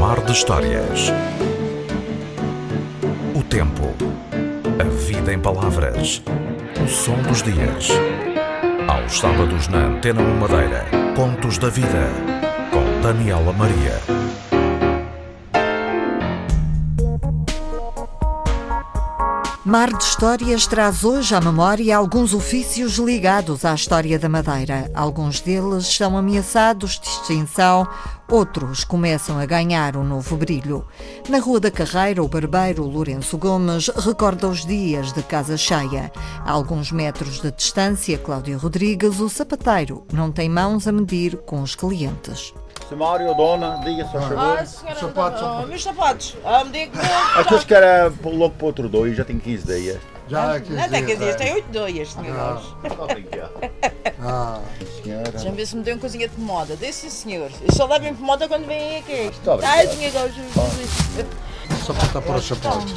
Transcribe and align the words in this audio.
Mar 0.00 0.20
de 0.24 0.32
Histórias. 0.32 1.12
O 3.34 3.42
tempo. 3.42 3.94
A 4.78 4.84
vida 4.84 5.32
em 5.32 5.38
palavras. 5.38 6.22
O 6.82 6.88
som 6.88 7.16
dos 7.22 7.42
dias. 7.42 7.90
Aos 8.88 9.18
sábados 9.18 9.68
na 9.68 9.86
Antena 9.86 10.20
1 10.22 10.38
Madeira. 10.38 10.84
Contos 11.14 11.58
da 11.58 11.68
Vida. 11.68 12.08
Com 12.70 13.00
Daniela 13.02 13.52
Maria. 13.52 14.25
Mar 19.66 19.92
de 19.92 20.04
Histórias 20.04 20.64
traz 20.64 21.02
hoje 21.02 21.34
à 21.34 21.40
memória 21.40 21.96
alguns 21.96 22.32
ofícios 22.32 22.98
ligados 22.98 23.64
à 23.64 23.74
história 23.74 24.16
da 24.16 24.28
Madeira. 24.28 24.88
Alguns 24.94 25.40
deles 25.40 25.88
são 25.88 26.16
ameaçados 26.16 27.00
de 27.00 27.08
extinção, 27.08 27.84
outros 28.30 28.84
começam 28.84 29.40
a 29.40 29.44
ganhar 29.44 29.96
um 29.96 30.04
novo 30.04 30.36
brilho. 30.36 30.86
Na 31.28 31.40
Rua 31.40 31.58
da 31.58 31.68
Carreira, 31.68 32.22
o 32.22 32.28
barbeiro 32.28 32.84
Lourenço 32.84 33.36
Gomes 33.36 33.88
recorda 33.88 34.46
os 34.46 34.64
dias 34.64 35.12
de 35.12 35.24
casa 35.24 35.56
cheia. 35.56 36.12
A 36.44 36.52
alguns 36.52 36.92
metros 36.92 37.40
de 37.40 37.50
distância, 37.50 38.16
Cláudio 38.18 38.58
Rodrigues, 38.58 39.18
o 39.18 39.28
sapateiro, 39.28 40.06
não 40.12 40.30
tem 40.30 40.48
mãos 40.48 40.86
a 40.86 40.92
medir 40.92 41.38
com 41.38 41.60
os 41.60 41.74
clientes. 41.74 42.54
Mário, 42.94 43.34
dona, 43.34 43.80
diga 43.84 44.04
só 44.04 44.20
favor. 44.20 44.58
Ah, 44.58 44.64
senhora, 44.66 45.00
Sapatos, 45.00 45.42
oh, 45.42 45.66
meus 45.66 45.82
sapatos. 45.82 46.36
Ah, 46.44 46.64
me 46.64 46.70
diga 46.70 46.92
que 46.92 47.40
Aqueles 47.40 47.64
que 47.64 47.74
era 47.74 48.12
logo 48.22 48.50
para 48.50 48.66
outro 48.66 48.88
dois, 48.88 49.16
já 49.16 49.24
tem 49.24 49.38
15 49.38 49.66
dias. 49.66 50.00
Já 50.28 50.56
é 50.56 50.60
15 50.60 50.72
Não 50.74 50.88
tem 50.88 51.06
15 51.06 51.18
dias, 51.18 51.34
é. 51.34 51.38
tem 51.38 51.54
8 51.54 51.68
dias, 51.70 52.12
senhores. 52.12 52.64
Ah, 54.20 54.60
Senhora. 55.02 55.30
Deixa-me 55.30 55.56
ver 55.56 55.66
se 55.66 55.76
me 55.76 55.82
deu 55.82 55.94
uma 55.94 56.00
coisinha 56.00 56.28
de. 56.28 56.76
Dê 56.76 56.92
sim, 56.92 57.10
senhor. 57.10 57.50
Eu 57.62 57.72
só 57.72 57.86
levo 57.86 58.06
em 58.06 58.14
pomada 58.14 58.48
quando 58.48 58.66
vêm 58.66 58.98
aqui. 58.98 59.12
Está 59.12 59.56
brincar. 59.56 59.76
Ai, 59.76 59.86
tinha 59.86 60.10
gosto. 60.10 60.40
só 61.84 62.20
para 62.20 62.36
os 62.36 62.44
sapatos. 62.46 62.94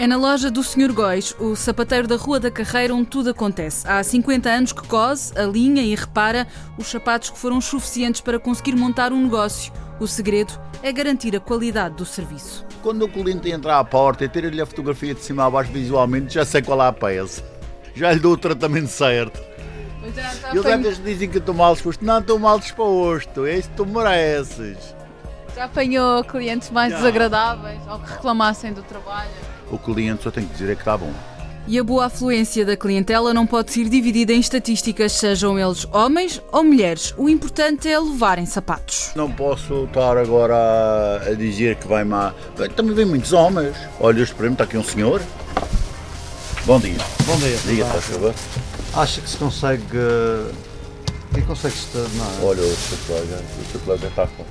É 0.00 0.06
na 0.06 0.16
loja 0.16 0.50
do 0.50 0.64
Sr. 0.64 0.94
Góis, 0.94 1.36
o 1.38 1.54
sapateiro 1.54 2.08
da 2.08 2.16
Rua 2.16 2.40
da 2.40 2.50
Carreira, 2.50 2.94
onde 2.94 3.10
tudo 3.10 3.28
acontece. 3.28 3.86
Há 3.86 4.02
50 4.02 4.48
anos 4.48 4.72
que 4.72 4.88
cose, 4.88 5.38
alinha 5.38 5.82
e 5.82 5.94
repara 5.94 6.46
os 6.78 6.86
sapatos 6.86 7.28
que 7.28 7.36
foram 7.36 7.60
suficientes 7.60 8.22
para 8.22 8.38
conseguir 8.38 8.74
montar 8.74 9.12
um 9.12 9.22
negócio. 9.22 9.70
O 10.00 10.06
segredo 10.06 10.58
é 10.82 10.90
garantir 10.90 11.36
a 11.36 11.38
qualidade 11.38 11.96
do 11.96 12.06
serviço. 12.06 12.64
Quando 12.82 13.02
o 13.02 13.08
cliente 13.10 13.50
entra 13.50 13.78
à 13.78 13.84
porta 13.84 14.24
e 14.24 14.28
tira-lhe 14.30 14.62
a 14.62 14.64
fotografia 14.64 15.12
de 15.14 15.20
cima 15.20 15.44
a 15.44 15.50
baixo 15.50 15.70
visualmente, 15.70 16.32
já 16.32 16.46
sei 16.46 16.62
qual 16.62 16.80
é 16.82 16.86
a 16.86 16.92
peça. 16.94 17.44
Já 17.94 18.10
lhe 18.10 18.20
dou 18.20 18.32
o 18.32 18.38
tratamento 18.38 18.88
certo. 18.88 19.38
E 20.02 20.56
eles 20.56 20.64
às 20.64 20.80
vezes 20.80 21.04
dizem 21.04 21.28
que 21.28 21.36
estou 21.36 21.54
mal 21.54 21.74
disposto. 21.74 22.02
Não, 22.02 22.20
estou 22.20 22.38
mal 22.38 22.58
disposto. 22.58 23.44
É 23.44 23.58
isso 23.58 23.68
que 23.68 23.76
tu 23.76 23.84
mereces. 23.84 24.96
Já 25.54 25.66
apanhou 25.66 26.24
clientes 26.24 26.70
mais 26.70 26.90
Já. 26.90 26.96
desagradáveis 26.96 27.80
ou 27.86 27.98
que 27.98 28.12
reclamassem 28.12 28.72
do 28.72 28.82
trabalho? 28.82 29.28
O 29.70 29.78
cliente 29.78 30.22
só 30.24 30.30
tem 30.30 30.44
que 30.44 30.52
dizer 30.52 30.74
que 30.74 30.82
está 30.82 30.96
bom. 30.96 31.12
E 31.68 31.78
a 31.78 31.84
boa 31.84 32.06
afluência 32.06 32.64
da 32.64 32.76
clientela 32.76 33.32
não 33.32 33.46
pode 33.46 33.70
ser 33.72 33.88
dividida 33.88 34.32
em 34.32 34.40
estatísticas, 34.40 35.12
sejam 35.12 35.58
eles 35.58 35.86
homens 35.92 36.42
ou 36.50 36.64
mulheres. 36.64 37.14
O 37.16 37.28
importante 37.28 37.86
é 37.88 37.98
levarem 38.00 38.46
sapatos. 38.46 39.10
Não 39.14 39.30
posso 39.30 39.84
estar 39.84 40.16
agora 40.16 40.54
a- 41.24 41.34
dizer 41.34 41.76
que 41.76 41.86
vai 41.86 42.02
má. 42.02 42.34
Também 42.74 42.94
vem 42.94 43.04
muitos 43.04 43.32
homens. 43.32 43.76
Olha, 44.00 44.20
este 44.22 44.34
prêmio 44.34 44.54
está 44.54 44.64
aqui 44.64 44.76
um 44.76 44.82
senhor. 44.82 45.22
Bom 46.64 46.80
dia. 46.80 46.96
Bom 47.26 47.36
dia. 47.36 47.56
Diga, 47.64 47.84
faz 47.84 48.04
favor. 48.04 48.34
Acha 48.94 49.20
que 49.20 49.30
se 49.30 49.36
consegue. 49.36 49.84
Quem 51.32 51.44
consegue 51.44 51.74
é? 51.76 52.44
Olha, 52.44 52.62
o 52.62 52.74
seu 52.76 52.98
colega, 53.06 53.36
o 53.60 53.70
seu 53.70 53.80
colega 53.80 54.06
está 54.08 54.26
com. 54.26 54.44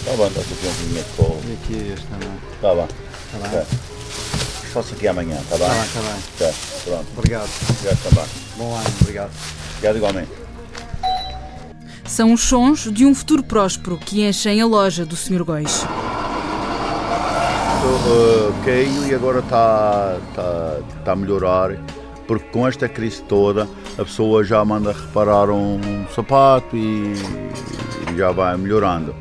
Está 0.00 0.16
bem, 0.16 0.26
está 0.26 0.40
aqui 0.40 0.54
um 0.66 0.94
de 1.02 1.16
colo. 1.16 1.40
E 1.48 1.52
aqui 1.54 1.92
este 1.94 2.06
também. 2.08 2.28
Está 2.54 2.74
bem. 2.74 2.86
Está 3.34 3.48
bem? 3.48 3.58
Ok. 3.60 3.95
Faço 4.76 4.92
aqui 4.92 5.08
amanhã, 5.08 5.38
está 5.40 5.56
bem? 5.56 5.68
Está 5.68 6.00
bem, 6.00 6.18
está 6.18 6.44
bem. 6.44 6.52
Tá, 6.52 6.58
pronto. 6.84 7.06
Obrigado. 7.16 7.48
Obrigado 7.70 8.02
também. 8.02 8.24
Bom 8.58 8.76
ano, 8.76 8.94
obrigado. 9.00 9.30
Obrigado 9.70 9.96
igualmente. 9.96 10.30
São 12.04 12.34
os 12.34 12.42
sons 12.42 12.80
de 12.92 13.06
um 13.06 13.14
futuro 13.14 13.42
próspero 13.42 13.96
que 13.96 14.26
enchem 14.26 14.60
a 14.60 14.66
loja 14.66 15.06
do 15.06 15.16
Sr. 15.16 15.44
Góis. 15.44 15.82
Uh, 17.84 18.52
caiu 18.66 19.08
e 19.08 19.14
agora 19.14 19.38
está 19.38 20.18
tá, 20.34 20.78
tá 21.06 21.12
a 21.12 21.16
melhorar, 21.16 21.78
porque 22.26 22.46
com 22.50 22.68
esta 22.68 22.86
crise 22.86 23.22
toda 23.22 23.66
a 23.96 24.04
pessoa 24.04 24.44
já 24.44 24.62
manda 24.62 24.92
reparar 24.92 25.48
um 25.48 25.80
sapato 26.14 26.76
e, 26.76 27.14
e 28.12 28.18
já 28.18 28.30
vai 28.30 28.54
melhorando. 28.58 29.14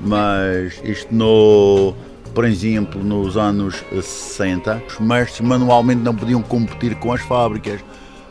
Mas 0.00 0.80
isto 0.82 1.14
no, 1.14 1.94
por 2.34 2.44
exemplo, 2.44 3.02
nos 3.02 3.36
anos 3.36 3.82
60, 3.92 4.82
os 4.88 4.98
mestres 4.98 5.40
manualmente 5.40 6.00
não 6.00 6.14
podiam 6.14 6.42
competir 6.42 6.94
com 6.96 7.12
as 7.12 7.20
fábricas. 7.20 7.80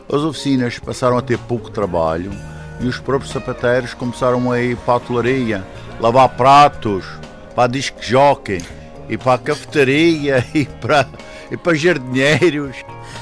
As 0.08 0.22
oficinas 0.22 0.78
passaram 0.78 1.18
a 1.18 1.22
ter 1.22 1.38
pouco 1.38 1.70
trabalho 1.70 2.32
e 2.80 2.86
os 2.86 2.98
próprios 2.98 3.32
sapateiros 3.32 3.94
começaram 3.94 4.50
a 4.50 4.60
ir 4.60 4.76
para 4.78 4.94
a 4.94 4.96
hotelaria, 4.96 5.66
lavar 6.00 6.30
pratos, 6.30 7.04
para 7.54 7.64
a 7.64 7.66
disc 7.66 7.94
jockey 8.00 8.64
e 9.08 9.18
para 9.18 9.34
a 9.34 9.38
cafetaria 9.38 10.44
e 10.54 10.64
para, 10.64 11.06
e 11.50 11.56
para 11.56 11.74
jardineiros. 11.74 12.76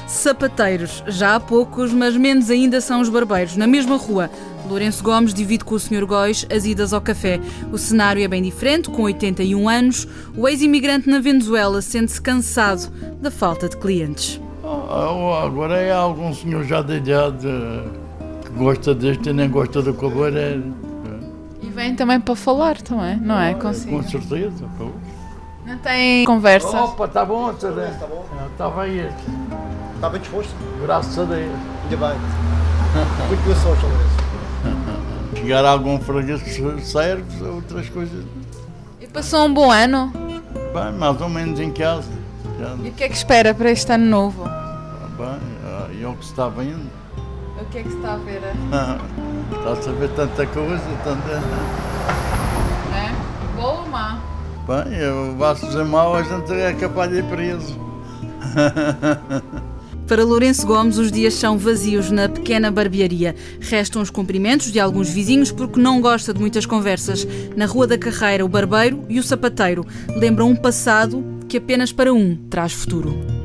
Sapateiros, 0.06 1.02
já 1.08 1.34
há 1.34 1.40
poucos, 1.40 1.92
mas 1.92 2.16
menos 2.16 2.50
ainda 2.50 2.80
são 2.80 3.00
os 3.00 3.08
barbeiros. 3.08 3.56
Na 3.56 3.66
mesma 3.66 3.96
rua, 3.96 4.30
Lourenço 4.68 5.02
Gomes 5.02 5.32
divide 5.32 5.64
com 5.64 5.74
o 5.74 5.80
Sr. 5.80 6.04
Góis 6.04 6.46
as 6.54 6.64
idas 6.66 6.92
ao 6.92 7.00
café. 7.00 7.40
O 7.72 7.78
cenário 7.78 8.22
é 8.22 8.28
bem 8.28 8.42
diferente, 8.42 8.90
com 8.90 9.02
81 9.02 9.68
anos, 9.68 10.06
o 10.36 10.46
ex-imigrante 10.46 11.08
na 11.08 11.20
Venezuela 11.20 11.80
sente-se 11.80 12.20
cansado 12.20 12.90
da 13.20 13.30
falta 13.30 13.68
de 13.68 13.76
clientes. 13.76 14.40
Ah, 14.62 15.44
Agora 15.44 15.76
é 15.78 15.90
algum 15.92 16.34
senhor 16.34 16.64
já 16.64 16.82
de 16.82 16.96
idade 16.96 17.46
que 18.44 18.50
gosta 18.52 18.94
deste 18.94 19.30
e 19.30 19.32
nem 19.32 19.48
gosta 19.48 19.80
do 19.80 19.94
cabeleireiro. 19.94 20.74
E 21.62 21.68
vem 21.70 21.94
também 21.94 22.20
para 22.20 22.36
falar 22.36 22.80
também, 22.82 23.16
não 23.16 23.38
é? 23.40 23.54
Com 23.54 23.60
Consigo. 23.68 24.02
certeza. 24.02 24.64
pô. 24.76 24.90
Não 25.66 25.78
tem 25.78 26.24
conversas. 26.24 26.72
Opa, 26.74 27.04
está 27.06 27.24
bom, 27.24 27.50
está 27.50 27.70
bem. 27.70 27.90
Está 28.52 28.70
bem 28.70 28.98
este. 28.98 29.14
Está 29.94 30.08
bem 30.10 30.20
disposto? 30.20 30.54
Graças 30.82 31.18
a 31.18 31.24
Deus. 31.24 31.50
Ainda 31.84 31.96
bem. 31.96 32.18
Muito 33.28 33.42
boa 33.44 33.56
sorte. 33.56 33.84
Chegar 35.38 35.64
a 35.64 35.70
algum 35.70 35.98
que 35.98 36.82
serve, 36.82 37.44
outras 37.44 37.88
coisas. 37.88 38.24
E 39.00 39.06
passou 39.06 39.46
um 39.46 39.54
bom 39.54 39.70
ano. 39.70 40.12
Bem, 40.74 40.92
mais 40.98 41.20
ou 41.20 41.28
menos 41.28 41.60
em 41.60 41.70
casa. 41.70 42.10
E 42.82 42.88
o 42.88 42.92
que 42.92 43.04
é 43.04 43.08
que 43.08 43.14
espera 43.14 43.54
para 43.54 43.70
este 43.70 43.92
ano 43.92 44.06
novo? 44.06 44.44
bem, 45.16 46.02
é 46.02 46.06
o 46.06 46.14
que 46.14 46.24
se 46.24 46.32
está 46.32 46.48
vendo. 46.48 46.90
O 47.60 47.64
que 47.66 47.78
é 47.78 47.82
que 47.82 47.90
se 47.90 47.96
está 47.96 48.14
a 48.14 48.16
ver? 48.16 48.40
Está 49.50 49.72
a 49.72 49.76
saber 49.76 50.08
tanta 50.10 50.46
coisa, 50.46 50.84
tanta. 51.02 51.42
É? 52.94 53.56
Boa 53.56 53.80
ou 53.80 53.86
má? 53.86 54.20
Bem, 54.66 54.98
eu 54.98 55.34
vá 55.38 55.54
dizer 55.54 55.84
mal, 55.84 56.14
a 56.14 56.22
gente 56.22 56.52
é 56.52 56.74
capaz 56.74 57.10
de 57.10 57.18
ir 57.18 57.24
preso. 57.24 57.78
Para 60.08 60.24
Lourenço 60.24 60.66
Gomes, 60.66 60.96
os 60.96 61.12
dias 61.12 61.34
são 61.34 61.58
vazios 61.58 62.10
na 62.10 62.30
pequena 62.30 62.70
barbearia. 62.70 63.36
Restam 63.60 64.00
os 64.00 64.08
cumprimentos 64.08 64.72
de 64.72 64.80
alguns 64.80 65.10
vizinhos 65.10 65.52
porque 65.52 65.78
não 65.78 66.00
gosta 66.00 66.32
de 66.32 66.40
muitas 66.40 66.64
conversas. 66.64 67.28
Na 67.54 67.66
Rua 67.66 67.86
da 67.86 67.98
Carreira, 67.98 68.42
o 68.42 68.48
barbeiro 68.48 69.04
e 69.06 69.20
o 69.20 69.22
sapateiro 69.22 69.86
lembram 70.16 70.48
um 70.48 70.56
passado 70.56 71.22
que 71.46 71.58
apenas 71.58 71.92
para 71.92 72.10
um 72.10 72.34
traz 72.48 72.72
futuro. 72.72 73.37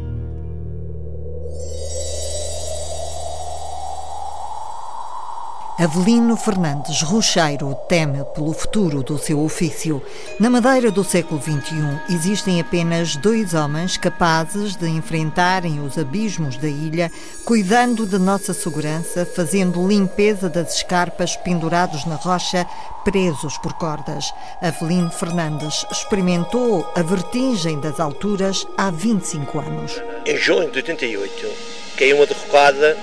Avelino 5.79 6.37
Fernandes 6.37 7.01
Rocheiro 7.01 7.75
teme 7.89 8.23
pelo 8.35 8.53
futuro 8.53 9.01
do 9.01 9.17
seu 9.17 9.43
ofício. 9.43 10.03
Na 10.39 10.47
Madeira 10.47 10.91
do 10.91 11.03
século 11.03 11.41
XXI 11.41 12.13
existem 12.13 12.61
apenas 12.61 13.15
dois 13.15 13.55
homens 13.55 13.97
capazes 13.97 14.75
de 14.75 14.87
enfrentarem 14.87 15.83
os 15.83 15.97
abismos 15.97 16.57
da 16.57 16.67
ilha, 16.67 17.11
cuidando 17.43 18.05
da 18.05 18.19
nossa 18.19 18.53
segurança, 18.53 19.25
fazendo 19.25 19.87
limpeza 19.87 20.47
das 20.47 20.75
escarpas 20.75 21.35
pendurados 21.37 22.05
na 22.05 22.15
rocha, 22.15 22.67
presos 23.03 23.57
por 23.57 23.73
cordas. 23.73 24.31
Avelino 24.61 25.09
Fernandes 25.09 25.87
experimentou 25.91 26.87
a 26.95 27.01
vertigem 27.01 27.79
das 27.79 27.99
alturas 27.99 28.67
há 28.77 28.91
25 28.91 29.59
anos. 29.59 29.99
Em 30.27 30.37
junho 30.37 30.69
de 30.69 30.77
88, 30.77 31.47
caiu 31.97 32.17
uma 32.17 32.27
derrocada 32.27 32.95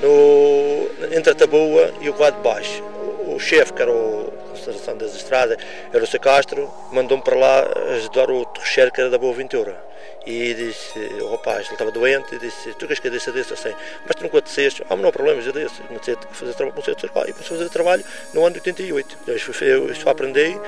no, 0.00 0.88
entre 1.14 1.32
a 1.32 1.34
Taboa 1.34 1.92
e 2.00 2.08
o 2.08 2.14
quadro 2.14 2.40
baixo. 2.40 2.82
O, 3.26 3.38
chefe, 3.38 3.72
que 3.72 3.82
era 3.82 3.92
o 3.92 4.32
Conservação 4.50 4.96
das 4.96 5.14
Estradas, 5.14 5.58
era 5.92 6.02
o 6.02 6.06
Sr. 6.06 6.20
Castro, 6.20 6.70
mandou-me 6.90 7.22
para 7.22 7.36
lá 7.36 7.68
ajudar 7.94 8.30
o 8.30 8.44
terceiro, 8.46 8.90
que 8.90 9.00
era 9.00 9.10
da 9.10 9.18
Boa 9.18 9.34
Ventura. 9.34 9.87
E 10.26 10.52
disse, 10.52 10.98
o 11.22 11.30
rapaz, 11.30 11.66
ele 11.66 11.74
estava 11.74 11.90
doente, 11.90 12.34
e 12.34 12.38
disse, 12.38 12.74
tu 12.74 12.80
queres 12.80 12.98
que 12.98 13.08
eu 13.08 13.12
desça 13.12 13.32
desse 13.32 13.54
assim? 13.54 13.72
Mas 14.06 14.14
tu 14.16 14.24
nunca 14.24 14.42
desceste? 14.42 14.82
Ah, 14.82 14.86
mas 14.90 15.00
não 15.00 15.08
há 15.08 15.12
problema, 15.12 15.40
eu 15.40 15.52
desço. 15.52 15.82
Comecei 15.84 16.14
a 16.14 16.34
fazer 16.34 16.54
trabalho, 16.54 16.74
comecei 16.74 16.94
a 16.94 17.30
a 17.30 17.44
fazer 17.44 17.68
trabalho 17.70 18.04
no 18.34 18.44
ano 18.44 18.52
de 18.52 18.58
88. 18.58 19.18
Eu 19.26 19.94
só 19.94 20.10
aprendi 20.10 20.58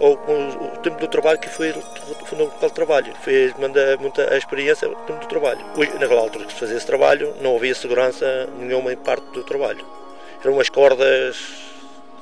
ou 0.00 0.16
com 0.16 0.48
o 0.48 0.76
tempo 0.78 1.00
do 1.00 1.08
trabalho 1.08 1.38
que 1.38 1.48
foi, 1.48 1.72
foi 1.72 2.38
no 2.38 2.44
local 2.44 2.68
de 2.68 2.74
trabalho. 2.74 3.12
Foi 3.22 3.52
muita, 3.58 3.96
muita 3.96 4.36
experiência 4.36 4.86
no 4.86 4.94
tempo 4.96 5.20
do 5.20 5.26
trabalho. 5.26 5.64
Naquela 5.98 6.20
altura 6.20 6.44
que 6.44 6.52
se 6.52 6.60
fazia 6.60 6.76
esse 6.76 6.86
trabalho, 6.86 7.34
não 7.40 7.56
havia 7.56 7.74
segurança 7.74 8.48
nenhuma 8.58 8.92
em 8.92 8.96
parte 8.96 9.24
do 9.32 9.42
trabalho. 9.42 9.84
Eram 10.40 10.54
umas 10.54 10.68
cordas, 10.68 11.36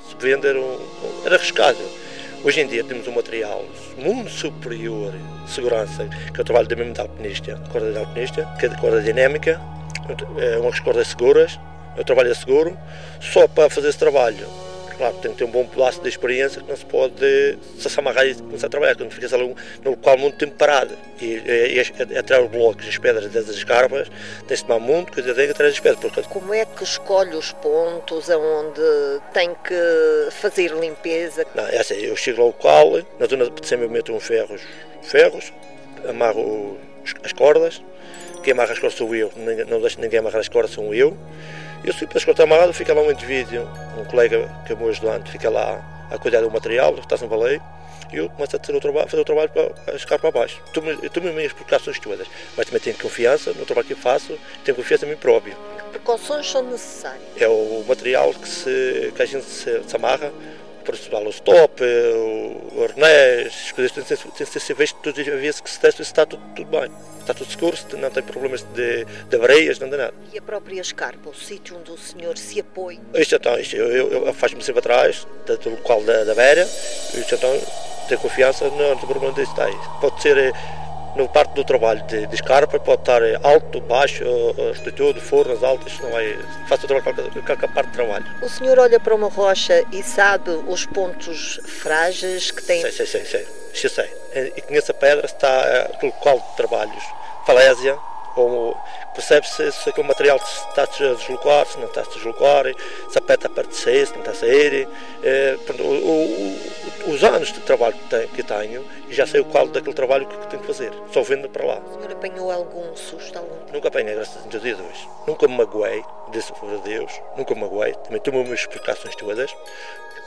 se 0.09 0.17
vender, 0.19 0.57
era 1.25 1.35
arriscado. 1.35 1.79
Hoje 2.47 2.61
em 2.61 2.67
dia 2.69 2.85
temos 2.85 3.09
um 3.09 3.11
material 3.11 3.65
muito 3.99 4.31
superior 4.31 5.13
de 5.45 5.51
segurança, 5.51 6.09
que 6.33 6.39
é 6.39 6.43
o 6.43 6.45
trabalho 6.45 6.69
da 6.69 6.77
mesma 6.77 6.95
alpinista, 7.03 7.61
corda 7.73 7.91
de 7.91 7.99
alpinista, 7.99 8.45
que 8.57 8.67
é 8.67 8.69
de 8.69 8.81
corda 8.81 9.03
dinâmica, 9.03 9.61
é 10.39 10.57
umas 10.57 10.79
cordas 10.79 11.09
seguras, 11.09 11.59
eu 11.97 12.05
trabalho 12.05 12.31
a 12.31 12.35
seguro, 12.37 12.79
só 13.19 13.49
para 13.49 13.69
fazer 13.69 13.89
esse 13.89 13.99
trabalho 13.99 14.47
Claro, 14.97 15.15
tem 15.21 15.31
que 15.33 15.39
ter 15.39 15.45
um 15.45 15.51
bom 15.51 15.67
pedaço 15.67 16.01
de 16.01 16.09
experiência 16.09 16.63
que 16.63 16.69
não 16.69 16.77
se 16.77 16.87
pode 16.87 17.59
se 17.79 18.01
amarrar 18.01 18.27
e 18.27 18.35
começar 18.35 18.67
a 18.67 18.71
trabalhar, 18.71 18.97
quando 18.97 19.11
ficas 19.11 19.33
ali 19.35 19.55
no 19.85 19.91
local 19.91 20.17
muito 20.17 20.39
tempo 20.39 20.55
parado. 20.57 20.97
E, 21.21 21.35
e, 21.35 21.83
e 22.13 22.19
atrás 22.19 22.45
os 22.45 22.51
blocos, 22.51 22.89
as 22.89 22.97
pedras 22.97 23.31
das 23.31 23.49
escarpas, 23.49 24.11
tem-se 24.49 24.65
tomar 24.65 24.79
muito 24.79 25.13
cuidado 25.13 25.39
atrás 25.39 25.73
das 25.73 25.81
pedras. 25.81 25.99
Porque... 26.01 26.23
Como 26.29 26.55
é 26.55 26.65
que 26.65 26.83
escolhe 26.83 27.37
os 27.37 27.53
pontos 27.53 28.31
aonde 28.31 28.81
tem 29.35 29.55
que 29.55 30.31
fazer 30.31 30.71
limpeza? 30.73 31.47
Não, 31.55 31.67
é 31.67 31.79
assim, 31.79 31.97
eu 31.97 32.17
chego 32.17 32.41
ao 32.41 32.49
local, 32.49 32.93
na 33.19 33.27
zona 33.27 33.51
de 33.51 33.67
sempre 33.67 33.87
eu 33.87 33.91
meto 33.91 34.13
uns 34.15 34.25
ferros, 34.25 34.63
ferros, 35.03 35.53
amarro 36.09 36.79
as 37.23 37.33
cordas, 37.33 37.83
quem 38.43 38.53
amarra 38.53 38.73
as 38.73 38.79
cordas 38.79 38.97
sou 38.97 39.15
eu, 39.15 39.31
não 39.69 39.81
deixo 39.81 40.01
ninguém 40.01 40.21
amarrar 40.21 40.41
as 40.41 40.49
cordas, 40.49 40.71
sou 40.71 40.95
eu. 40.95 41.17
Eu 41.87 41.95
fui 41.95 42.05
para 42.05 42.19
escotar 42.19 42.45
amarrado, 42.45 42.73
fica 42.73 42.93
lá 42.93 43.01
um 43.01 43.13
indivíduo, 43.13 43.63
um 43.97 44.05
colega 44.05 44.51
que 44.67 44.73
é 44.73 44.77
meu 44.77 44.89
ajudante, 44.89 45.31
fica 45.31 45.49
lá 45.49 45.81
a 46.11 46.19
cuidar 46.19 46.41
do 46.41 46.51
material, 46.51 46.93
está 46.97 47.17
sem 47.17 47.29
baleio, 47.29 47.63
e 48.13 48.17
eu 48.17 48.29
começo 48.29 48.57
a 48.57 48.59
fazer 48.59 48.77
o 48.77 48.81
trabalho, 48.81 49.09
fazer 49.09 49.23
o 49.23 49.25
trabalho 49.25 49.51
para 49.51 49.95
escar 49.95 50.19
para 50.19 50.33
baixo. 50.33 50.61
Eu 50.75 51.09
tomo 51.11 51.29
as 51.29 51.35
minhas 51.35 51.53
precauções 51.53 52.01
todas, 52.01 52.27
mas 52.57 52.67
também 52.67 52.81
tenho 52.81 52.99
confiança 52.99 53.53
no 53.53 53.65
trabalho 53.65 53.87
que 53.87 53.93
eu 53.93 53.97
faço, 53.97 54.37
tenho 54.65 54.77
confiança 54.77 55.07
em 55.07 55.11
mim 55.11 55.17
próprio. 55.17 55.57
Que 55.77 55.91
precauções 55.91 56.51
são 56.51 56.63
necessárias? 56.63 57.23
É 57.37 57.47
o 57.47 57.85
material 57.87 58.35
que, 58.35 58.49
se, 58.49 59.13
que 59.15 59.23
a 59.23 59.27
gente 59.27 59.45
se, 59.45 59.85
se 59.85 59.95
amarra, 59.95 60.33
principal 60.87 61.27
o 61.27 61.31
stop, 61.31 61.83
o 61.83 62.83
arnés, 62.85 63.47
as 63.67 63.73
coisas 63.73 63.93
têm 63.93 64.05
ser 64.05 64.93
todos 65.03 65.19
os 65.19 65.41
dias 65.41 65.61
que 65.61 65.69
se 65.69 65.81
testa 65.81 66.03
está 66.03 66.25
tudo, 66.25 66.43
tudo 66.55 66.71
bem. 66.71 66.91
Está 67.21 67.35
tudo 67.35 67.51
seguro, 67.51 67.77
não 67.99 68.09
tem 68.09 68.23
problemas 68.23 68.63
de, 68.63 69.05
de 69.05 69.37
areias, 69.43 69.81
não 69.81 69.89
tem 69.91 69.99
nada. 69.99 70.15
E 70.33 70.39
a 70.39 70.43
própria 70.43 70.81
escarpa, 70.81 71.29
o 71.29 71.35
sítio 71.35 71.77
onde 71.77 71.91
o 71.91 71.99
senhor 71.99 72.39
se 72.39 72.61
apoia? 72.61 73.01
Isto 73.15 73.35
então, 73.35 73.59
isto, 73.59 73.75
eu, 73.75 73.89
eu, 73.89 74.27
eu 74.27 74.33
faço-me 74.33 74.63
sempre 74.63 74.79
atrás, 74.79 75.27
do 75.45 75.71
local 75.71 76.05
da, 76.05 76.23
da 76.23 76.37
beira, 76.37 76.63
isto 76.63 77.35
então, 77.35 77.61
tenho 78.07 78.21
confiança, 78.21 78.71
não 78.71 78.97
tem 78.97 79.09
problema 79.09 79.35
disso. 79.35 79.53
Pode 80.01 80.23
ser 80.23 80.39
eh, 80.39 80.53
no 81.17 81.29
parte 81.29 81.55
do 81.55 81.65
trabalho 81.65 82.03
de, 82.05 82.27
de 82.27 82.35
escarpa 82.35 82.79
pode 82.79 83.03
estar 83.03 83.23
alto, 83.43 83.81
baixo, 83.81 84.25
estrutura, 84.73 85.21
fornas 85.21 85.63
altas, 85.63 85.99
não 86.01 86.17
é, 86.19 86.37
faço 86.69 86.85
o 86.85 86.89
trabalho 86.89 87.05
qualquer, 87.05 87.43
qualquer 87.43 87.69
parte 87.73 87.89
do 87.89 87.93
trabalho. 87.95 88.27
O 88.43 88.49
senhor 88.49 88.79
olha 88.79 89.01
para 89.01 89.15
uma 89.15 89.29
rocha 89.29 89.85
e 89.91 90.03
sabe 90.03 90.51
os 90.67 90.87
pontos 90.87 91.61
frágeis 91.65 92.51
que 92.51 92.63
tem? 92.63 92.83
Sei, 92.83 92.93
sei, 92.93 93.07
sei, 93.07 93.25
sei, 93.25 93.47
eu 93.85 93.91
sei. 93.91 94.53
E 94.57 94.61
conheço 94.61 94.91
a 94.91 94.95
pedra, 94.95 95.27
está 95.27 95.91
no 96.03 96.09
local 96.09 96.39
de 96.39 96.57
trabalhos, 96.57 97.05
falésia, 97.47 97.99
ou 98.37 98.77
percebe-se 99.15 99.73
se 99.73 99.89
aquele 99.89 100.07
material 100.07 100.37
está 100.37 100.83
a 100.83 101.15
deslocar, 101.15 101.67
se 101.67 101.79
não 101.79 101.87
está 101.87 102.03
a 102.03 102.05
deslocar, 102.05 102.65
se 103.09 103.19
a 103.19 103.21
pedra 103.21 103.35
está 103.35 103.49
a 103.49 103.51
aparecer, 103.51 104.07
se 104.07 104.13
não 104.13 104.21
está 104.21 104.33
a 104.33 104.35
sair. 104.35 104.89
É, 105.23 105.57
o, 105.81 105.83
o, 105.83 107.11
os 107.13 107.25
anos 107.25 107.53
de 107.53 107.61
trabalho 107.61 107.95
que 107.95 108.43
tenho, 108.43 108.45
tenho, 108.45 108.85
já 109.11 109.27
sei 109.27 109.41
o 109.41 109.45
qual 109.45 109.67
daquele 109.69 109.95
trabalho 109.95 110.27
que 110.27 110.37
tenho 110.49 110.61
que 110.61 110.67
fazer, 110.67 110.93
só 111.13 111.23
vendo 111.23 111.49
para 111.49 111.65
lá. 111.65 111.79
O 111.79 111.95
senhor 111.95 112.13
apanhou 112.13 112.51
algum 112.51 112.95
susto? 112.95 113.39
Algum? 113.39 113.73
Nunca 113.73 113.89
apanhei, 113.89 114.15
graças 114.15 114.45
a 114.45 114.59
Deus. 114.59 115.09
Nunca 115.27 115.49
me 115.49 115.57
magoei, 115.57 116.05
disse 116.31 116.53
por 116.53 116.69
Deus, 116.81 117.11
nunca 117.37 117.55
me 117.55 117.63
magoei. 117.63 117.95
Também 117.95 118.21
tomo 118.21 118.53
as 118.53 118.67
precauções 118.67 119.17
todas, 119.17 119.55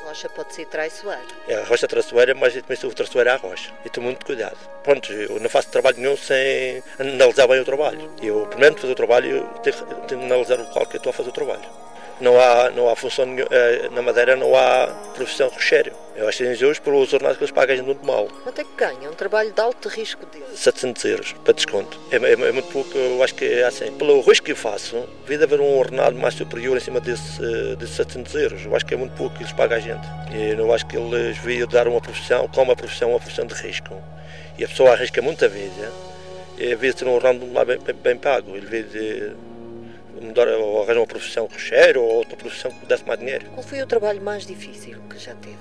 rocha 0.03 0.29
pode 0.29 0.53
ser 0.53 0.65
traiçoeira. 0.65 1.21
É, 1.47 1.55
a 1.55 1.63
rocha 1.65 1.87
traiçoeira, 1.87 2.33
mas 2.33 2.55
eu 2.55 2.61
também 2.61 2.77
sou 2.77 2.91
traiçoeira 2.91 3.33
à 3.33 3.37
rocha. 3.37 3.71
E 3.85 3.89
tenho 3.89 4.05
muito 4.05 4.25
cuidado. 4.25 4.57
Pronto, 4.83 5.11
eu 5.11 5.39
não 5.39 5.49
faço 5.49 5.69
trabalho 5.69 5.97
nenhum 5.97 6.17
sem 6.17 6.83
analisar 6.99 7.47
bem 7.47 7.59
o 7.59 7.65
trabalho. 7.65 8.11
Eu, 8.21 8.47
primeiro 8.47 8.75
fazer 8.77 8.93
o 8.93 8.95
trabalho, 8.95 9.49
tenho, 9.63 9.75
tenho 10.07 10.19
de 10.21 10.25
analisar 10.25 10.59
o 10.59 10.65
qual 10.67 10.85
que 10.85 10.95
eu 10.95 10.99
estou 10.99 11.11
a 11.11 11.13
fazer 11.13 11.29
o 11.29 11.33
trabalho. 11.33 11.88
Não 12.21 12.37
há, 12.37 12.69
não 12.71 12.89
há 12.89 12.95
função 12.97 13.25
eh, 13.49 13.89
na 13.91 14.01
Madeira, 14.01 14.35
não 14.35 14.53
há 14.53 14.87
profissão 15.15 15.47
rocheiro. 15.47 15.93
Eu 16.15 16.27
acho 16.27 16.39
que 16.39 16.51
injusto 16.51 16.83
pelos 16.83 17.13
ordenados 17.13 17.37
que 17.37 17.45
eles 17.45 17.51
pagam 17.53 17.81
muito 17.81 18.05
mal. 18.05 18.27
Quanto 18.43 18.59
é 18.59 18.63
que 18.65 18.75
ganha? 18.75 19.09
Um 19.09 19.13
trabalho 19.13 19.53
de 19.53 19.61
alto 19.61 19.87
risco 19.87 20.25
dele? 20.25 20.45
700 20.53 21.05
euros, 21.05 21.33
para 21.45 21.53
desconto. 21.53 21.97
É, 22.11 22.17
é, 22.17 22.33
é, 22.33 22.51
muito 22.51 22.69
pouco, 22.73 22.97
eu 22.97 23.23
acho 23.23 23.33
que 23.35 23.45
é 23.45 23.63
assim. 23.63 23.89
Pelo 23.93 24.19
risco 24.19 24.45
que 24.45 24.51
eu 24.51 24.55
faço, 24.57 25.07
devia 25.25 25.45
haver 25.45 25.61
um 25.61 25.77
ordenado 25.77 26.17
mais 26.17 26.33
superior 26.33 26.75
em 26.75 26.81
cima 26.81 26.99
desse, 26.99 27.41
desses 27.77 27.95
700 27.95 28.35
euros. 28.35 28.65
Eu 28.65 28.75
acho 28.75 28.85
que 28.85 28.93
é 28.93 28.97
muito 28.97 29.15
pouco 29.15 29.37
que 29.37 29.43
eles 29.43 29.53
pagam 29.53 29.77
a 29.77 29.79
gente. 29.79 30.05
E 30.33 30.49
eu 30.51 30.57
não 30.57 30.73
acho 30.73 30.85
que 30.87 30.97
eles 30.97 31.37
deviam 31.37 31.67
dar 31.69 31.87
uma 31.87 32.01
profissão, 32.01 32.49
como 32.49 32.71
uma 32.71 32.75
profissão, 32.75 33.11
uma 33.11 33.19
profissão 33.19 33.45
de 33.45 33.53
risco. 33.53 33.95
E 34.57 34.65
a 34.65 34.67
pessoa 34.67 34.91
arrisca 34.91 35.21
muita 35.21 35.47
vida, 35.47 35.89
e 36.57 36.67
devia 36.67 36.93
ter 36.93 37.07
um 37.07 37.13
ordenado 37.13 37.45
bem, 37.65 37.79
bem, 37.79 37.95
bem 37.95 38.17
pago. 38.17 38.57
Ele 38.57 38.83
devia 38.83 39.33
mudar 40.21 40.47
ou 40.47 40.83
arranjar 40.83 40.99
uma 40.99 41.07
profissão 41.07 41.45
rocheiro 41.45 42.01
ou 42.01 42.17
outra 42.17 42.35
profissão 42.35 42.71
que 42.71 42.85
desse 42.85 43.05
mais 43.05 43.19
dinheiro. 43.19 43.45
Qual 43.51 43.63
foi 43.63 43.81
o 43.81 43.87
trabalho 43.87 44.21
mais 44.21 44.45
difícil 44.45 44.99
que 45.09 45.17
já 45.17 45.33
teve? 45.35 45.57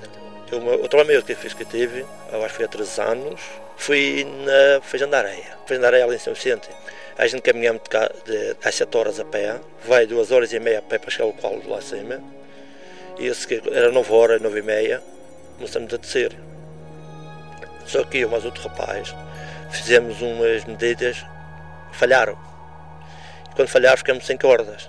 Eu, 0.51 0.59
o 0.83 0.89
trabalho 0.89 1.09
maior 1.09 1.23
que 1.23 1.33
eu 1.33 1.37
que 1.37 1.65
tive, 1.65 2.07
eu 2.33 2.39
acho 2.39 2.49
que 2.49 2.57
foi 2.57 2.65
há 2.65 2.69
três 2.69 2.99
anos, 2.99 3.41
foi 3.77 4.27
na 4.45 4.81
Feijão 4.81 5.09
da 5.09 5.19
Areia. 5.19 5.59
Feijão 5.67 5.83
da 5.83 5.89
Areia 5.89 6.05
ali 6.05 6.17
em 6.17 6.19
São 6.19 6.33
Vicente. 6.33 6.69
A 7.19 7.27
gente 7.27 7.43
caminhamos 7.43 7.83
de, 7.83 7.91
cá, 7.91 8.11
de, 8.25 8.57
às 8.65 8.75
7 8.75 8.97
horas 8.97 9.21
a 9.21 9.25
pé, 9.25 9.57
vai 9.85 10.07
duas 10.07 10.31
horas 10.31 10.53
e 10.53 10.61
meia 10.61 10.79
a 10.79 10.83
pé 10.83 10.99
para 10.99 11.11
chegar 11.11 11.25
ao 11.25 11.33
colo 11.33 11.63
lá 11.67 11.79
acima. 11.79 12.23
E 13.19 13.27
esse 13.27 13.47
que 13.47 13.61
era 13.73 13.91
9 13.91 14.13
horas, 14.13 14.41
9 14.41 14.59
e 14.59 14.63
meia, 14.63 15.03
começamos 15.57 15.93
a 15.93 15.97
descer. 15.97 16.37
Só 17.85 18.05
que 18.05 18.19
eu, 18.19 18.29
mas 18.31 18.45
outro 18.45 18.63
rapaz, 18.69 19.15
fizemos 19.71 20.23
umas 20.23 20.65
medidas, 20.65 21.25
falharam 21.93 22.48
quando 23.59 23.71
falhar 23.71 23.99
ficamos 23.99 24.25
sem 24.25 24.37
cordas. 24.37 24.89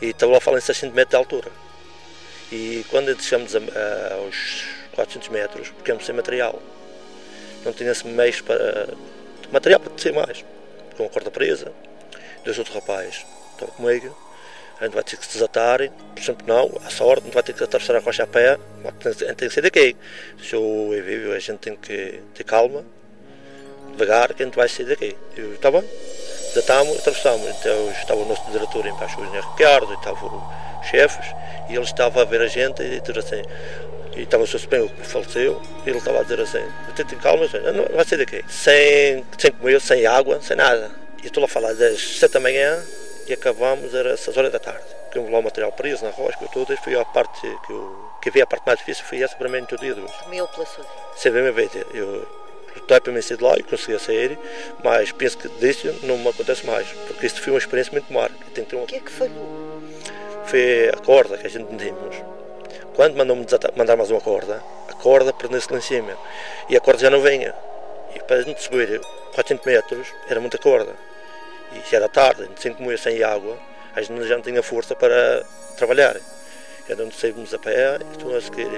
E 0.00 0.10
estava 0.10 0.30
lá 0.30 0.40
falar 0.40 0.58
em 0.58 0.60
600 0.60 0.94
metros 0.94 1.10
de 1.10 1.16
altura. 1.16 1.50
E 2.52 2.86
quando 2.90 3.20
chegamos 3.20 3.56
a, 3.56 3.58
a, 3.58 4.14
aos 4.14 4.64
400 4.94 5.28
metros, 5.30 5.66
ficamos 5.66 6.06
sem 6.06 6.14
material. 6.14 6.62
Não 7.64 7.72
tinha-se 7.72 8.06
meios 8.06 8.40
para. 8.40 8.86
material 9.50 9.80
para 9.80 9.92
descer 9.92 10.12
mais. 10.12 10.44
Com 10.96 11.06
a 11.06 11.08
corda 11.08 11.28
presa, 11.28 11.72
dois 12.44 12.56
outros 12.56 12.76
rapazes 12.76 13.26
estavam 13.54 13.74
comigo. 13.74 14.16
A 14.78 14.84
gente 14.84 14.94
vai 14.94 15.02
ter 15.02 15.16
que 15.16 15.26
se 15.26 15.32
desatar, 15.32 15.78
por 15.78 16.22
exemplo, 16.22 16.46
não, 16.46 16.70
à 16.86 16.90
sorte, 16.90 17.22
a 17.22 17.24
gente 17.24 17.34
vai 17.34 17.42
ter 17.42 17.52
que 17.52 17.64
atravessar 17.64 17.96
a 17.96 17.98
rocha 17.98 18.22
a 18.22 18.26
pé, 18.26 18.58
a 18.84 19.08
gente 19.08 19.34
tem 19.34 19.48
que 19.48 19.50
sair 19.50 19.62
daqui. 19.62 19.96
Se 20.40 20.54
eu 20.54 20.90
vivo, 21.02 21.32
a 21.32 21.38
gente 21.38 21.58
tem 21.58 21.74
que 21.74 22.22
ter 22.34 22.44
calma, 22.44 22.84
devagar, 23.92 24.34
que 24.34 24.42
a 24.42 24.46
gente 24.46 24.54
vai 24.54 24.68
sair 24.68 24.86
daqui. 24.86 25.16
Eu, 25.34 25.54
está 25.54 25.70
bem? 25.70 25.82
Desatámos, 26.56 26.98
atravessámos. 27.00 27.46
Então 27.50 27.90
estava 27.90 28.22
o 28.22 28.24
nosso 28.24 28.50
diretor 28.50 28.86
embaixo, 28.86 29.20
o 29.20 29.24
engenheiro 29.24 29.46
Ricardo, 29.50 29.92
e 29.92 29.94
estavam 29.94 30.42
os 30.80 30.86
chefes, 30.88 31.26
e 31.68 31.74
ele 31.74 31.84
estava 31.84 32.22
a 32.22 32.24
ver 32.24 32.40
a 32.40 32.48
gente 32.48 32.82
e 32.82 32.98
dizer 32.98 33.18
assim. 33.18 33.42
E 34.16 34.22
estava 34.22 34.44
o 34.44 34.46
seu 34.46 34.58
Supremo 34.58 34.88
que 34.88 35.06
faleceu, 35.06 35.60
e 35.84 35.90
ele 35.90 35.98
estava 35.98 36.20
a 36.20 36.22
dizer 36.22 36.40
assim: 36.40 36.66
tentem 36.94 37.18
calma, 37.18 37.46
não 37.74 37.94
vai 37.94 38.06
sair 38.06 38.20
daqui. 38.20 38.42
Sem, 38.48 39.22
sem 39.36 39.52
comer, 39.52 39.78
sem 39.82 40.06
água, 40.06 40.40
sem 40.40 40.56
nada. 40.56 40.90
E 41.22 41.26
estou 41.26 41.42
lá 41.42 41.44
a 41.44 41.48
falar 41.48 41.74
das 41.74 42.00
7 42.00 42.32
da 42.32 42.40
manhã 42.40 42.82
e 43.26 43.34
acabamos, 43.34 43.92
era 43.92 44.16
6 44.16 44.34
horas 44.38 44.50
da 44.50 44.58
tarde. 44.58 44.84
Tínhamos 45.12 45.30
lá 45.30 45.40
o 45.40 45.42
material 45.42 45.72
preso 45.72 46.06
na 46.06 46.10
rocha, 46.10 46.38
tudo, 46.54 46.72
e 46.72 46.76
foi 46.78 46.98
a 46.98 47.04
parte 47.04 47.42
que 47.66 47.70
eu. 47.70 48.10
que 48.22 48.30
vi 48.30 48.40
a 48.40 48.46
parte 48.46 48.62
mais 48.64 48.78
difícil 48.78 49.04
foi 49.04 49.22
essa 49.22 49.36
para 49.36 49.50
mim 49.50 49.62
todo 49.66 49.80
dia. 49.80 49.94
Comeu 49.94 50.48
pela 50.48 50.64
sua 50.64 50.84
vida? 51.22 51.38
Minha 51.38 51.52
vida. 51.52 51.86
Eu, 51.92 52.45
para 52.82 53.12
me 53.12 53.20
de 53.20 53.42
lá 53.42 53.56
e 53.56 53.62
consegui 53.62 53.98
sair, 53.98 54.38
mas 54.82 55.12
penso 55.12 55.38
que 55.38 55.48
disso 55.48 55.94
não 56.02 56.18
me 56.18 56.28
acontece 56.28 56.66
mais, 56.66 56.86
porque 57.06 57.26
isso 57.26 57.40
foi 57.40 57.52
uma 57.52 57.58
experiência 57.58 57.92
muito 57.92 58.12
má. 58.12 58.28
Um... 58.28 58.82
O 58.82 58.86
que 58.86 58.96
é 58.96 59.00
que 59.00 59.10
falhou? 59.10 59.82
Foi 60.46 60.90
a 60.90 60.96
corda 60.98 61.36
que 61.36 61.46
a 61.46 61.50
gente 61.50 61.70
medimos. 61.72 62.16
Quando 62.94 63.16
mandou-me 63.16 63.44
mandar 63.76 63.96
mais 63.96 64.10
uma 64.10 64.20
corda, 64.20 64.62
a 64.88 64.94
corda 64.94 65.32
prendeu-se 65.32 65.70
lá 65.70 65.78
em 65.78 65.82
cima 65.82 66.16
e 66.68 66.76
a 66.76 66.80
corda 66.80 67.00
já 67.00 67.10
não 67.10 67.20
vinha. 67.20 67.54
E 68.14 68.20
para 68.20 68.36
a 68.36 68.42
gente 68.42 68.62
subir 68.62 69.00
400 69.34 69.66
metros 69.66 70.08
era 70.28 70.40
muita 70.40 70.56
corda. 70.56 70.92
E 71.72 71.90
já 71.90 71.98
era 71.98 72.08
tarde, 72.08 72.42
a 72.42 72.46
gente 72.46 72.62
sem 72.62 72.72
comer, 72.72 72.98
sem 72.98 73.22
água, 73.22 73.58
a 73.94 74.00
gente 74.00 74.26
já 74.26 74.36
não 74.36 74.42
tinha 74.42 74.62
força 74.62 74.94
para 74.94 75.44
trabalhar. 75.76 76.16
Então 76.88 77.10
saímos 77.10 77.52
a 77.52 77.58
pé 77.58 77.98
e 78.00 78.12
estou 78.12 78.36
a 78.36 78.40
seguir. 78.40 78.68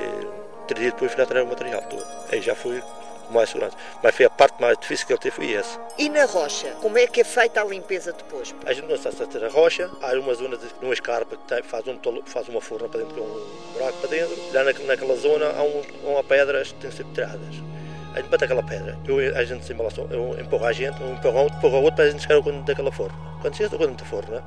Três 0.67 0.81
dias 0.81 0.93
depois 0.93 1.13
fui 1.13 1.23
a 1.23 1.27
trazer 1.27 1.45
o 1.45 1.49
material 1.49 1.83
todo. 1.83 2.07
Aí 2.33 2.41
já 2.41 2.55
fui 2.55 2.83
mais 3.33 3.51
segurança. 3.51 3.77
Mas 4.03 4.15
foi 4.15 4.27
a 4.27 4.31
parte 4.31 4.61
mais 4.61 4.79
difícil 4.79 5.07
que 5.07 5.13
ele 5.13 5.21
teve 5.21 5.37
foi 5.37 5.55
essa. 5.55 5.79
E 5.97 6.09
na 6.09 6.25
rocha, 6.25 6.69
como 6.81 6.99
é 6.99 7.07
que 7.07 7.21
é 7.21 7.25
feita 7.25 7.61
a 7.61 7.65
limpeza 7.65 8.13
depois? 8.13 8.55
A 8.67 8.73
gente 8.73 8.87
não 8.87 8.95
a 8.95 9.27
ter 9.27 9.45
a 9.45 9.49
rocha, 9.49 9.91
há 10.03 10.13
uma 10.15 10.35
zona 10.35 10.57
de 10.57 10.67
uma 10.83 10.95
escarpa 10.95 11.37
que 11.37 11.45
tem, 11.45 11.63
faz, 11.63 11.87
um 11.87 11.97
tolo, 11.97 12.23
faz 12.27 12.49
uma 12.49 12.61
forma 12.61 12.89
para 12.89 13.01
dentro, 13.01 13.23
um 13.23 13.73
buraco 13.73 13.99
para 13.99 14.11
dentro. 14.11 14.37
Lá 14.53 14.65
naquela 14.65 15.17
zona 15.17 15.47
há 15.51 15.63
um, 15.63 15.83
uma 16.05 16.25
pedras 16.25 16.73
que 16.73 16.81
têm 16.81 16.91
que 16.91 16.97
ser 16.97 17.05
tiradas. 17.13 17.69
A 18.15 18.21
gente 18.21 18.31
bate 18.31 18.45
aquela 18.45 18.63
pedra, 18.63 18.99
eu, 19.07 19.19
a 19.37 19.45
gente 19.45 19.65
se 19.65 19.73
eu 19.73 20.41
empurro 20.41 20.65
a 20.65 20.73
gente, 20.73 21.01
um 21.03 21.13
empurra 21.13 21.43
outro, 21.43 21.59
empurra 21.59 21.77
outro 21.77 21.97
para 21.97 22.05
a 22.07 22.11
gente 22.11 22.23
chegar 22.23 22.37
ao 22.37 22.63
daquela 22.63 22.91
forma. 22.91 23.17
Quando 23.41 23.55
chega 23.55 23.77
ao 23.77 23.87
da 23.87 24.05
forma, 24.05 24.43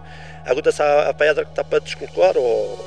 acontece 0.46 0.82
a, 0.82 1.10
a 1.10 1.14
pedra 1.14 1.46
que 1.46 1.52
está 1.52 1.64
para 1.64 1.80
descolocar 1.80 2.38
ou. 2.38 2.78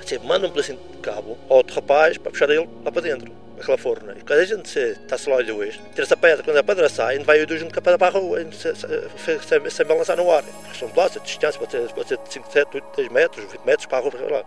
Você 0.00 0.18
manda 0.18 0.46
um 0.46 0.50
pedacinho 0.50 0.78
de 0.90 0.98
cabo 0.98 1.36
ao 1.48 1.58
outro 1.58 1.74
rapaz 1.74 2.16
para 2.18 2.30
puxar 2.30 2.48
ele 2.50 2.68
lá 2.84 2.90
para 2.90 3.02
dentro 3.02 3.30
aquela 3.60 3.78
forna. 3.78 4.14
E 4.18 4.22
quando 4.22 4.40
a 4.40 4.44
gente 4.44 4.78
está-se 4.78 5.28
lá 5.28 5.36
hoje, 5.36 5.80
tira 5.90 6.02
essa 6.02 6.16
pedra, 6.16 6.42
quando 6.42 6.56
a 6.56 6.62
pedra 6.62 6.88
sai, 6.88 7.16
a 7.18 7.22
vai 7.22 7.42
o 7.42 7.46
dois 7.46 7.62
a 7.62 7.98
para 7.98 8.06
a 8.06 8.10
rua, 8.10 8.38
a 8.38 8.42
gente 8.42 8.56
se, 8.56 8.74
se, 8.74 9.38
se, 9.40 9.70
se 9.70 9.84
balançar 9.84 10.16
no 10.16 10.30
ar. 10.30 10.44
São 10.78 10.88
plásticos, 10.88 11.28
distância 11.28 11.58
pode 11.58 11.72
ser, 11.72 11.92
pode 11.92 12.08
ser 12.08 12.18
de 12.18 12.32
5, 12.32 12.52
7, 12.52 12.68
8, 12.74 12.86
10 12.96 13.08
metros, 13.10 13.52
20 13.52 13.64
metros 13.64 13.86
para 13.86 13.98
a 13.98 14.00
rua. 14.00 14.44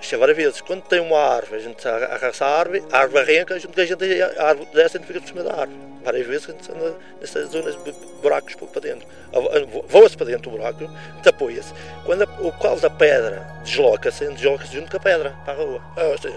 Isto 0.00 0.14
é 0.14 0.18
várias 0.18 0.36
vezes. 0.36 0.60
Quando 0.60 0.82
tem 0.82 1.00
uma 1.00 1.18
árvore, 1.18 1.60
a 1.60 1.62
gente 1.62 1.86
arrasta 1.86 2.44
a 2.44 2.58
árvore, 2.58 2.84
a 2.90 2.98
árvore 2.98 3.36
arranca, 3.36 3.58
junto 3.58 3.74
com 3.74 3.80
a 3.80 3.84
gente, 3.84 4.22
a 4.38 4.48
árvore 4.48 4.68
desce, 4.72 4.96
a 4.96 5.00
gente 5.00 5.06
fica 5.06 5.20
por 5.20 5.28
cima 5.28 5.42
da 5.42 5.52
árvore. 5.52 5.90
Várias 6.02 6.26
vezes 6.26 6.48
a 6.48 6.52
gente 6.52 6.72
anda 6.72 6.96
nessas 7.20 7.50
zonas 7.50 7.84
de 7.84 7.92
buracos 8.22 8.54
para 8.54 8.80
dentro. 8.80 9.06
Voa-se 9.86 10.16
para 10.16 10.26
dentro 10.26 10.50
do 10.50 10.56
buraco, 10.56 10.90
apoia-se. 11.26 11.74
Quando 12.06 12.22
o 12.40 12.52
calo 12.52 12.80
da 12.80 12.88
pedra 12.88 13.46
desloca-se, 13.62 14.26
desloca-se 14.28 14.74
junto 14.74 14.90
com 14.90 14.96
a 14.96 15.00
pedra 15.00 15.36
para 15.44 15.52
a 15.52 15.56
rua. 15.56 15.82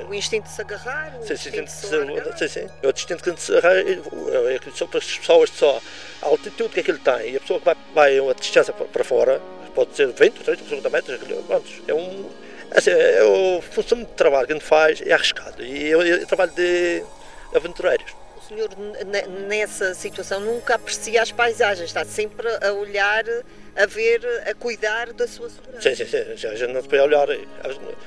O 0.09 0.13
instinto 0.13 0.45
de 0.45 0.51
se 0.51 0.61
agarrar, 0.61 1.17
o 1.17 1.25
sim, 1.25 1.33
instinto 1.33 1.63
de 1.63 1.71
se 1.71 1.87
Sim, 1.87 2.47
sim. 2.47 2.69
É 2.81 2.87
o 2.87 2.89
instinto 2.89 3.23
que 3.23 3.29
a 3.29 3.31
gente 3.31 3.41
se 3.41 3.55
agarra, 3.55 3.79
é 3.79 4.59
só 4.75 4.85
para 4.85 4.97
as 4.97 5.17
pessoas 5.17 5.49
só 5.51 5.81
a 6.21 6.25
altitude 6.27 6.69
que 6.73 6.79
aquilo 6.81 6.99
tem 6.99 7.31
e 7.31 7.37
a 7.37 7.39
pessoa 7.39 7.59
que 7.59 7.65
vai, 7.65 7.75
vai 7.93 8.29
a 8.29 8.33
distância 8.33 8.73
para 8.73 9.03
fora, 9.03 9.41
pode 9.73 9.95
ser 9.95 10.07
20, 10.07 10.33
30, 10.43 10.63
50 10.65 10.89
metros, 10.89 11.19
pronto, 11.47 11.65
é 11.87 11.93
um 11.93 12.29
Assim, 12.75 12.91
o 13.25 13.61
função 13.61 13.99
de 13.99 14.05
trabalho 14.07 14.47
que 14.47 14.53
a 14.53 14.55
gente 14.55 14.65
faz 14.65 15.01
é 15.01 15.13
arriscado 15.13 15.63
e 15.63 15.93
é, 15.93 16.25
trabalho 16.25 16.51
de 16.51 17.03
aventureiros. 17.53 18.15
O 18.35 18.41
senhor, 18.45 18.69
nessa 19.47 19.93
situação, 19.93 20.39
nunca 20.39 20.75
aprecia 20.75 21.21
as 21.21 21.31
paisagens, 21.31 21.89
está 21.89 22.03
sempre 22.03 22.47
a 22.61 22.73
olhar, 22.73 23.23
a 23.75 23.85
ver, 23.85 24.21
a 24.45 24.53
cuidar 24.53 25.13
da 25.13 25.27
sua 25.27 25.49
segurança. 25.49 25.81
Sim, 25.81 25.95
sim, 25.95 26.35
sim. 26.35 26.47
A 26.47 26.55
gente 26.55 26.73
não 26.73 26.81
se 26.81 26.89
pode 26.89 27.01
olhar. 27.03 27.27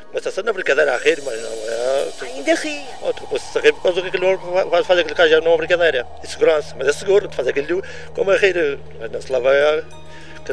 Começa 0.08 0.28
a 0.28 0.32
ser 0.32 0.44
na 0.44 0.52
brincadeira 0.52 0.94
a 0.94 0.98
rir, 0.98 1.22
mas 1.22 1.40
não 1.40 1.50
é. 1.50 2.08
Ainda 2.22 2.54
ri. 2.54 2.84
Começa 3.18 3.58
a 3.58 3.62
rir 3.62 3.72
por 3.72 3.82
causa 3.84 4.02
que 4.02 4.08
aquele 4.08 4.36
vai 4.36 4.84
fazer 4.84 5.00
aquele 5.02 5.14
caso, 5.14 5.30
não 5.40 5.46
é 5.46 5.48
uma 5.50 5.56
brincadeira. 5.56 6.06
É 6.22 6.26
segurança, 6.26 6.74
mas 6.76 6.88
é 6.88 6.92
seguro, 6.92 7.30
fazer 7.32 7.50
aquilo 7.50 7.82
como 8.14 8.30
a 8.30 8.36
rir. 8.36 8.78
Mas 9.00 9.10
não 9.10 9.22
se 9.22 9.32
leva 9.32 9.50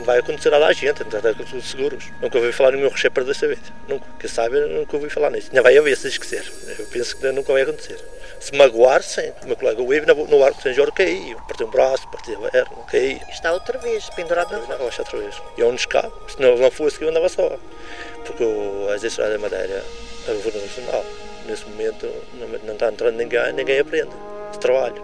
vai 0.02 0.20
acontecer 0.20 0.50
nada 0.50 0.68
à 0.68 0.74
gente, 0.74 1.02
está 1.02 1.34
tudo 1.34 1.62
seguros. 1.62 2.06
Nunca 2.22 2.38
ouvi 2.38 2.52
falar 2.52 2.72
no 2.72 2.80
meu 2.80 2.92
para 3.14 3.24
desta 3.24 3.48
vez. 3.48 3.60
Nunca, 3.88 4.06
que 4.20 4.28
saiba, 4.28 4.60
nunca 4.68 4.96
ouvi 4.96 5.10
falar 5.10 5.30
nisso. 5.32 5.50
Ainda 5.50 5.62
vai 5.62 5.78
haver, 5.78 5.98
se 5.98 6.08
esquecer. 6.08 6.52
Eu 6.80 6.86
penso 6.88 7.18
que 7.18 7.32
nunca 7.32 7.54
vai 7.54 7.62
acontecer. 7.64 8.00
Se 8.40 8.56
magoar, 8.56 9.02
sim. 9.04 9.32
O 9.44 9.48
meu 9.48 9.56
colega 9.56 9.82
Wave 9.82 10.06
no 10.06 10.44
arco 10.44 10.58
de 10.58 10.64
São 10.64 10.74
Jorge 10.74 10.92
caiu. 10.94 11.38
Partiu 11.48 11.68
um 11.68 11.72
braço, 11.72 12.08
partiu 12.10 12.46
a 12.46 12.50
perna, 12.50 12.76
caiu. 12.90 13.20
Está 13.30 13.54
outra 13.54 13.78
vez, 13.80 14.10
pendurado 14.10 14.52
na 14.52 14.60
rocha. 14.60 14.76
rocha 14.78 15.02
outra 15.04 15.20
vez. 15.20 15.36
E 15.58 15.62
é 15.62 15.66
um 15.66 15.76
escape. 15.76 16.12
Se 16.32 16.42
não, 16.42 16.58
não 16.58 16.72
fosse 16.72 16.98
que 16.98 17.06
eu 17.06 17.10
andava 17.10 17.30
só. 17.30 17.58
Porque 18.26 18.44
as 18.94 19.04
estradas 19.04 19.34
da 19.34 19.40
Madeira, 19.40 19.84
a 20.28 20.34
governo 20.34 20.62
nacional, 20.62 21.06
nesse 21.46 21.66
momento, 21.66 22.10
não, 22.34 22.48
não 22.48 22.74
está 22.74 22.90
entrando 22.90 23.16
ninguém, 23.16 23.54
ninguém 23.54 23.80
aprende 23.80 24.12
trabalho. 24.64 25.04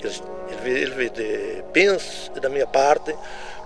Eles, 0.00 0.22
ele, 0.64 0.80
ele, 0.80 1.04
ele, 1.04 1.64
penso, 1.72 2.30
da 2.32 2.48
minha 2.48 2.66
parte, 2.66 3.14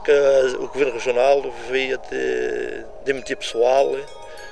que 0.04 0.56
o 0.58 0.68
Governo 0.68 0.92
Regional 0.92 1.40
devia 1.42 1.98
de, 1.98 3.22
de 3.22 3.36
pessoal 3.36 3.96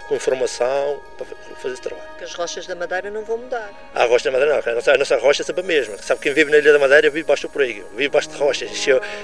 com 0.08 0.16
informação 0.16 1.00
para 1.16 1.26
fazer 1.56 1.74
esse 1.74 1.82
trabalho. 1.82 2.08
Que 2.18 2.24
as 2.24 2.34
rochas 2.34 2.66
da 2.66 2.74
Madeira 2.74 3.10
não 3.10 3.24
vão 3.24 3.38
mudar. 3.38 3.70
A 3.94 4.04
rocha 4.04 4.24
da 4.24 4.32
Madeira 4.32 4.54
não, 4.54 4.72
a 4.72 4.74
nossa, 4.74 4.92
a 4.92 4.98
nossa 4.98 5.16
rocha 5.18 5.42
é 5.42 5.44
sempre 5.44 5.62
a 5.62 5.66
mesma. 5.66 5.96
Sabe 5.98 6.20
quem 6.20 6.32
vive 6.32 6.50
na 6.50 6.58
Ilha 6.58 6.72
da 6.72 6.78
Madeira 6.78 7.08
vive 7.10 7.26
baixo 7.26 7.46
do 7.48 7.50
perigo, 7.52 7.88
vive 7.90 8.08
baixo 8.08 8.28
de 8.28 8.36
rochas. 8.36 8.70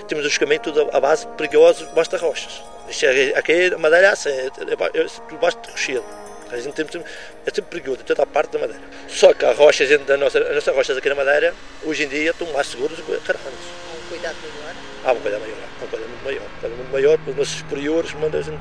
Temos 0.07 0.25
os 0.25 0.39
caminhos 0.39 0.63
tudo 0.63 0.89
à 0.93 1.01
base 1.01 1.27
perigosos 1.29 1.89
baixo 1.89 2.11
de 2.11 2.17
rochas. 2.17 2.63
É, 3.03 3.39
aqui 3.39 3.73
a 3.75 3.79
Madeira 3.79 4.09
é 4.09 4.11
assim, 4.11 4.31
é, 4.31 4.47
é, 4.47 5.33
é 5.33 5.37
baixo 5.37 5.59
de 5.63 5.71
rochedo. 5.71 6.05
A 6.51 6.59
gente 6.59 6.83
tem, 6.83 7.03
é 7.45 7.51
sempre 7.51 7.71
perigoso, 7.71 7.99
toda 8.05 8.23
a 8.23 8.27
parte 8.27 8.53
da 8.53 8.61
Madeira. 8.61 8.83
Só 9.07 9.35
que 9.35 9.45
a 9.45 9.53
rocha, 9.53 9.85
a 9.85 9.87
gente, 9.87 10.05
da 10.05 10.17
nossa, 10.17 10.39
as 10.39 10.55
nossas 10.55 10.75
rochas 10.75 10.97
aqui 10.97 11.09
na 11.09 11.15
Madeira, 11.15 11.55
hoje 11.85 12.05
em 12.05 12.09
dia 12.09 12.31
estão 12.31 12.51
mais 12.53 12.69
seguras 12.69 12.97
do 12.97 13.03
que 13.03 13.17
caranas. 13.21 13.53
Um 13.53 14.09
cuidado 14.09 14.37
maior? 14.63 14.88
Há 15.05 15.13
um 15.13 15.21
cuidado 15.21 15.41
maior, 15.41 15.57
há 15.81 15.85
um 15.85 15.89
cuidado 15.89 16.09
muito 16.09 16.25
maior. 16.25 16.43
Um 16.43 16.61
cuidado 16.61 16.77
muito 16.77 16.93
maior, 16.93 17.19
os 17.27 17.37
nossos 17.37 17.55
superiores 17.59 18.13
mandam 18.15 18.41
a 18.41 18.43
gente 18.43 18.59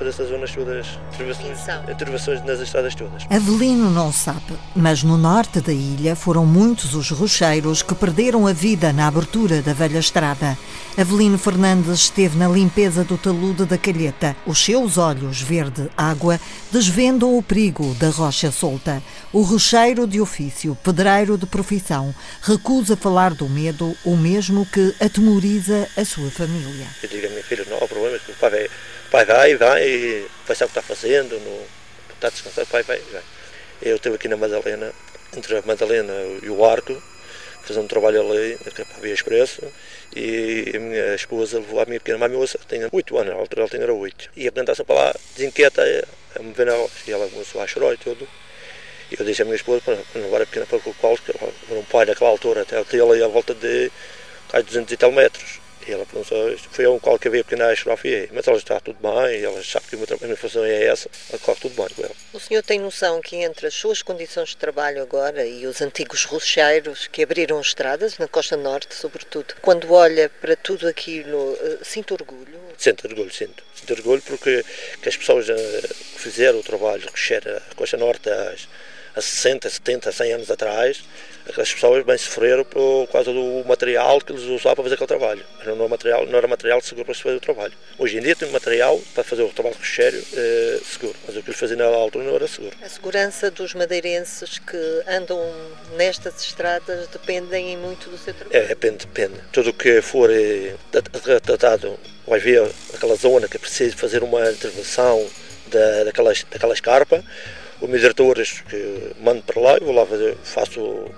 fazer 0.00 0.10
essas 0.10 0.28
zonas 0.30 0.50
todas, 0.52 0.86
intervenções 1.90 2.42
nas 2.44 2.58
estradas 2.58 2.94
todas. 2.94 3.26
Avelino 3.28 3.90
não 3.90 4.10
sabe, 4.10 4.58
mas 4.74 5.02
no 5.02 5.18
norte 5.18 5.60
da 5.60 5.72
ilha 5.72 6.16
foram 6.16 6.46
muitos 6.46 6.94
os 6.94 7.10
rocheiros 7.10 7.82
que 7.82 7.94
perderam 7.94 8.46
a 8.46 8.52
vida 8.52 8.94
na 8.94 9.06
abertura 9.06 9.60
da 9.60 9.74
velha 9.74 9.98
estrada. 9.98 10.56
Avelino 10.96 11.36
Fernandes 11.36 12.00
esteve 12.00 12.38
na 12.38 12.48
limpeza 12.48 13.04
do 13.04 13.18
talude 13.18 13.66
da 13.66 13.76
calheta. 13.76 14.34
Os 14.46 14.64
seus 14.64 14.96
olhos 14.96 15.42
verde 15.42 15.90
água 15.96 16.40
desvendam 16.72 17.36
o 17.36 17.42
perigo 17.42 17.94
da 17.94 18.08
rocha 18.08 18.50
solta. 18.50 19.02
O 19.32 19.42
rocheiro 19.42 20.06
de 20.06 20.20
ofício, 20.20 20.76
pedreiro 20.82 21.36
de 21.36 21.44
profissão, 21.44 22.14
recusa 22.42 22.96
falar 22.96 23.34
do 23.34 23.48
medo, 23.48 23.94
o 24.04 24.16
mesmo 24.16 24.64
que 24.64 24.94
atemoriza 24.98 25.86
a 25.96 26.04
sua 26.06 26.30
família. 26.30 26.86
Eu 27.02 27.08
digo 27.08 27.26
a 27.26 27.30
minha 27.30 27.44
filha, 27.44 27.66
não 27.68 27.76
há 27.76 27.86
problema, 27.86 28.18
que 28.18 28.32
o 28.32 28.34
pai 28.36 28.50
vai 28.50 28.68
pai 29.10 29.24
vai, 29.24 29.56
vai, 29.56 30.26
vai 30.46 30.56
saber 30.56 30.70
o 30.70 30.72
que 30.72 30.78
está 30.78 30.82
fazendo, 30.82 31.38
no, 31.40 31.66
está 32.14 32.30
descansado, 32.30 32.66
pai 32.68 32.82
vai, 32.84 32.98
vai. 33.12 33.22
Eu 33.82 33.96
estive 33.96 34.14
aqui 34.14 34.28
na 34.28 34.36
Madalena, 34.36 34.92
entre 35.36 35.56
a 35.56 35.62
Madalena 35.62 36.12
e 36.42 36.48
o 36.48 36.64
Arco, 36.64 37.02
fazer 37.62 37.80
um 37.80 37.86
trabalho 37.86 38.20
ali, 38.30 38.56
para 38.58 38.84
a 38.96 39.00
Via 39.00 39.12
Expresso, 39.12 39.62
e 40.14 40.72
a 40.74 40.78
minha 40.78 41.14
esposa 41.14 41.58
levou 41.58 41.80
a 41.80 41.86
minha 41.86 41.98
pequena 41.98 42.18
mamiosa, 42.18 42.58
tinha 42.68 42.88
8 42.90 43.18
anos, 43.18 43.34
na 43.34 43.40
altura 43.40 43.62
ela 43.62 43.70
tinha 43.70 43.92
8. 43.92 44.30
E 44.36 44.46
a 44.46 44.52
plantação 44.52 44.84
para 44.84 44.94
lá, 44.94 45.14
desinquieta, 45.36 45.82
a 46.36 46.42
me 46.42 46.52
ver 46.52 46.66
na 46.66 46.72
e 47.06 47.12
ela 47.12 47.28
começou 47.28 47.60
a 47.60 47.66
chorar 47.66 47.94
e 47.94 47.96
tudo. 47.96 48.28
E 49.10 49.16
eu 49.18 49.26
disse 49.26 49.42
à 49.42 49.44
minha 49.44 49.56
esposa 49.56 49.80
para 49.84 49.96
não 50.14 50.22
levar 50.22 50.42
a 50.42 50.46
pequena 50.46 50.66
para 50.66 50.78
o 50.78 50.94
qual, 50.94 51.16
que 51.16 51.32
era 51.32 51.78
um 51.78 51.84
pai 51.84 52.06
naquela 52.06 52.30
altura, 52.30 52.62
até 52.62 52.76
ali 52.76 53.22
à 53.22 53.28
volta 53.28 53.54
de 53.54 53.90
200 54.52 54.92
e 54.92 54.96
tal 54.96 55.10
metros. 55.10 55.60
E 55.90 55.92
ela 55.92 56.06
pensou, 56.06 56.56
foi 56.70 56.86
um 56.86 57.00
qual 57.00 57.18
que 57.18 57.26
havia 57.26 57.42
pequena 57.42 57.72
estrofe, 57.72 58.28
mas 58.32 58.46
ela 58.46 58.56
está 58.56 58.78
tudo 58.78 58.96
bem, 59.02 59.42
ela 59.42 59.60
sabe 59.64 59.86
que 59.88 59.96
a 59.96 60.24
minha 60.24 60.36
função 60.36 60.64
é 60.64 60.84
essa, 60.84 61.10
ela 61.28 61.38
corre 61.40 61.58
tudo 61.58 61.74
bem 61.74 61.88
com 61.96 62.04
ela. 62.04 62.14
O 62.32 62.38
senhor 62.38 62.62
tem 62.62 62.78
noção 62.78 63.20
que 63.20 63.34
entre 63.34 63.66
as 63.66 63.74
suas 63.74 64.00
condições 64.00 64.50
de 64.50 64.56
trabalho 64.56 65.02
agora 65.02 65.44
e 65.44 65.66
os 65.66 65.82
antigos 65.82 66.24
rocheiros 66.24 67.08
que 67.08 67.24
abriram 67.24 67.60
estradas, 67.60 68.18
na 68.18 68.28
costa 68.28 68.56
norte 68.56 68.94
sobretudo, 68.94 69.56
quando 69.60 69.92
olha 69.92 70.28
para 70.28 70.54
tudo 70.54 70.86
aquilo, 70.86 71.58
eh, 71.60 71.78
sinto 71.82 72.14
orgulho? 72.14 72.60
Sinto 72.78 73.08
orgulho, 73.08 73.32
sinto. 73.32 73.64
Sinto 73.74 73.92
orgulho 73.94 74.22
porque 74.22 74.64
que 75.02 75.08
as 75.08 75.16
pessoas 75.16 75.48
eh, 75.48 75.80
que 76.14 76.20
fizeram 76.20 76.60
o 76.60 76.62
trabalho 76.62 77.00
de 77.00 77.08
rocheiro 77.08 77.56
a 77.56 77.74
costa 77.74 77.96
norte 77.96 78.30
há, 78.30 78.54
há 79.16 79.20
60, 79.20 79.68
70, 79.68 80.12
100 80.12 80.32
anos 80.34 80.50
atrás, 80.52 81.02
as 81.58 81.72
pessoas 81.72 82.04
bem 82.04 82.16
sofreram 82.18 82.64
por 82.64 83.06
causa 83.08 83.32
do 83.32 83.64
material 83.66 84.20
que 84.20 84.32
eles 84.32 84.42
usavam 84.44 84.76
para 84.76 84.84
fazer 84.84 84.94
aquele 84.94 85.08
trabalho. 85.08 85.44
Não, 85.64 85.88
material, 85.88 86.26
não 86.26 86.38
era 86.38 86.46
material 86.46 86.80
seguro 86.80 87.06
para 87.06 87.14
se 87.14 87.22
fazer 87.22 87.36
o 87.36 87.40
trabalho. 87.40 87.72
Hoje 87.98 88.18
em 88.18 88.20
dia 88.20 88.36
tem 88.36 88.50
material 88.50 89.00
para 89.14 89.24
fazer 89.24 89.42
o 89.42 89.48
trabalho 89.48 89.74
de 89.74 89.80
recheiro 89.80 90.22
eh, 90.34 90.80
seguro, 90.84 91.16
mas 91.26 91.36
o 91.36 91.42
que 91.42 91.50
eles 91.50 91.60
faziam 91.60 91.78
na 91.78 91.86
altura 91.86 92.24
não 92.24 92.34
era 92.34 92.46
seguro. 92.46 92.76
A 92.82 92.88
segurança 92.88 93.50
dos 93.50 93.74
madeirenses 93.74 94.58
que 94.58 95.02
andam 95.06 95.40
nestas 95.96 96.42
estradas 96.42 97.08
dependem 97.08 97.76
muito 97.76 98.10
do 98.10 98.18
seu 98.18 98.34
trabalho? 98.34 98.56
É, 98.56 98.66
depende, 98.66 99.06
depende. 99.06 99.40
Tudo 99.52 99.70
o 99.70 99.72
que 99.72 100.00
for 100.02 100.30
eh, 100.30 100.74
tratado, 101.42 101.98
vai 102.26 102.38
ver 102.38 102.70
aquela 102.94 103.16
zona 103.16 103.48
que 103.48 103.58
precisa 103.58 103.96
fazer 103.96 104.22
uma 104.22 104.50
intervenção 104.50 105.26
da, 105.66 106.04
daquela, 106.04 106.32
daquela 106.50 106.74
escarpa, 106.74 107.24
os 107.80 107.88
meus 107.88 108.00
diretores 108.00 108.60
que 108.68 109.12
mando 109.20 109.42
para 109.42 109.60
lá, 109.60 109.74
eu 109.78 109.86
vou 109.86 109.94
lá 109.94 110.04
fazer, 110.04 110.36
faço 110.44 111.10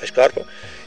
a 0.00 0.04
escarpa, 0.04 0.46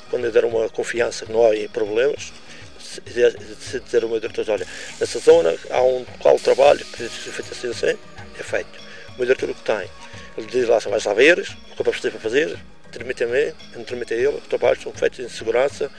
quando 0.10 0.25
eu 0.25 0.32
der 0.32 0.46
uma 0.46 0.70
confiança 0.70 1.25
que 1.25 1.32
não 1.32 1.46
há 1.46 1.51
problemas, 1.72 2.32
se 2.80 3.80
dizer 3.80 4.04
ao 4.04 4.10
meu 4.10 4.20
diretor, 4.20 4.50
olha, 4.50 4.66
nessa 5.00 5.20
zona 5.20 5.56
há 5.70 5.82
um 5.82 6.06
de 6.36 6.44
trabalho 6.44 6.84
que 6.86 7.08
se 7.08 7.30
feito 7.30 7.51
assim, 7.51 7.70
assim, 7.70 7.98
é 8.39 8.44
feito. 8.44 8.80
O 9.10 9.18
meu 9.18 9.25
diretor 9.25 9.50
o 9.50 9.56
que 9.56 9.63
tem? 9.63 9.89
Ele 10.38 10.48
diz 10.48 10.68
lá, 10.68 10.80
vais 10.80 11.06
lá 11.06 11.13
ver, 11.13 11.39
o 11.39 11.75
que 11.75 11.82
eu 11.82 11.86
preciso 11.86 12.12
para 12.12 12.20
fazer, 12.20 12.58
transmite 12.92 13.24
a 13.24 13.28
mim, 13.28 13.54
eu 13.75 13.84
transmite 13.86 14.13
a 14.13 14.18
ele, 14.18 14.28
os 14.30 14.48
trabalhos 14.48 14.82
são 14.82 14.92
feitos 14.94 15.20
em 15.20 15.30
segurança, 15.30 15.92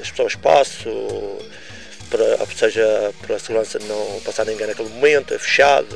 as 0.00 0.10
pessoas 0.10 0.34
passam, 0.34 1.38
para, 2.10 2.46
seja 2.54 3.12
para 3.22 3.36
a 3.36 3.38
segurança 3.38 3.78
não 3.80 4.20
passar 4.20 4.44
ninguém 4.44 4.66
naquele 4.66 4.88
momento, 4.88 5.34
é 5.34 5.38
fechado. 5.38 5.86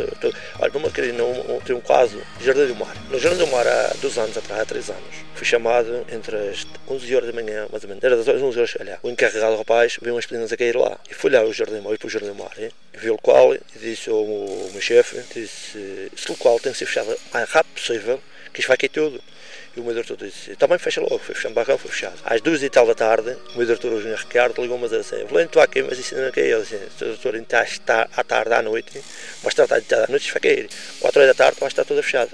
Olha, 0.58 0.72
numa, 0.72 0.88
num, 0.88 1.60
tem 1.60 1.74
um 1.74 1.80
caso, 1.80 2.20
Jardim 2.40 2.66
do 2.66 2.76
Mar. 2.76 2.94
No 3.10 3.18
Jardim 3.18 3.38
do 3.38 3.46
Mar, 3.46 3.66
há 3.66 3.94
dois 4.00 4.16
anos 4.18 4.36
atrás, 4.36 4.62
há 4.62 4.64
três 4.64 4.90
anos, 4.90 5.14
fui 5.34 5.46
chamado 5.46 6.06
entre 6.10 6.36
as 6.36 6.66
11 6.88 7.16
horas 7.16 7.34
da 7.34 7.42
manhã, 7.42 7.66
mais 7.70 7.82
ou 7.82 7.88
menos, 7.88 8.04
era 8.04 8.16
das 8.16 8.28
11 8.28 8.58
horas, 8.58 8.74
olha, 8.80 8.98
o 9.02 9.10
encarregado 9.10 9.56
rapaz 9.56 9.98
viu 10.00 10.14
umas 10.14 10.26
meninas 10.26 10.52
a 10.52 10.56
cair 10.56 10.76
lá. 10.76 10.98
E 11.10 11.14
fui 11.14 11.30
lá 11.30 11.40
ao 11.40 11.52
Jardim 11.52 11.76
do 11.76 11.82
Mar, 11.82 11.96
para 11.98 12.06
o 12.06 12.10
Jardim 12.10 12.28
do 12.28 12.34
Mar, 12.34 12.52
hein? 12.58 12.70
viu 12.94 13.14
o 13.14 13.18
qual, 13.18 13.54
e 13.54 13.60
disse 13.80 14.10
ao 14.10 14.24
meu, 14.24 14.70
meu 14.72 14.80
chefe, 14.80 15.22
disse, 15.34 16.10
esse 16.14 16.30
local 16.30 16.58
tem 16.60 16.72
que 16.72 16.78
ser 16.78 16.86
fechado 16.86 17.10
o 17.10 17.34
mais 17.34 17.48
rápido 17.48 17.74
possível, 17.74 18.20
que 18.52 18.60
isto 18.60 18.68
vai 18.68 18.76
cair 18.76 18.90
tudo. 18.90 19.20
E 19.74 19.80
o 19.80 19.84
meu 19.84 19.94
diretor 19.94 20.16
disse, 20.18 20.54
também 20.56 20.78
fecha 20.78 21.00
logo, 21.00 21.18
foi 21.18 21.34
fechando 21.34 21.52
o 21.52 21.54
barrão, 21.54 21.78
foi 21.78 21.90
fechado. 21.90 22.18
Às 22.24 22.40
duas 22.42 22.62
e 22.62 22.68
tal 22.68 22.86
da 22.86 22.94
tarde, 22.94 23.36
o 23.54 23.56
meu 23.56 23.66
diretor, 23.66 23.92
o 23.92 24.00
Júnior 24.00 24.18
Ricardo, 24.18 24.60
ligou-me 24.60 24.84
a 24.84 24.88
dizer 24.88 25.00
assim, 25.00 25.24
Valente, 25.24 25.46
estou 25.46 25.62
aqui, 25.62 25.82
mas 25.82 25.98
isso 25.98 26.14
não 26.14 26.30
caiu. 26.30 26.58
Ele 26.58 26.66
disse, 26.66 27.04
doutor, 27.04 27.34
então 27.36 27.62
está 27.62 28.08
à 28.14 28.22
tarde, 28.22 28.52
à 28.52 28.60
noite, 28.60 29.02
mas 29.42 29.52
está 29.52 29.64
à 29.64 29.68
tarde, 29.68 29.94
à 29.94 30.06
noite, 30.08 30.30
vai 30.30 30.40
cair. 30.40 30.68
Quatro 31.00 31.20
horas 31.20 31.34
da 31.34 31.44
tarde 31.44 31.58
vai 31.58 31.68
estar 31.68 31.84
toda 31.84 32.02
fechada, 32.02 32.32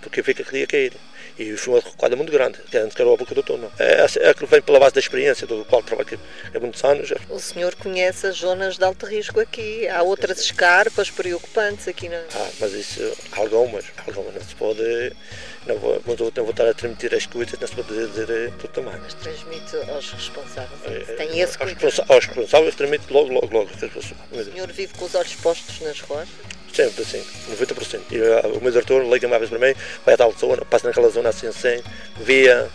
porque 0.00 0.22
fica 0.22 0.42
que 0.42 0.56
ia 0.56 0.66
cair. 0.66 0.92
E 1.38 1.56
foi 1.56 1.74
uma 1.74 1.80
recuada 1.80 2.16
muito 2.16 2.32
grande, 2.32 2.58
que 2.68 2.76
antes 2.76 2.98
era 2.98 3.12
a 3.12 3.16
boca 3.16 3.32
do 3.32 3.44
túnel. 3.44 3.70
É, 3.78 4.04
é 4.28 4.34
que 4.34 4.44
vem 4.44 4.60
pela 4.60 4.80
base 4.80 4.94
da 4.94 5.00
experiência, 5.00 5.46
do 5.46 5.64
qual 5.66 5.80
trabalho 5.84 6.08
aqui 6.08 6.18
há 6.52 6.58
muitos 6.58 6.82
anos. 6.82 7.12
O 7.30 7.38
senhor 7.38 7.76
conhece 7.76 8.26
as 8.26 8.38
zonas 8.38 8.76
de 8.76 8.82
alto 8.82 9.06
risco 9.06 9.38
aqui. 9.38 9.86
Há 9.86 10.02
outras 10.02 10.40
escarpas 10.40 11.10
preocupantes 11.10 11.86
aqui 11.86 12.08
na. 12.08 12.24
Ah, 12.34 12.50
mas 12.58 12.72
isso, 12.72 13.16
algumas, 13.30 13.84
algumas 14.04 14.34
não 14.34 14.42
se 14.42 14.54
pode. 14.56 15.12
Não 15.68 15.78
vou, 15.78 16.02
não 16.06 16.44
vou 16.44 16.50
estar 16.50 16.66
a 16.66 16.72
transmitir 16.72 17.14
as 17.14 17.26
coisas, 17.26 17.60
não 17.60 17.68
se 17.68 17.74
pode 17.74 17.88
dizer 17.88 18.52
tudo 18.58 18.70
também. 18.72 18.94
Mas 19.00 19.12
transmite 19.12 19.76
aos 19.90 20.10
responsáveis. 20.10 21.08
É, 21.08 21.14
Tem 21.14 21.40
esse 21.40 21.58
cuidado. 21.58 22.04
Aos 22.08 22.24
responsáveis 22.24 22.74
transmite 22.74 23.12
logo, 23.12 23.30
logo, 23.30 23.52
logo. 23.52 23.70
O 23.70 24.44
senhor 24.44 24.72
vive 24.72 24.94
com 24.94 25.04
os 25.04 25.14
olhos 25.14 25.34
postos 25.34 25.80
nas 25.80 26.00
ruas? 26.00 26.26
Sempre, 26.72 27.02
assim, 27.02 27.22
90%. 27.50 28.00
E 28.10 28.18
uh, 28.18 28.58
o 28.58 28.60
meu 28.60 28.70
diretor 28.70 29.02
liga-me 29.02 29.34
às 29.34 29.40
vezes 29.40 29.56
para 29.56 29.68
mim, 29.68 29.74
vai 30.04 30.14
a 30.14 30.18
tal 30.18 30.32
zona, 30.32 30.64
passa 30.64 30.86
naquela 30.86 31.08
zona 31.08 31.30
assim, 31.30 31.46
assim, 31.46 31.82
via 32.20 32.70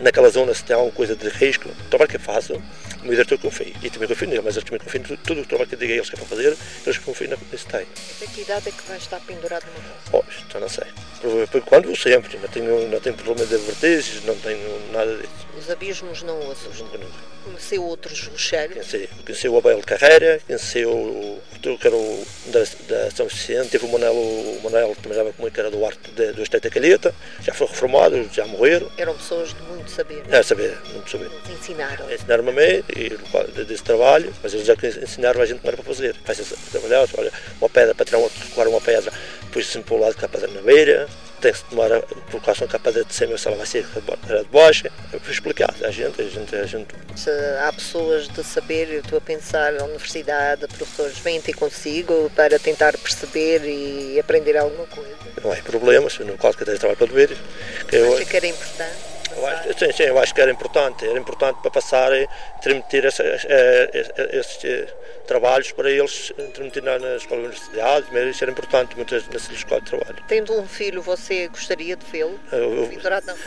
naquela 0.00 0.28
zona 0.30 0.54
se 0.54 0.64
tem 0.64 0.74
alguma 0.74 0.92
coisa 0.92 1.14
de 1.14 1.28
risco. 1.28 1.68
O 1.68 1.88
trabalho 1.88 2.10
que 2.10 2.16
eu 2.16 2.20
faço, 2.20 2.54
o 2.54 3.02
meu 3.02 3.12
diretor 3.12 3.38
confia. 3.38 3.72
E 3.82 3.90
também 3.90 4.08
confio 4.08 4.28
nele, 4.28 4.42
mas 4.42 4.56
eles 4.56 4.68
também 4.68 4.80
confiam 4.80 5.02
em 5.02 5.16
tudo, 5.16 5.40
o 5.40 5.46
trabalho 5.46 5.68
que 5.68 5.74
eu 5.74 5.78
digo 5.78 5.92
a 5.92 5.96
eles 5.96 6.08
que 6.08 6.16
é 6.16 6.18
para 6.18 6.28
fazer, 6.28 6.56
eles 6.84 6.98
confiam 6.98 7.38
nesse 7.50 7.66
tem. 7.66 7.86
Até 8.16 8.26
que 8.26 8.40
idade 8.40 8.68
é 8.68 8.72
que 8.72 8.88
vai 8.88 8.96
estar 8.96 9.20
pendurado 9.20 9.64
no 9.66 10.10
posto? 10.10 10.46
Oh, 10.48 10.52
já 10.52 10.60
não 10.60 10.68
sei. 10.68 10.86
Por, 11.20 11.48
por 11.48 11.60
quando 11.62 11.96
sempre, 11.96 12.38
não 12.38 12.48
tenho, 12.48 12.88
não 12.88 13.00
tenho 13.00 13.16
problema 13.16 13.46
de 13.46 13.56
vertigens, 13.56 14.24
não 14.24 14.36
tenho 14.36 14.92
nada 14.92 15.16
disso. 15.16 15.46
Os 15.58 15.70
abismos 15.70 16.22
não 16.22 16.38
o 16.40 16.50
assustam? 16.50 16.88
Conheceu 17.44 17.84
outros 17.84 18.26
rocheiros? 18.26 18.74
Conheci, 18.74 19.08
conheci 19.24 19.48
o 19.48 19.56
Abel 19.56 19.80
Carreira, 19.82 20.40
conheci 20.46 20.84
o, 20.84 21.38
que 21.78 21.86
era 21.86 21.96
o 21.96 22.26
da, 22.46 22.60
da 22.60 23.10
São 23.10 23.26
Vicente, 23.26 23.70
teve 23.70 23.86
o 23.86 23.88
Manel, 23.88 24.14
o 24.14 24.60
Manel 24.62 24.94
que 24.94 25.02
trabalhava 25.02 25.32
comigo, 25.32 25.54
que 25.54 25.60
era 25.60 25.70
do 25.70 25.84
arte 25.84 26.10
de, 26.12 26.32
do 26.32 26.42
Esteta 26.42 26.70
Calheta, 26.70 27.14
já 27.40 27.52
foi 27.54 27.66
reformado, 27.66 28.28
já 28.32 28.46
morreram. 28.46 28.90
Eram 28.96 29.14
pessoas 29.16 29.54
de 29.54 29.62
muito 29.62 29.90
saber. 29.90 30.22
É, 30.30 30.42
saber, 30.42 30.78
muito 30.92 31.10
saber. 31.10 31.30
Eles 31.46 31.58
ensinaram. 31.60 32.12
Ensinaram-me 32.12 32.50
a 32.50 32.52
mim, 32.52 32.84
e 32.94 33.64
desse 33.64 33.82
trabalho, 33.82 34.32
mas 34.42 34.54
eles 34.54 34.66
já 34.66 34.74
ensinaram 34.74 35.40
a 35.40 35.46
gente 35.46 35.58
como 35.58 35.68
era 35.68 35.76
para 35.76 35.94
fazer. 35.94 36.14
Faz 36.24 36.54
trabalhar, 36.70 37.08
olha, 37.16 37.32
uma 37.60 37.68
pedra 37.68 37.94
para 37.94 38.04
tirar 38.04 38.18
uma, 38.18 38.30
uma 38.68 38.80
pedra, 38.80 39.12
depois 39.42 39.66
se 39.66 39.80
para 39.80 39.94
o 39.94 39.98
lado 39.98 40.14
que 40.14 40.24
a 40.24 40.28
pedra 40.28 40.48
na 40.48 40.60
beira, 40.60 41.08
tem 41.40 41.52
que 41.52 41.58
se 41.58 41.64
tomar 41.64 41.92
a 41.92 41.96
a 41.98 42.78
pedra 42.78 43.04
de 43.04 43.14
cima 43.14 43.38
se 43.38 43.48
ela 43.48 43.56
vai 43.56 43.66
ser 43.66 43.84
de 43.84 44.44
baixo. 44.50 44.86
Eu 45.12 45.20
fui 45.20 45.32
explicar 45.32 45.74
a 45.82 45.90
gente, 45.90 46.20
a 46.20 46.24
gente, 46.24 46.56
a 46.56 46.66
gente. 46.66 46.88
Se 47.14 47.30
há 47.60 47.72
pessoas 47.72 48.28
de 48.28 48.44
saber, 48.44 48.88
eu 48.90 49.00
estou 49.00 49.18
a 49.18 49.20
pensar, 49.20 49.74
a 49.78 49.84
universidade, 49.84 50.66
professores 50.68 51.18
vêm 51.18 51.40
ter 51.40 51.54
consigo 51.54 52.30
para 52.34 52.58
tentar 52.58 52.96
perceber 52.98 53.62
e 53.64 54.18
aprender 54.18 54.56
alguma 54.56 54.86
coisa. 54.86 55.16
Não 55.42 55.52
há 55.52 55.56
problemas, 55.56 56.18
no 56.18 56.36
caso 56.38 56.56
que 56.56 56.64
tenho 56.64 56.78
trabalho 56.78 56.98
para 56.98 57.12
ver. 57.12 57.36
Que 57.88 57.96
eu, 57.96 58.16
acho 58.16 58.26
que 58.26 58.36
era 58.36 58.46
importante. 58.46 59.16
Eu 59.36 59.46
acho, 59.46 59.78
sim, 59.78 59.92
sim, 59.92 60.02
eu 60.04 60.18
acho 60.18 60.34
que 60.34 60.40
era 60.40 60.50
importante, 60.50 61.06
era 61.06 61.18
importante 61.18 61.60
para 61.60 61.70
passar 61.70 62.12
e 62.12 62.26
transmitir 62.62 63.04
esses, 63.04 63.46
esses 64.32 64.88
trabalhos 65.26 65.72
para 65.72 65.90
eles 65.90 66.32
transmitir 66.54 66.82
na, 66.82 66.98
na 66.98 67.16
escola 67.16 67.42
da 67.42 67.48
universidade, 67.48 68.06
mas 68.12 68.28
isso 68.28 68.44
era 68.44 68.50
importante, 68.50 68.96
muitas 68.96 69.26
nessa 69.28 69.52
escola 69.52 69.80
de 69.80 69.90
trabalho. 69.90 70.16
Tendo 70.28 70.58
um 70.58 70.66
filho, 70.66 71.02
você 71.02 71.48
gostaria 71.48 71.96
de 71.96 72.06
vê-lo? 72.06 72.38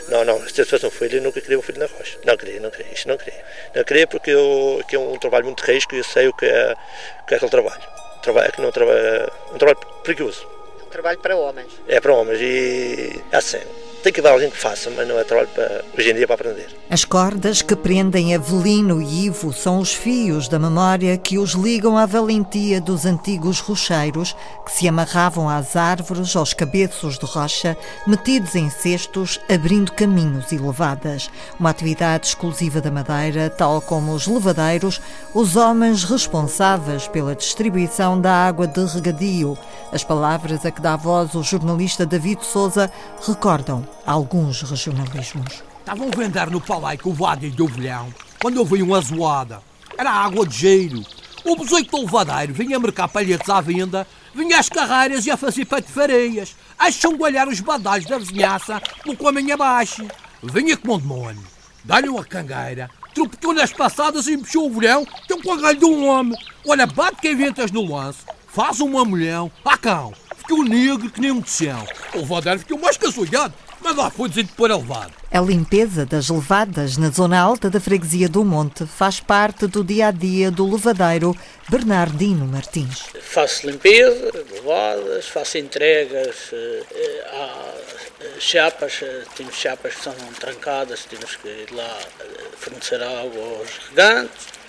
Não, 0.08 0.24
não, 0.24 0.48
se 0.48 0.60
eu 0.60 0.66
fosse 0.66 0.86
um 0.86 0.90
filho, 0.90 1.18
eu 1.18 1.22
nunca 1.22 1.40
queria 1.40 1.58
um 1.58 1.62
filho 1.62 1.78
na 1.78 1.86
rocha. 1.86 2.18
Não 2.24 2.36
queria, 2.36 2.60
não 2.60 2.70
queria, 2.70 2.92
isso 2.92 3.08
não 3.08 3.16
queria. 3.16 3.44
Não 3.74 3.84
queria 3.84 4.06
porque 4.06 4.30
eu, 4.30 4.82
que 4.88 4.96
é 4.96 4.98
um 4.98 5.18
trabalho 5.18 5.46
muito 5.46 5.62
risco 5.62 5.94
e 5.94 5.98
eu 5.98 6.04
sei 6.04 6.28
o 6.28 6.32
que 6.32 6.46
é, 6.46 6.76
o 7.22 7.26
que 7.26 7.34
é 7.34 7.36
aquele 7.36 7.50
trabalho. 7.50 7.82
Trabalho 8.22 8.48
é 8.48 8.52
que 8.52 8.60
não 8.60 8.70
trabalho, 8.70 9.32
um 9.52 9.58
trabalho 9.58 9.78
perigoso. 10.04 10.46
Trabalho 10.90 11.18
para 11.18 11.36
homens. 11.36 11.72
É 11.88 12.00
para 12.00 12.12
homens 12.12 12.40
e 12.40 13.22
é 13.32 13.36
assim 13.36 13.60
tem 14.02 14.12
que 14.12 14.20
haver 14.20 14.32
alguém 14.32 14.50
que 14.50 14.56
faça, 14.56 14.90
mas 14.90 15.06
não 15.06 15.18
é 15.18 15.24
trabalho 15.24 15.48
para, 15.54 15.84
hoje 15.96 16.10
em 16.10 16.14
dia 16.14 16.26
para 16.26 16.34
aprender. 16.34 16.68
As 16.88 17.04
cordas 17.04 17.62
que 17.62 17.76
prendem 17.76 18.34
Avelino 18.34 19.00
e 19.00 19.26
Ivo 19.26 19.52
são 19.52 19.78
os 19.78 19.94
fios 19.94 20.48
da 20.48 20.58
memória 20.58 21.16
que 21.16 21.38
os 21.38 21.52
ligam 21.52 21.96
à 21.96 22.06
valentia 22.06 22.80
dos 22.80 23.04
antigos 23.04 23.60
rocheiros 23.60 24.34
que 24.64 24.72
se 24.72 24.88
amarravam 24.88 25.48
às 25.48 25.76
árvores, 25.76 26.34
aos 26.34 26.52
cabeços 26.54 27.18
de 27.18 27.26
rocha, 27.26 27.76
metidos 28.06 28.54
em 28.54 28.70
cestos, 28.70 29.38
abrindo 29.48 29.92
caminhos 29.92 30.50
e 30.52 30.58
levadas. 30.58 31.30
Uma 31.58 31.70
atividade 31.70 32.26
exclusiva 32.26 32.80
da 32.80 32.90
Madeira, 32.90 33.50
tal 33.50 33.80
como 33.80 34.12
os 34.12 34.26
levadeiros, 34.26 35.00
os 35.34 35.56
homens 35.56 36.04
responsáveis 36.04 37.06
pela 37.08 37.36
distribuição 37.36 38.20
da 38.20 38.32
água 38.32 38.66
de 38.66 38.84
regadio. 38.84 39.56
As 39.92 40.04
palavras 40.04 40.64
a 40.64 40.70
que 40.70 40.80
dá 40.80 40.96
voz 40.96 41.34
o 41.34 41.42
jornalista 41.42 42.06
David 42.06 42.44
Souza 42.44 42.90
recordam 43.26 43.89
alguns 44.06 44.62
regionalismos. 44.62 45.62
Estavam 45.78 46.08
a 46.08 46.16
vender 46.16 46.50
no 46.50 46.60
palaico 46.60 47.10
o 47.10 47.14
Vádio 47.14 47.50
do 47.50 47.64
Ovelhão 47.64 48.12
quando 48.40 48.58
houve 48.58 48.82
uma 48.82 49.00
zoada. 49.00 49.62
Era 49.98 50.10
água 50.10 50.46
de 50.46 50.56
gelo. 50.56 51.04
O 51.44 51.56
besoito 51.56 51.90
do 51.90 52.02
levadeiro 52.02 52.54
vinha 52.54 52.78
marcar 52.78 53.08
palhetes 53.08 53.48
à 53.48 53.60
venda, 53.60 54.06
vinha 54.34 54.58
às 54.58 54.68
carreiras 54.68 55.26
e 55.26 55.30
a 55.30 55.36
fazer 55.36 55.64
patifareias, 55.64 56.54
a 56.78 56.90
changualhar 56.90 57.48
os 57.48 57.60
badalhos 57.60 58.06
da 58.06 58.18
vizinhança 58.18 58.80
pelo 59.02 59.16
caminho 59.16 59.54
abaixo. 59.54 60.06
Vinha 60.42 60.76
como 60.76 60.94
um 60.94 60.98
demônio. 60.98 61.42
Dá-lhe 61.82 62.08
uma 62.08 62.24
cangueira, 62.24 62.90
tropetou 63.14 63.54
nas 63.54 63.72
passadas 63.72 64.26
e 64.26 64.36
mexeu 64.36 64.66
o 64.66 64.70
velhão, 64.70 65.06
tem 65.26 65.36
um 65.36 65.40
cagalho 65.40 65.78
de 65.78 65.84
um 65.84 66.06
homem. 66.06 66.38
Olha, 66.66 66.86
bate 66.86 67.20
que 67.20 67.30
inventas 67.30 67.70
no 67.70 67.84
lance, 67.84 68.20
faz 68.48 68.80
um 68.80 68.92
mamulhão, 68.92 69.50
ah 69.64 69.78
cão, 69.78 70.12
ficou 70.36 70.62
negro 70.62 71.10
que 71.10 71.20
nem 71.20 71.30
um 71.30 71.40
tição. 71.40 71.86
O 72.14 72.18
levadeiro 72.18 72.60
ficou 72.60 72.78
mais 72.78 72.98
caçolhado, 72.98 73.54
mas 73.80 73.96
lá 73.96 74.10
foi 74.10 74.28
dizer 74.28 74.44
de 74.44 74.52
pôr 74.52 74.70
a 74.70 74.76
levado. 74.76 75.12
A 75.30 75.40
limpeza 75.40 76.04
das 76.04 76.28
levadas 76.28 76.96
na 76.96 77.10
zona 77.10 77.38
alta 77.38 77.70
da 77.70 77.80
freguesia 77.80 78.28
do 78.28 78.44
Monte 78.44 78.86
faz 78.86 79.20
parte 79.20 79.66
do 79.66 79.82
dia 79.82 80.08
a 80.08 80.10
dia 80.10 80.50
do 80.50 80.70
levadeiro 80.70 81.36
Bernardino 81.68 82.46
Martins. 82.46 83.06
Faço 83.20 83.66
limpeza, 83.66 84.30
levadas, 84.52 85.28
faço 85.28 85.58
entregas 85.58 86.50
eh, 86.52 87.24
a 87.32 88.40
chapas, 88.40 89.00
eh, 89.02 89.24
temos 89.36 89.54
chapas 89.54 89.94
que 89.94 90.02
são 90.02 90.14
trancadas, 90.38 91.04
temos 91.04 91.36
que 91.36 91.48
ir 91.48 91.72
lá 91.72 91.98
eh, 92.20 92.26
fornecer 92.56 93.02
água 93.02 93.58
aos 93.58 93.70
regantes 93.88 94.59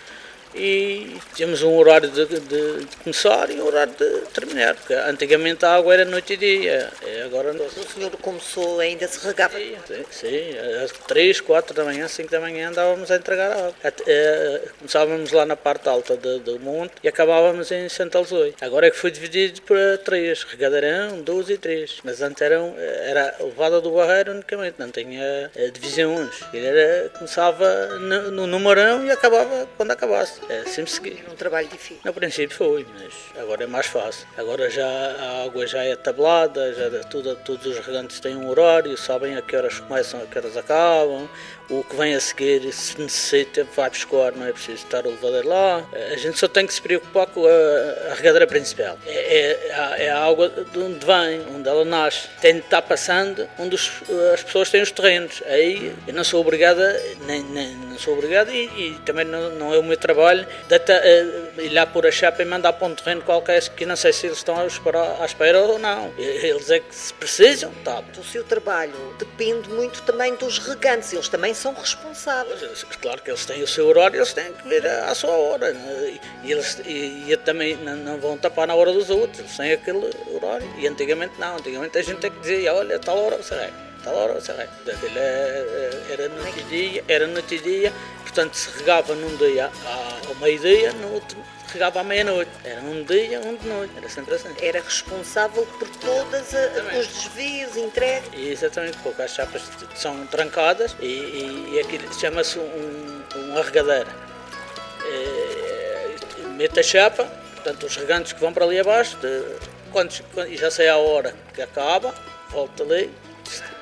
e 0.55 1.17
temos 1.35 1.61
um 1.63 1.75
horário 1.75 2.09
de, 2.09 2.25
de, 2.25 2.39
de, 2.39 2.87
começar 3.03 3.49
e 3.49 3.61
um 3.61 3.65
horário 3.65 3.93
de 3.93 4.09
terminar, 4.33 4.75
porque 4.75 4.93
antigamente 4.93 5.65
a 5.65 5.75
água 5.75 5.93
era 5.93 6.05
noite 6.05 6.33
e 6.33 6.37
dia, 6.37 6.89
e 7.05 7.21
agora 7.21 7.53
não. 7.53 7.65
O 7.65 7.69
senhor 7.69 8.11
começou 8.17 8.79
ainda 8.79 9.07
se 9.07 9.25
regava? 9.25 9.57
Sim, 9.57 9.75
sim, 9.87 10.05
sim, 10.11 10.57
às 10.83 10.91
3, 10.91 11.41
4 11.41 11.73
da 11.73 11.83
manhã, 11.83 12.07
5 12.07 12.29
da 12.29 12.39
manhã 12.39 12.69
andávamos 12.69 13.09
a 13.11 13.15
entregar 13.15 13.51
água. 13.51 13.73
Eh, 14.07 14.61
começávamos 14.79 15.31
lá 15.31 15.45
na 15.45 15.55
parte 15.55 15.87
alta 15.87 16.15
do, 16.17 16.39
do 16.39 16.59
monte 16.59 16.93
e 17.03 17.07
acabávamos 17.07 17.71
em 17.71 17.87
Santa 17.89 18.17
Alzoi. 18.17 18.53
Agora 18.61 18.87
é 18.87 18.91
que 18.91 18.97
foi 18.97 19.11
dividido 19.11 19.61
para 19.61 19.97
três, 19.99 20.43
regadeirão, 20.43 21.21
12 21.21 21.53
e 21.53 21.57
3, 21.57 21.99
mas 22.03 22.21
antes 22.21 22.41
eram, 22.41 22.75
era 22.77 23.35
levada 23.39 23.81
do 23.81 23.91
barreiro 23.91 24.31
unicamente, 24.31 24.75
não 24.77 24.89
tinha 24.89 25.51
eh, 25.55 25.69
divisões. 25.71 26.41
Ele 26.53 26.65
era, 26.65 27.09
começava 27.09 27.99
no, 27.99 28.47
no 28.47 28.61
e 29.05 29.11
acabava 29.11 29.67
quando 29.77 29.91
acabasse. 29.91 30.40
É, 30.49 30.65
sempre 30.65 30.91
segui. 30.91 31.23
Um 31.31 31.35
trabalho 31.35 31.67
difícil. 31.67 31.99
No 32.03 32.13
princípio 32.13 32.55
foi, 32.55 32.85
mas 32.99 33.13
agora 33.41 33.63
é 33.63 33.67
mais 33.67 33.85
fácil. 33.85 34.27
Agora 34.37 34.69
já 34.69 34.85
a 34.85 35.43
água 35.45 35.65
já 35.65 35.83
é 35.83 35.95
tablada, 35.95 36.73
já 36.73 36.89
tudo, 37.05 37.35
todos 37.37 37.65
os 37.65 37.79
regantes 37.85 38.19
têm 38.19 38.35
um 38.35 38.49
horário, 38.49 38.97
sabem 38.97 39.35
a 39.37 39.41
que 39.41 39.55
horas 39.55 39.79
começam, 39.79 40.21
a 40.21 40.25
que 40.25 40.37
horas 40.37 40.57
acabam. 40.57 41.29
O 41.71 41.85
que 41.85 41.95
vem 41.95 42.13
a 42.13 42.19
seguir, 42.19 42.69
se 42.73 42.99
necessita, 42.99 43.65
vai 43.73 43.89
buscar, 43.89 44.33
não 44.33 44.45
é 44.45 44.51
preciso 44.51 44.83
estar 44.83 45.05
o 45.05 45.09
levadeiro 45.11 45.47
lá. 45.47 45.87
A 46.11 46.17
gente 46.17 46.37
só 46.37 46.45
tem 46.49 46.67
que 46.67 46.73
se 46.73 46.81
preocupar 46.81 47.27
com 47.27 47.45
a, 47.45 48.11
a 48.11 48.13
regadeira 48.13 48.45
principal. 48.45 48.99
É, 49.05 49.13
é, 49.13 50.05
é, 50.05 50.09
a 50.09 50.21
água 50.21 50.49
de 50.49 50.77
onde 50.77 51.05
vem, 51.05 51.41
onde 51.55 51.69
ela 51.69 51.85
nasce. 51.85 52.27
Tem 52.41 52.55
de 52.55 52.59
estar 52.59 52.81
passando 52.81 53.47
onde 53.57 53.75
os, 53.75 53.89
as 54.33 54.43
pessoas 54.43 54.69
têm 54.69 54.81
os 54.81 54.91
terrenos. 54.91 55.41
Aí 55.45 55.95
eu 56.05 56.13
não 56.13 56.25
sou 56.25 56.41
obrigada, 56.41 57.01
nem, 57.25 57.41
nem 57.41 57.73
não 57.75 57.97
sou 57.97 58.15
obrigado 58.15 58.51
e, 58.51 58.65
e 58.65 58.99
também 59.05 59.23
não, 59.23 59.49
não, 59.51 59.73
é 59.73 59.77
o 59.77 59.83
meu 59.83 59.95
trabalho 59.95 60.45
de 60.67 60.75
uh, 60.75 61.61
ir 61.61 61.69
lá 61.69 61.85
por 61.85 62.05
a 62.05 62.11
chapa 62.11 62.41
e 62.41 62.45
mandar 62.45 62.73
para 62.73 62.87
um 62.87 62.95
terreno 62.95 63.21
qualquer 63.21 63.61
que 63.69 63.85
não 63.85 63.95
sei 63.95 64.11
se 64.11 64.27
eles 64.27 64.39
estão 64.39 64.59
à 64.59 64.65
espera, 64.65 65.21
à 65.21 65.25
espera 65.25 65.61
ou 65.61 65.79
não. 65.79 66.13
Eles 66.17 66.69
é 66.69 66.79
que 66.79 66.93
se 66.93 67.13
precisam, 67.13 67.71
tá. 67.83 68.03
O 68.17 68.23
seu 68.25 68.43
trabalho 68.43 68.93
depende 69.17 69.69
muito 69.69 70.01
também 70.01 70.35
dos 70.35 70.57
regantes, 70.57 71.13
eles 71.13 71.29
também 71.29 71.53
são 71.61 71.73
responsáveis. 71.73 72.83
Claro 73.01 73.21
que 73.21 73.29
eles 73.29 73.45
têm 73.45 73.61
o 73.61 73.67
seu 73.67 73.87
horário, 73.87 74.17
eles 74.17 74.33
têm 74.33 74.51
que 74.51 74.67
vir 74.67 74.85
à 74.85 75.13
sua 75.13 75.31
hora. 75.31 75.71
Né? 75.71 76.19
E 76.43 76.51
eles 76.51 76.81
e, 76.85 77.31
e 77.31 77.37
também 77.37 77.75
não, 77.77 77.95
não, 77.95 78.17
vão 78.17 78.37
tapar 78.37 78.67
na 78.67 78.75
hora 78.75 78.91
dos 78.91 79.09
outros, 79.09 79.39
eles 79.39 79.55
têm 79.55 79.73
aquele 79.73 80.09
horário. 80.33 80.67
E 80.77 80.87
antigamente 80.87 81.33
não, 81.39 81.57
antigamente 81.57 81.97
a 81.97 82.01
gente 82.01 82.19
tem 82.19 82.31
que 82.31 82.39
dizer, 82.39 82.69
olha, 82.69 82.97
tal 82.99 83.17
hora 83.17 83.37
você 83.37 83.55
vai 83.55 83.73
tal 84.03 84.15
hora 84.15 84.33
você 84.33 84.51
vai. 84.53 84.67
Era 86.09 86.27
noite 86.29 86.59
e 86.59 86.63
dia, 86.63 87.03
era 87.07 87.27
noite 87.27 87.55
e 87.55 87.59
dia, 87.59 87.93
portanto 88.21 88.55
se 88.55 88.75
regava 88.79 89.13
num 89.13 89.35
dia 89.37 89.69
ao 90.27 90.35
meio-dia, 90.35 90.91
no 90.93 91.13
outro 91.13 91.37
regava 91.71 92.01
à 92.01 92.03
meia-noite. 92.03 92.51
Era 92.63 92.81
um 92.81 93.03
dia, 93.03 93.39
um 93.41 93.55
de 93.55 93.67
noite, 93.67 93.93
era 93.97 94.09
sempre 94.09 94.35
assim. 94.35 94.49
Era 94.61 94.81
responsável 94.81 95.65
por 95.79 95.87
todos 95.87 96.41
os 96.99 97.07
desvios, 97.07 97.75
entregues. 97.77 98.29
Exatamente, 98.33 98.97
porque 98.97 99.21
as 99.21 99.31
chapas 99.31 99.63
são 99.95 100.25
trancadas 100.27 100.95
e, 100.99 101.05
e, 101.05 101.69
e 101.73 101.79
aquilo 101.79 102.13
chama-se 102.13 102.59
um, 102.59 103.23
uma 103.35 103.63
regadeira. 103.63 104.09
E, 105.05 105.51
mete 106.61 106.79
a 106.79 106.83
chapa, 106.83 107.25
portanto 107.55 107.85
os 107.85 107.95
regantes 107.95 108.33
que 108.33 108.39
vão 108.39 108.53
para 108.53 108.65
ali 108.65 108.79
abaixo, 108.79 109.17
de, 109.17 109.43
quando, 109.91 110.23
quando, 110.33 110.55
já 110.55 110.69
sei 110.69 110.87
a 110.89 110.97
hora 110.97 111.33
que 111.53 111.61
acaba, 111.61 112.13
volta 112.49 112.83
ali, 112.83 113.11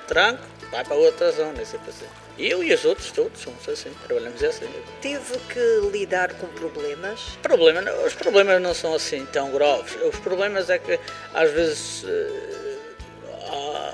tranco, 0.07 0.43
vai 0.71 0.83
para 0.83 0.95
outra 0.95 1.31
zona, 1.31 1.63
sempre 1.65 1.89
assim. 1.89 2.07
Eu 2.39 2.63
e 2.63 2.73
os 2.73 2.85
outros 2.85 3.11
todos 3.11 3.41
somos 3.41 3.67
assim, 3.67 3.91
trabalhamos 4.07 4.41
assim. 4.41 4.65
Teve 5.01 5.37
que 5.49 5.89
lidar 5.91 6.33
com 6.35 6.47
problemas? 6.47 7.37
Problema, 7.41 7.81
os 8.05 8.13
problemas 8.13 8.61
não 8.61 8.73
são 8.73 8.93
assim 8.93 9.25
tão 9.25 9.51
graves. 9.51 9.97
Os 10.01 10.17
problemas 10.19 10.69
é 10.69 10.79
que 10.79 10.97
às 11.33 11.51
vezes 11.51 12.05
há, 13.49 13.91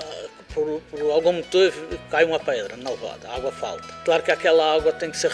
por, 0.54 0.80
por, 0.88 1.10
algum 1.10 1.32
motivo 1.32 1.98
cai 2.08 2.24
uma 2.24 2.38
pedra 2.38 2.76
na 2.76 2.90
levada, 2.90 3.28
a 3.28 3.34
água 3.34 3.50
falta. 3.50 3.88
Claro 4.04 4.22
que 4.22 4.30
aquela 4.30 4.76
água 4.76 4.92
tem 4.92 5.10
que 5.10 5.16
ser. 5.16 5.32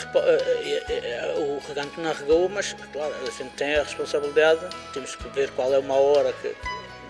O 1.37 1.69
regante 1.69 2.01
não 2.01 2.15
regou, 2.15 2.49
mas 2.49 2.75
claro, 2.95 3.15
a 3.21 3.31
gente 3.31 3.55
tem 3.57 3.75
a 3.75 3.83
responsabilidade, 3.83 4.67
temos 4.95 5.15
que 5.15 5.29
ver 5.29 5.51
qual 5.51 5.75
é 5.75 5.79
uma 5.79 5.97
hora 5.97 6.33
que. 6.41 6.57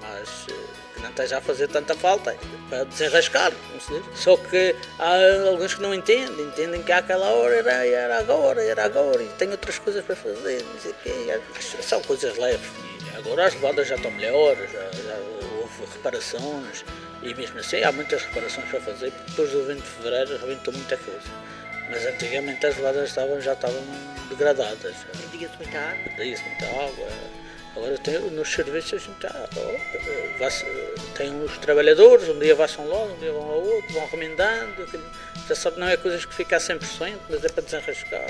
Mas 0.01 0.47
não 1.03 1.11
esteja 1.11 1.39
a 1.39 1.41
fazer 1.41 1.69
tanta 1.69 1.95
falta 1.95 2.37
para 2.69 2.85
desenrascar. 2.85 3.53
Só 4.15 4.37
que 4.37 4.75
há 4.99 5.49
alguns 5.49 5.75
que 5.75 5.83
não 5.83 5.93
entendem, 5.93 6.47
entendem 6.47 6.83
que 6.83 6.93
àquela 6.93 7.29
hora 7.29 7.55
era, 7.57 7.87
era 7.87 8.19
agora, 8.19 8.63
era 8.63 8.85
agora, 8.85 9.23
e 9.23 9.29
tem 9.39 9.51
outras 9.51 9.79
coisas 9.79 10.05
para 10.05 10.17
fazer, 10.17 10.63
não 10.63 10.81
sei 10.81 10.93
o 10.93 10.95
quê. 11.03 11.41
São 11.83 12.01
coisas 12.03 12.37
leves. 12.39 12.71
Agora 13.17 13.47
as 13.47 13.55
levadas 13.55 13.89
já 13.89 13.97
estão 13.97 14.11
melhores, 14.11 14.71
já, 14.73 14.81
já 14.81 15.17
houve 15.61 15.93
reparações, 15.93 16.85
e 17.23 17.35
mesmo 17.35 17.59
assim 17.59 17.83
há 17.83 17.93
muitas 17.93 18.23
reparações 18.23 18.69
para 18.69 18.81
fazer, 18.81 19.11
porque 19.11 19.31
depois 19.31 19.51
do 19.51 19.65
20 19.65 19.77
de 19.79 19.89
fevereiro 19.89 20.39
rebentou 20.39 20.73
muita 20.73 20.97
coisa. 20.97 21.53
Mas 21.91 22.07
antigamente 22.07 22.65
as 22.65 22.77
levadas 22.77 23.09
estavam, 23.09 23.41
já 23.41 23.53
estavam 23.53 23.83
degradadas. 24.31 24.97
Dia-se 25.31 25.57
muita 25.59 25.79
água? 25.79 26.25
Dia-se 26.25 26.43
muita 26.43 26.67
água. 26.67 27.42
Agora 27.75 27.97
tem, 27.99 28.19
nos 28.19 28.53
serviços 28.53 28.95
a 28.95 28.99
gente 28.99 29.19
tá, 29.19 29.49
ó, 29.57 31.17
tem 31.17 31.43
os 31.43 31.57
trabalhadores, 31.59 32.29
um 32.29 32.39
dia 32.39 32.55
passam 32.55 32.87
lá, 32.87 33.05
um 33.05 33.19
dia 33.19 33.33
vão 33.33 33.43
ao 33.43 33.63
outro, 33.63 33.93
vão 33.95 34.07
remendando, 34.09 34.87
já 35.49 35.55
sabe, 35.55 35.81
não 35.81 35.89
é 35.89 35.97
coisas 35.97 36.25
que 36.25 36.35
ficam 36.35 36.59
a 36.59 36.61
100%, 36.61 37.19
mas 37.31 37.45
é 37.45 37.49
para 37.49 37.63
desenrascar, 37.63 38.27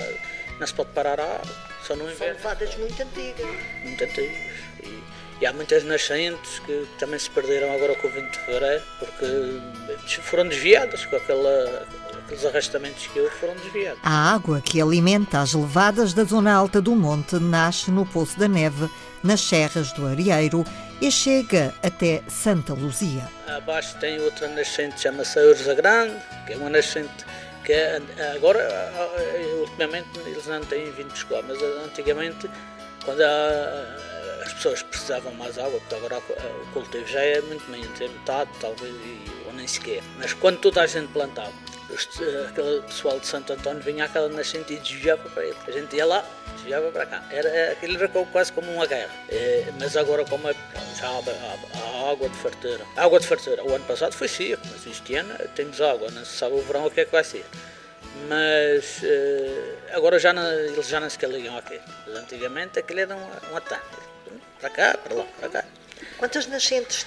não 0.60 0.66
se 0.66 0.74
pode 0.74 0.90
parar 0.90 1.18
a 1.18 1.24
água, 1.24 1.56
só 1.84 1.96
no 1.96 2.04
inverno. 2.04 2.18
São 2.40 2.50
levadas 2.50 2.76
muito 2.76 3.02
antigas. 3.02 3.46
Muito 3.82 4.04
antigas. 4.04 4.36
E, 4.84 5.02
e, 5.40 5.46
há 5.46 5.52
muitas 5.52 5.82
nascentes 5.82 6.60
que 6.60 6.86
também 6.98 7.18
se 7.18 7.28
perderam 7.30 7.74
agora 7.74 7.96
com 7.96 8.06
o 8.06 8.10
20 8.10 8.30
de 8.30 8.38
fevereiro, 8.38 8.84
porque 9.00 10.20
foram 10.22 10.46
desviadas 10.46 11.04
com 11.04 11.16
aquela, 11.16 11.86
aqueles 12.24 12.44
arrastamentos 12.44 13.06
que 13.06 13.20
houve 13.20 13.34
foram 13.36 13.54
desviados. 13.54 14.00
A 14.02 14.34
água 14.34 14.60
que 14.60 14.80
alimenta 14.80 15.40
as 15.40 15.54
levadas 15.54 16.12
da 16.12 16.24
zona 16.24 16.52
alta 16.52 16.80
do 16.80 16.94
monte 16.94 17.36
nasce 17.36 17.90
no 17.90 18.06
Poço 18.06 18.38
da 18.38 18.48
Neve, 18.48 18.88
nas 19.22 19.40
serras 19.40 19.92
do 19.92 20.06
Arieiro 20.06 20.64
e 21.00 21.10
chega 21.10 21.74
até 21.82 22.22
Santa 22.28 22.74
Luzia. 22.74 23.28
Abaixo 23.46 23.96
tem 23.98 24.20
outra 24.20 24.48
nascente, 24.48 25.00
chama-se 25.00 25.38
Urza 25.38 25.74
Grande, 25.74 26.14
que 26.46 26.52
é 26.52 26.56
uma 26.56 26.70
nascente 26.70 27.24
que 27.64 27.72
é, 27.72 28.00
agora, 28.34 28.60
ultimamente, 29.60 30.08
eles 30.26 30.46
não 30.46 30.60
têm 30.62 30.90
vindo 30.92 31.10
buscar, 31.10 31.42
mas 31.44 31.62
antigamente, 31.84 32.50
quando 33.04 33.22
as 33.22 34.52
pessoas 34.54 34.82
precisavam 34.82 35.32
mais 35.34 35.56
água, 35.58 35.78
porque 35.80 35.94
agora 35.94 36.18
o 36.18 36.72
cultivo 36.72 37.06
já 37.06 37.20
é 37.20 37.40
muito 37.42 37.70
menos, 37.70 38.00
é 38.00 38.08
metade, 38.08 38.50
talvez, 38.60 38.92
ou 39.41 39.41
nem 39.62 39.68
sequer. 39.68 40.02
Mas 40.18 40.32
quando 40.32 40.58
toda 40.58 40.82
a 40.82 40.86
gente 40.86 41.12
plantava, 41.12 41.52
aquele 42.48 42.82
pessoal 42.82 43.20
de 43.20 43.26
Santo 43.26 43.52
António 43.52 43.80
vinha 43.82 44.04
àquela 44.04 44.28
nascente 44.28 44.74
e 44.74 44.76
desviava 44.78 45.28
para 45.30 45.44
ele. 45.44 45.56
A 45.66 45.70
gente 45.70 45.94
ia 45.94 46.04
lá, 46.04 46.24
desviava 46.54 46.90
para 46.90 47.06
cá. 47.06 47.24
Era, 47.30 47.72
aquilo 47.72 47.96
era 47.96 48.08
quase 48.08 48.52
como 48.52 48.70
uma 48.72 48.86
guerra. 48.86 49.10
É, 49.28 49.66
mas 49.78 49.96
agora, 49.96 50.24
como 50.24 50.48
é, 50.48 50.54
já 50.98 51.06
há, 51.06 51.18
há, 51.18 52.06
há, 52.08 52.10
água 52.10 52.28
de 52.28 52.36
fartura. 52.36 52.84
Água 52.96 53.20
de 53.20 53.26
fartura. 53.26 53.64
O 53.64 53.74
ano 53.74 53.84
passado 53.84 54.12
foi 54.14 54.28
seco, 54.28 54.62
mas 54.70 54.86
este 54.86 55.14
ano 55.14 55.34
temos 55.54 55.80
água. 55.80 56.10
Não 56.10 56.24
se 56.24 56.36
sabe 56.36 56.54
o 56.54 56.62
verão 56.62 56.86
o 56.86 56.90
que 56.90 57.00
é 57.00 57.04
que 57.04 57.12
vai 57.12 57.24
ser. 57.24 57.44
Mas 58.28 59.02
uh, 59.02 59.96
agora 59.96 60.18
já 60.18 60.32
não, 60.32 60.50
eles 60.50 60.88
já 60.88 60.98
não 60.98 61.08
se 61.08 61.24
ligam 61.26 61.56
aqui. 61.56 61.80
Antigamente 62.08 62.80
aquilo 62.80 63.00
era 63.00 63.14
um, 63.14 63.52
um 63.52 63.56
ataque. 63.56 64.02
Para 64.60 64.70
cá, 64.70 64.98
para 65.02 65.14
lá, 65.14 65.24
para 65.40 65.48
cá. 65.48 65.64
Quantas 66.18 66.46
nascentes 66.46 67.06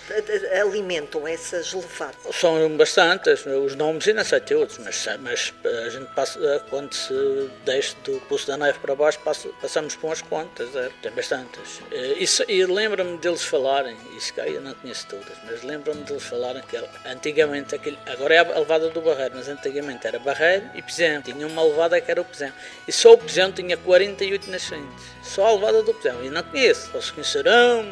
alimentam 0.60 1.28
essas 1.28 1.74
levadas? 1.74 2.18
São 2.34 2.76
bastantes, 2.76 3.46
os 3.46 3.76
nomes 3.76 4.08
ainda 4.08 4.24
sei 4.24 4.40
todos, 4.42 4.78
mas, 4.80 5.08
mas 5.20 5.54
a 5.86 5.90
gente 5.90 6.14
passa, 6.14 6.64
quando 6.70 6.94
se 6.94 7.50
deixa 7.64 7.96
do 8.04 8.20
Pulso 8.22 8.48
da 8.48 8.58
Neve 8.58 8.80
para 8.80 8.96
baixo, 8.96 9.20
passa, 9.20 9.50
passamos 9.62 9.96
por 9.96 10.08
umas 10.08 10.22
quantas, 10.22 10.76
é, 10.76 10.90
tem 11.02 11.12
bastantes. 11.12 11.82
Eh, 11.92 12.16
isso, 12.20 12.44
e 12.48 12.66
lembro-me 12.66 13.18
deles 13.18 13.44
falarem, 13.44 13.96
isso 14.18 14.34
que 14.34 14.40
eu 14.42 14.62
não 14.62 14.74
conheço 14.74 15.08
todas, 15.08 15.38
mas 15.46 15.64
lembro-me 15.64 16.04
deles 16.04 16.24
falarem 16.24 16.62
que 16.64 16.78
antigamente, 17.06 17.76
aquele, 17.76 17.98
agora 18.06 18.36
é 18.36 18.38
a 18.40 18.60
levada 18.60 18.90
do 18.90 19.02
Barreiro, 19.02 19.36
mas 19.36 19.48
antigamente 19.48 20.06
era 20.06 20.20
Barreiro 20.20 20.70
e 20.74 20.82
Pizão, 20.82 21.22
tinha 21.22 21.48
uma 21.48 21.64
levada 21.64 22.00
que 22.00 22.12
era 22.12 22.22
o 22.22 22.26
Pizão, 22.26 22.52
e 22.88 22.92
só 22.92 23.14
o 23.14 23.18
Pizão 23.18 23.52
tinha 23.52 23.78
48 23.78 24.50
nascentes, 24.50 25.15
só 25.26 25.48
a 25.48 25.54
levada 25.54 25.82
do 25.82 25.94
Pizão, 25.94 26.24
e 26.24 26.30
não 26.30 26.44
conheço, 26.44 26.92
eles 26.94 27.10
conhecerão, 27.10 27.84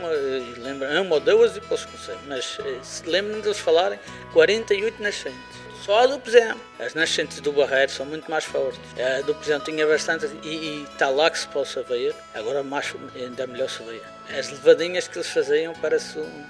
lembram 0.57 1.09
ou 1.09 1.19
duas 1.19 1.57
e 1.57 1.61
posso 1.61 1.87
conhecer, 1.87 2.17
mas 2.27 2.57
eh, 2.63 2.77
se 2.83 3.05
lembram 3.09 3.41
deles 3.41 3.59
falarem 3.59 3.99
48 4.31 5.01
nascentes. 5.01 5.63
Só 5.83 5.99
a 5.99 6.07
do 6.07 6.17
Pesão. 6.17 6.57
As 6.79 6.93
nascentes 6.93 7.41
do 7.41 7.51
Barreiro 7.51 7.91
são 7.91 8.05
muito 8.05 8.31
mais 8.31 8.45
fortes. 8.45 8.79
A 8.97 9.21
do 9.21 9.35
Pesão 9.35 9.59
tinha 9.59 9.85
bastante 9.85 10.27
e 10.41 10.83
está 10.89 11.09
lá 11.09 11.29
que 11.29 11.37
se 11.37 11.47
possa 11.49 11.83
ver. 11.83 12.15
Agora 12.33 12.63
mais, 12.63 12.93
ainda 13.13 13.45
melhor 13.45 13.69
se 13.69 13.83
vê. 13.83 14.01
As 14.29 14.49
levadinhas 14.49 15.09
que 15.09 15.17
eles 15.17 15.27
faziam 15.27 15.73
parece 15.73 16.19
um, 16.19 16.45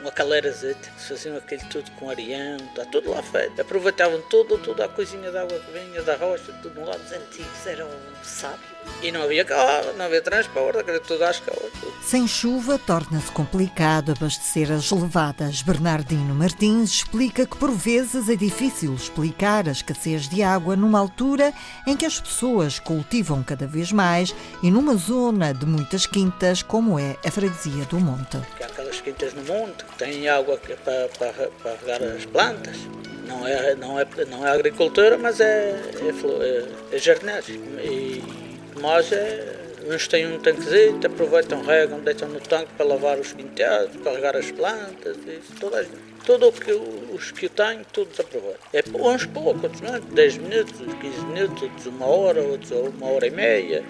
uma 0.00 0.12
calerazete, 0.12 0.90
faziam 0.96 1.36
aquele 1.36 1.64
tudo 1.64 1.90
com 1.92 2.08
arião, 2.08 2.56
está 2.56 2.84
tudo 2.84 3.10
lá 3.10 3.20
feito. 3.20 3.60
Aproveitavam 3.60 4.20
tudo, 4.30 4.56
tudo 4.58 4.80
a 4.80 4.88
coisinha 4.88 5.28
de 5.28 5.36
água 5.36 5.58
que 5.58 5.72
vinha, 5.72 6.00
da 6.02 6.14
rocha, 6.14 6.52
tudo 6.62 6.84
lado. 6.84 7.02
Os 7.02 7.12
antigos 7.12 7.66
eram 7.66 7.90
sábios. 8.22 8.77
E 9.02 9.12
não 9.12 9.22
havia 9.22 9.44
carro, 9.44 9.92
não 9.96 10.06
havia 10.06 10.20
transporte, 10.20 10.78
era 10.88 10.98
tudo 10.98 11.22
às 11.24 11.38
calças. 11.38 11.70
Sem 12.02 12.26
chuva, 12.26 12.78
torna-se 12.78 13.30
complicado 13.30 14.12
abastecer 14.12 14.72
as 14.72 14.90
levadas. 14.90 15.62
Bernardino 15.62 16.34
Martins 16.34 16.90
explica 16.90 17.46
que 17.46 17.56
por 17.56 17.70
vezes 17.70 18.28
é 18.28 18.34
difícil 18.34 18.94
explicar 18.94 19.68
a 19.68 19.72
escassez 19.72 20.28
de 20.28 20.42
água 20.42 20.74
numa 20.74 20.98
altura 20.98 21.52
em 21.86 21.96
que 21.96 22.06
as 22.06 22.20
pessoas 22.20 22.80
cultivam 22.80 23.42
cada 23.42 23.66
vez 23.66 23.92
mais 23.92 24.34
e 24.62 24.70
numa 24.70 24.96
zona 24.96 25.54
de 25.54 25.64
muitas 25.64 26.06
quintas, 26.06 26.62
como 26.62 26.98
é 26.98 27.16
a 27.24 27.30
freguesia 27.30 27.84
do 27.84 28.00
Monte. 28.00 28.38
Há 28.60 28.66
aquelas 28.66 29.00
quintas 29.00 29.32
no 29.34 29.44
Monte 29.44 29.84
que 29.84 29.98
têm 29.98 30.28
água 30.28 30.56
para, 30.56 31.08
para, 31.08 31.48
para 31.62 31.76
regar 31.76 32.02
as 32.02 32.24
plantas. 32.24 32.76
Não 33.28 33.46
é, 33.46 33.74
não 33.74 34.00
é, 34.00 34.06
não 34.28 34.46
é 34.46 34.50
agricultura, 34.50 35.18
mas 35.18 35.38
é, 35.38 35.78
é, 36.00 36.96
é 36.96 36.98
jardinagem. 36.98 37.60
E 37.84 38.47
mas 38.80 39.12
é, 39.12 39.56
uns 39.86 40.06
têm 40.08 40.26
um 40.26 40.38
tanquezinho, 40.38 41.00
aproveitam, 41.04 41.62
regam, 41.62 42.00
deitam 42.00 42.28
no 42.28 42.40
tanque 42.40 42.72
para 42.76 42.86
lavar 42.86 43.18
os 43.18 43.32
quintais, 43.32 43.90
para 44.02 44.12
regar 44.12 44.36
as 44.36 44.50
plantas, 44.50 45.16
isso, 45.26 45.52
toda 45.58 45.78
a 45.78 45.82
gente. 45.82 46.08
Tudo 46.24 46.48
o 46.48 46.52
que 46.52 46.72
os 46.72 47.30
que 47.30 47.46
eu 47.46 47.50
tenho, 47.50 47.84
todos 47.92 48.18
aproveitam. 48.20 48.60
É 48.72 48.82
uns 48.94 49.24
poucos, 49.26 49.80
não, 49.80 49.98
10 49.98 50.38
minutos, 50.38 50.72
15 51.00 51.26
minutos, 51.26 51.62
outros 51.62 51.86
uma 51.86 52.06
hora, 52.06 52.42
outros 52.42 52.70
uma 52.70 53.06
hora 53.10 53.26
e 53.26 53.30
meia. 53.30 53.82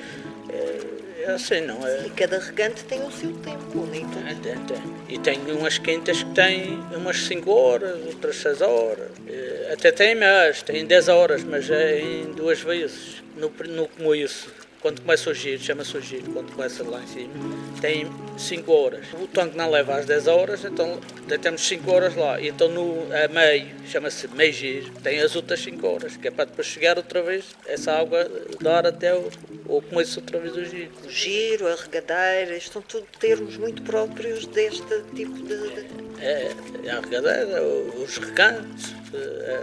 É, 0.49 0.99
é 1.25 1.33
assim, 1.33 1.63
não 1.63 1.85
é? 1.87 2.07
E 2.07 2.11
cada 2.11 2.39
regante 2.39 2.85
tem 2.85 3.03
o 3.03 3.11
seu 3.11 3.33
tempo, 3.39 3.87
nem 3.91 4.07
tudo. 4.07 4.29
É, 4.29 4.35
tem, 4.35 4.65
tem. 4.65 4.83
E 5.09 5.19
tem 5.19 5.53
umas 5.53 5.79
quintas 5.79 6.23
que 6.23 6.31
têm 6.33 6.79
umas 6.95 7.19
5 7.27 7.51
horas, 7.51 8.07
outras 8.07 8.37
6 8.37 8.61
horas. 8.61 9.11
É, 9.27 9.71
até 9.73 9.91
tem 9.91 10.15
mais, 10.15 10.63
tem 10.63 10.87
10 10.87 11.09
horas, 11.09 11.43
mas 11.43 11.69
é 11.71 12.01
em 12.01 12.33
duas 12.33 12.61
vezes 12.61 13.23
no, 13.39 13.53
no 13.69 13.89
começo, 13.89 14.53
quando 14.81 15.01
começa 15.01 15.31
o 15.31 15.35
giro, 15.35 15.63
chama-se 15.63 15.97
o 15.97 16.01
giro, 16.01 16.31
quando 16.33 16.53
começa 16.53 16.85
lá 16.85 17.03
em 17.03 17.07
cima, 17.07 17.33
tem 17.81 18.07
5 18.37 18.73
horas. 18.73 19.07
O 19.13 19.27
tanque 19.27 19.57
não 19.57 19.71
leva 19.71 19.97
às 19.97 20.07
10 20.07 20.27
horas, 20.29 20.65
então 20.65 21.01
temos 21.41 21.67
5 21.67 21.91
horas 21.91 22.17
lá. 22.17 22.41
E 22.41 22.49
então 22.49 22.69
no 22.69 23.07
a 23.13 23.29
meio, 23.29 23.67
chama-se 23.87 24.29
meio 24.29 24.53
giro, 24.53 24.91
tem 25.03 25.21
as 25.21 25.35
outras 25.35 25.61
5 25.61 25.87
horas, 25.87 26.17
que 26.17 26.29
é 26.29 26.31
para 26.31 26.45
depois 26.45 26.67
chegar 26.67 26.97
outra 26.97 27.23
vez, 27.23 27.45
essa 27.67 27.93
água 27.93 28.31
dar 28.61 28.87
até 28.87 29.15
o, 29.15 29.29
o 29.67 29.83
começo 29.83 30.21
outra 30.21 30.39
vez 30.39 30.53
do 30.53 30.65
giro. 30.65 30.91
O 31.05 31.11
giro, 31.11 31.67
a 31.67 31.75
regadeira, 31.75 32.57
estão 32.57 32.81
tudo 32.83 33.07
termos 33.19 33.57
muito 33.57 33.83
próprios 33.83 34.47
deste 34.47 35.03
tipo 35.15 35.35
de... 35.43 36.09
É, 36.21 36.53
é 36.85 36.91
a 36.91 37.01
regadeira, 37.01 37.63
os 37.63 38.17
recantos, 38.17 38.95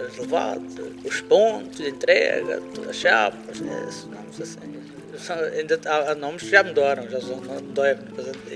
as 0.10 0.17
levadas, 0.17 0.73
os 1.04 1.21
pontos, 1.21 1.80
entrega, 1.80 2.62
as 2.89 2.95
chapas, 2.95 3.62
é, 3.62 4.15
nomes 4.15 4.41
assim. 4.41 4.85
Ainda 5.56 5.80
há, 5.86 6.12
há 6.12 6.15
nomes 6.15 6.43
que 6.43 6.49
já 6.49 6.63
mudaram, 6.63 7.10
já 7.10 7.21
são 7.21 7.38
modernos. 7.38 8.04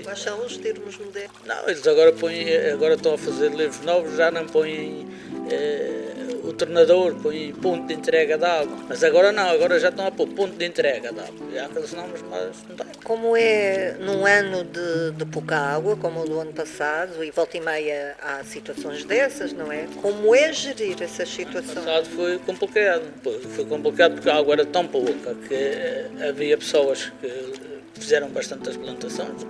Quais 0.02 0.20
são 0.20 0.44
os 0.44 0.56
termos 0.56 0.96
modernos? 0.98 1.36
Não, 1.46 1.68
eles 1.68 1.86
agora 1.86 2.12
põem, 2.12 2.56
agora 2.72 2.94
estão 2.94 3.14
a 3.14 3.18
fazer 3.18 3.50
livros 3.50 3.80
novos, 3.80 4.16
já 4.16 4.30
não 4.30 4.46
põem 4.46 5.08
eh, 5.50 6.10
o 6.44 6.52
tornador, 6.52 7.14
põem 7.16 7.52
ponto 7.52 7.86
de 7.86 7.94
entrega 7.94 8.36
de 8.36 8.44
água. 8.44 8.76
Mas 8.88 9.04
agora 9.04 9.32
não, 9.32 9.48
agora 9.48 9.78
já 9.78 9.88
estão 9.88 10.06
a 10.06 10.10
pôr 10.10 10.28
ponto 10.28 10.56
de 10.56 10.64
entrega 10.64 11.12
de 11.12 11.20
água. 11.20 11.50
Já 11.52 11.66
aqueles 11.66 11.92
nomes, 11.92 12.22
mas 12.28 12.56
não 12.68 12.76
tem. 12.76 12.86
Como 13.04 13.36
é 13.36 13.96
num 14.00 14.26
ano 14.26 14.64
de, 14.64 15.12
de 15.12 15.24
pouca 15.26 15.56
água, 15.56 15.96
como 15.96 16.20
o 16.20 16.24
do 16.24 16.40
ano 16.40 16.52
passado, 16.52 17.22
e 17.24 17.30
volta 17.30 17.56
e 17.56 17.60
meia 17.60 18.16
há 18.22 18.42
situações 18.44 19.04
dessas, 19.04 19.52
não 19.52 19.70
é? 19.70 19.86
Como 20.00 20.34
é 20.34 20.52
gerir 20.52 21.02
essas 21.02 21.28
situações? 21.28 21.72
O 21.72 21.74
passado 21.74 22.06
foi 22.10 22.38
complicado. 22.38 23.02
Foi 23.54 23.64
complicado 23.64 24.14
porque 24.14 24.30
a 24.30 24.36
água 24.36 24.54
era 24.54 24.64
tão 24.64 24.86
pouca 24.86 25.34
que 25.48 25.54
eh, 25.54 26.08
havia 26.28 26.56
pessoas 26.56 27.12
que 27.20 27.70
fizeram 27.94 28.28
bastantes 28.30 28.76
plantações, 28.76 29.44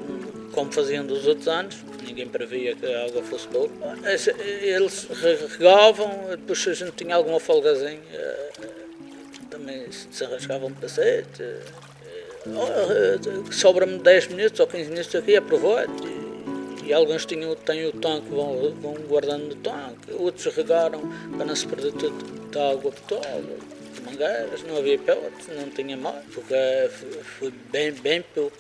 como 0.53 0.73
faziam 0.73 1.05
dos 1.07 1.27
outros 1.27 1.49
anos, 1.49 1.77
ninguém 2.07 2.29
previa 2.29 2.75
que 2.75 2.87
a 2.87 3.07
água 3.07 3.23
fosse 3.23 3.49
boa. 3.49 3.69
Eles 4.63 5.09
regavam, 5.59 6.11
depois 6.31 6.59
se 6.59 6.71
a 6.71 6.75
gente 6.75 6.93
tinha 6.93 7.15
alguma 7.15 7.41
folgazinha, 7.41 8.01
também 9.49 9.91
se 9.91 10.09
desarrascava 10.09 10.67
um 10.67 10.73
pacete. 10.73 11.43
Sobra-me 13.51 13.99
10 13.99 14.29
minutos 14.29 14.61
ou 14.61 14.67
15 14.67 14.91
minutos 14.91 15.15
aqui, 15.15 15.37
aproveito. 15.37 16.09
E, 16.83 16.87
e 16.89 16.93
alguns 16.93 17.27
tinham, 17.27 17.55
têm 17.55 17.87
o 17.87 17.93
tanque, 17.93 18.31
vão, 18.31 18.75
vão 18.81 18.95
guardando 19.09 19.49
no 19.49 19.55
tanque, 19.57 20.13
outros 20.13 20.55
regaram 20.55 21.01
para 21.37 21.45
não 21.45 21.55
se 21.55 21.67
perder 21.67 21.93
tudo 21.93 22.51
da 22.51 22.71
água 22.71 22.91
potável 22.91 23.59
mangueiras, 24.01 24.63
não 24.63 24.77
havia 24.77 24.95
hipótese, 24.95 25.51
não 25.57 25.71
tinha 25.71 25.97
mais, 25.97 26.25
porque 26.33 26.55
foi 27.39 27.53
bem, 27.71 27.93
bem 27.93 28.23
pouco. 28.35 28.57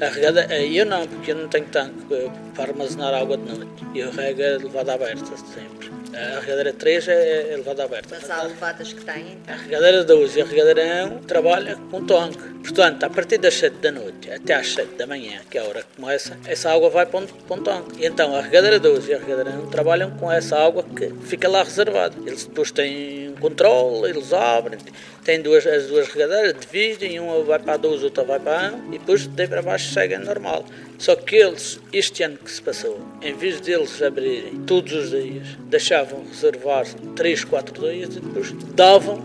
A 0.00 0.08
regada, 0.08 0.46
eu 0.56 0.86
não, 0.86 1.06
porque 1.06 1.32
eu 1.32 1.36
não 1.36 1.48
tenho 1.48 1.66
tanque 1.66 2.30
para 2.54 2.64
armazenar 2.64 3.14
água 3.14 3.36
de 3.36 3.44
noite. 3.44 3.84
E 3.94 4.02
a 4.02 4.10
rega 4.10 4.44
é 4.44 4.58
levada 4.58 4.94
aberta 4.94 5.36
sempre. 5.36 5.98
A 6.14 6.40
regadeira 6.40 6.72
3 6.72 7.08
é, 7.08 7.52
é 7.52 7.56
levada 7.56 7.84
aberta. 7.84 8.16
Mas 8.18 8.30
há 8.30 8.42
levadas 8.42 8.92
que 8.92 9.04
têm, 9.04 9.32
então? 9.32 9.54
A 9.54 9.58
regadeira 9.58 10.04
12 10.04 10.38
e 10.38 10.42
a 10.42 10.44
regadeira 10.44 11.06
1 11.06 11.18
trabalha 11.22 11.76
com 11.90 12.04
tanque. 12.04 12.38
Portanto, 12.62 13.04
a 13.04 13.10
partir 13.10 13.38
das 13.38 13.54
7 13.54 13.76
da 13.76 13.92
noite 13.92 14.30
até 14.30 14.54
às 14.54 14.72
7 14.72 14.94
da 14.96 15.06
manhã, 15.06 15.40
que 15.50 15.58
é 15.58 15.60
a 15.60 15.64
hora 15.64 15.82
que 15.82 16.00
começa, 16.00 16.36
essa 16.46 16.72
água 16.72 16.90
vai 16.90 17.06
para 17.06 17.20
um, 17.20 17.26
para 17.26 17.56
um 17.56 17.62
tanque. 17.62 18.02
E 18.02 18.06
então 18.06 18.34
a 18.34 18.40
regadeira 18.40 18.78
12 18.78 19.10
e 19.10 19.14
a 19.14 19.18
regadeira 19.18 19.50
1 19.50 19.66
trabalham 19.68 20.10
com 20.12 20.30
essa 20.30 20.56
água 20.56 20.82
que 20.82 21.12
fica 21.26 21.48
lá 21.48 21.62
reservada. 21.62 22.14
Eles 22.26 22.44
depois 22.44 22.70
têm 22.70 23.28
um 23.30 23.36
controle, 23.36 24.10
eles 24.10 24.32
abrem, 24.56 24.78
têm 25.24 25.42
duas, 25.42 25.66
as 25.66 25.86
duas 25.86 26.08
regadeiras, 26.08 26.54
dividem, 26.58 27.20
uma 27.20 27.42
vai 27.42 27.58
para 27.58 27.74
a 27.74 27.76
12, 27.76 28.04
outra 28.04 28.24
vai 28.24 28.40
para 28.40 28.68
a 28.68 28.72
1 28.72 28.94
e 28.94 28.98
depois 28.98 29.26
de 29.26 29.46
para 29.46 29.62
baixo 29.62 29.92
seguem 29.92 30.18
normal. 30.18 30.64
Só 30.98 31.14
que 31.14 31.36
eles, 31.36 31.78
este 31.92 32.24
ano 32.24 32.36
que 32.36 32.50
se 32.50 32.60
passou, 32.60 33.00
em 33.22 33.32
vez 33.32 33.60
deles 33.60 34.02
abrirem 34.02 34.64
todos 34.66 34.92
os 34.92 35.10
dias, 35.10 35.46
deixavam 35.66 36.24
reservar 36.24 36.84
3, 37.14 37.44
4 37.44 37.90
dias 37.90 38.16
e 38.16 38.20
depois 38.20 38.52
davam, 38.74 39.22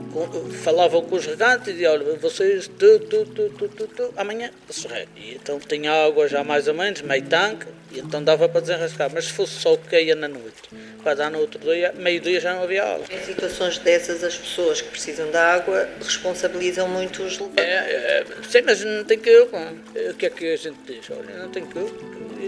falavam 0.64 1.02
com 1.02 1.16
os 1.16 1.26
regantes 1.26 1.70
e 1.70 1.72
diziam, 1.74 1.94
olha, 1.94 2.16
vocês, 2.18 2.68
tu, 2.68 3.00
tu, 3.00 3.26
tu, 3.26 3.50
tu, 3.50 3.68
tu, 3.70 3.88
tu 3.88 4.14
amanhã 4.16 4.52
se 4.70 4.88
rega. 4.88 5.10
E 5.16 5.34
então 5.34 5.60
tinha 5.60 5.92
água 6.06 6.28
já 6.28 6.44
mais 6.44 6.68
ou 6.68 6.76
menos, 6.76 7.02
meio 7.02 7.24
tanque, 7.26 7.66
e 7.92 8.00
então 8.00 8.24
dava 8.24 8.48
para 8.48 8.62
desenrascar. 8.62 9.10
Mas 9.14 9.26
se 9.26 9.34
fosse 9.34 9.54
só 9.54 9.74
o 9.74 9.78
que 9.78 10.00
ia 10.00 10.16
na 10.16 10.28
noite, 10.28 10.62
para 11.04 11.16
dar 11.16 11.32
no 11.32 11.40
outro 11.40 11.60
dia, 11.60 11.94
meio 11.96 12.20
dia 12.20 12.40
já 12.40 12.54
não 12.54 12.64
havia 12.64 12.84
água. 12.84 13.06
Em 13.12 13.20
situações 13.24 13.78
dessas, 13.78 14.24
as 14.24 14.36
pessoas 14.36 14.82
que 14.82 14.90
precisam 14.90 15.30
da 15.32 15.56
água 15.56 15.88
responsabilizam 16.00 16.88
muito 16.88 17.24
os 17.24 17.38
levantes. 17.38 17.64
É, 17.64 18.22
é, 18.22 18.26
sim, 18.48 18.62
mas 18.64 18.84
não 18.84 19.04
tem 19.04 19.20
culpa. 19.20 19.74
O 20.10 20.14
que 20.16 20.26
é 20.26 20.30
que 20.30 20.54
a 20.54 20.58
gente 20.58 20.78
diz? 20.88 21.10
Olha, 21.12 21.38
não 21.38 21.50
tem 21.50 21.63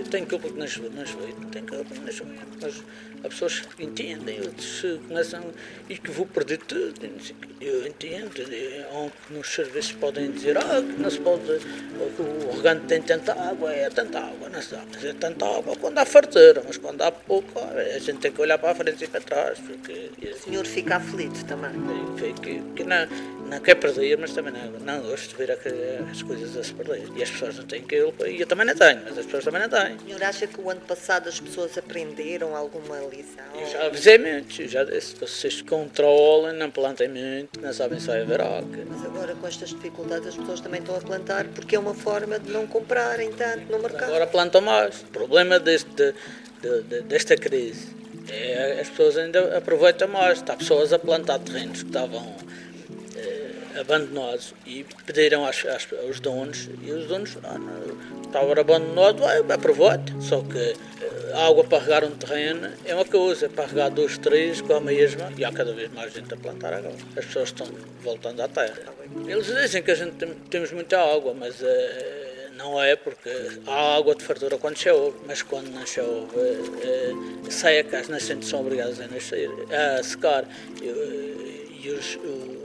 Tem 0.10 0.25
que 0.25 0.67
choveu, 0.67 0.91
não 0.91 1.06
choveu. 1.06 1.36
Não 1.39 1.49
tem 1.49 1.65
culpa 1.65 1.86
que 1.86 1.99
não 1.99 2.12
choveu. 2.12 2.36
Mas 2.62 2.84
há 3.25 3.29
pessoas 3.29 3.59
que 3.59 3.83
entendem, 3.83 4.39
outros 4.41 4.85
começam 5.07 5.43
e 5.89 5.97
que 5.97 6.11
vou 6.11 6.25
perder 6.25 6.59
tudo. 6.59 6.95
Eu 7.59 7.88
entendo. 7.88 8.31
Ou 8.93 9.09
que 9.09 9.33
nos 9.33 9.47
serviços 9.53 9.93
podem 9.93 10.31
dizer 10.31 10.57
ah, 10.57 10.81
que 10.81 11.01
não 11.01 11.09
se 11.09 11.19
pode, 11.19 11.43
o 12.19 12.55
regante 12.55 12.85
tem 12.85 13.01
tanta 13.01 13.33
água, 13.33 13.71
é 13.71 13.89
tanta 13.89 14.19
água, 14.19 14.49
não 14.49 14.61
se 14.61 14.71
dá. 14.71 14.83
Mas 14.93 15.03
é 15.03 15.13
tanta 15.13 15.45
água 15.45 15.75
quando 15.75 15.97
há 15.97 16.05
fartura, 16.05 16.63
mas 16.65 16.77
quando 16.77 17.01
há 17.01 17.11
pouco, 17.11 17.59
a 17.59 17.99
gente 17.99 18.19
tem 18.19 18.31
que 18.31 18.41
olhar 18.41 18.57
para 18.57 18.71
a 18.71 18.75
frente 18.75 19.03
e 19.03 19.07
para 19.07 19.21
trás. 19.21 19.59
Porque, 19.59 20.11
o 20.21 20.38
senhor 20.38 20.65
fica 20.65 20.97
aflito 20.97 21.43
também. 21.45 21.71
Que, 22.41 22.61
que 22.75 22.83
não, 22.83 23.07
não 23.49 23.59
quer 23.59 23.75
perder, 23.75 24.17
mas 24.17 24.33
também 24.33 24.53
não, 24.53 24.71
não 24.79 25.01
gosto 25.01 25.29
de 25.29 25.35
ver 25.35 25.51
as 26.11 26.21
coisas 26.21 26.57
a 26.57 26.63
se 26.63 26.73
perder. 26.73 27.07
E 27.15 27.23
as 27.23 27.29
pessoas 27.29 27.57
não 27.57 27.65
têm 27.65 27.81
culpa, 27.81 28.27
e 28.27 28.41
eu 28.41 28.47
também 28.47 28.65
não 28.65 28.75
tenho, 28.75 29.01
mas 29.03 29.17
as 29.17 29.25
pessoas 29.25 29.45
também 29.45 29.61
não 29.61 29.69
têm. 29.69 29.95
O 29.95 30.01
senhor 30.01 30.23
acha 30.23 30.47
que 30.47 30.59
o 30.59 30.69
ano 30.69 30.81
passado 30.81 31.29
as 31.29 31.39
pessoas 31.39 31.77
aprenderam 31.77 32.55
alguma 32.55 32.99
lição? 32.99 33.14
Eu 33.54 33.67
já 33.67 33.86
avisei 33.86 34.17
muito, 34.17 34.67
já 34.67 34.84
disse, 34.84 35.15
vocês 35.15 35.62
controlam, 35.62 36.54
não 36.54 36.69
plantem 36.69 37.08
muito, 37.08 37.60
não 37.62 37.71
sabem 37.71 37.99
se 37.99 38.08
vai 38.08 38.21
haver 38.21 38.41
água. 38.41 38.86
Mas 38.89 39.06
agora 39.06 39.36
com 39.36 39.47
estas 39.47 39.69
dificuldades 39.69 40.28
as 40.28 40.36
pessoas 40.36 40.60
também 40.60 40.82
estão 40.82 40.95
a 40.95 40.99
plantar 40.99 41.45
porque 41.45 41.75
é 41.75 41.80
uma 41.80 41.93
forma 41.93 42.38
de 42.38 42.51
não 42.51 42.67
comprarem 42.67 43.32
tanto 43.32 43.71
no 43.71 43.80
mercado. 43.80 44.10
Agora 44.10 44.28
plantam 44.28 44.62
mais. 44.62 45.01
O 45.01 45.06
problema 45.06 45.60
deste, 45.60 46.13
de, 46.62 46.82
de, 46.84 47.01
desta 47.04 47.38
crise 47.38 47.88
é 48.30 48.80
as 48.82 48.89
pessoas 48.89 49.17
ainda 49.17 49.58
aproveitam 49.58 50.08
mais. 50.08 50.43
Há 50.47 50.56
pessoas 50.56 50.91
a 50.91 50.99
plantar 50.99 51.39
terrenos 51.39 51.84
que 51.84 51.89
estavam 51.89 52.36
abandonados 53.79 54.53
e 54.65 54.85
pediram 55.05 55.45
aos 55.45 56.19
donos 56.19 56.69
e 56.81 56.91
os 56.91 57.07
donos 57.07 57.38
ah, 57.43 57.59
estava 58.23 58.59
abandonado, 58.59 59.23
aproveita. 59.51 60.13
Só 60.19 60.41
que 60.41 60.57
eh, 60.57 61.31
a 61.33 61.47
água 61.47 61.63
para 61.63 61.83
regar 61.83 62.03
um 62.03 62.11
terreno 62.11 62.69
é 62.85 62.93
uma 62.93 63.05
coisa, 63.05 63.47
para 63.47 63.65
regar 63.65 63.89
dois, 63.91 64.17
três 64.17 64.61
com 64.61 64.73
a 64.73 64.81
mesma, 64.81 65.31
e 65.38 65.45
há 65.45 65.51
cada 65.51 65.73
vez 65.73 65.91
mais 65.93 66.13
gente 66.13 66.33
a 66.33 66.38
plantar 66.38 66.73
agora. 66.73 66.95
As 67.15 67.25
pessoas 67.25 67.49
estão 67.49 67.67
voltando 68.01 68.41
à 68.41 68.47
terra. 68.47 68.77
Eles 69.27 69.47
dizem 69.47 69.81
que 69.81 69.91
a 69.91 69.95
gente 69.95 70.13
tem, 70.13 70.33
temos 70.49 70.71
muita 70.71 70.99
água, 70.99 71.33
mas 71.33 71.61
uh, 71.61 71.65
não 72.57 72.81
é 72.81 72.95
porque 72.95 73.29
há 73.67 73.95
água 73.95 74.15
de 74.15 74.23
fartura 74.23 74.57
quando 74.57 74.77
chove, 74.77 75.17
mas 75.25 75.41
quando 75.41 75.69
não 75.69 75.85
chove 75.85 76.35
uh, 76.35 77.51
seca, 77.51 77.99
as 77.99 78.09
nascentes 78.09 78.49
são 78.49 78.61
obrigadas 78.61 78.99
a 78.99 79.07
nascer, 79.07 79.49
a 79.71 80.03
secar 80.03 80.45
e, 80.81 81.81
e 81.83 81.89
os, 81.89 82.15
o, 82.15 82.64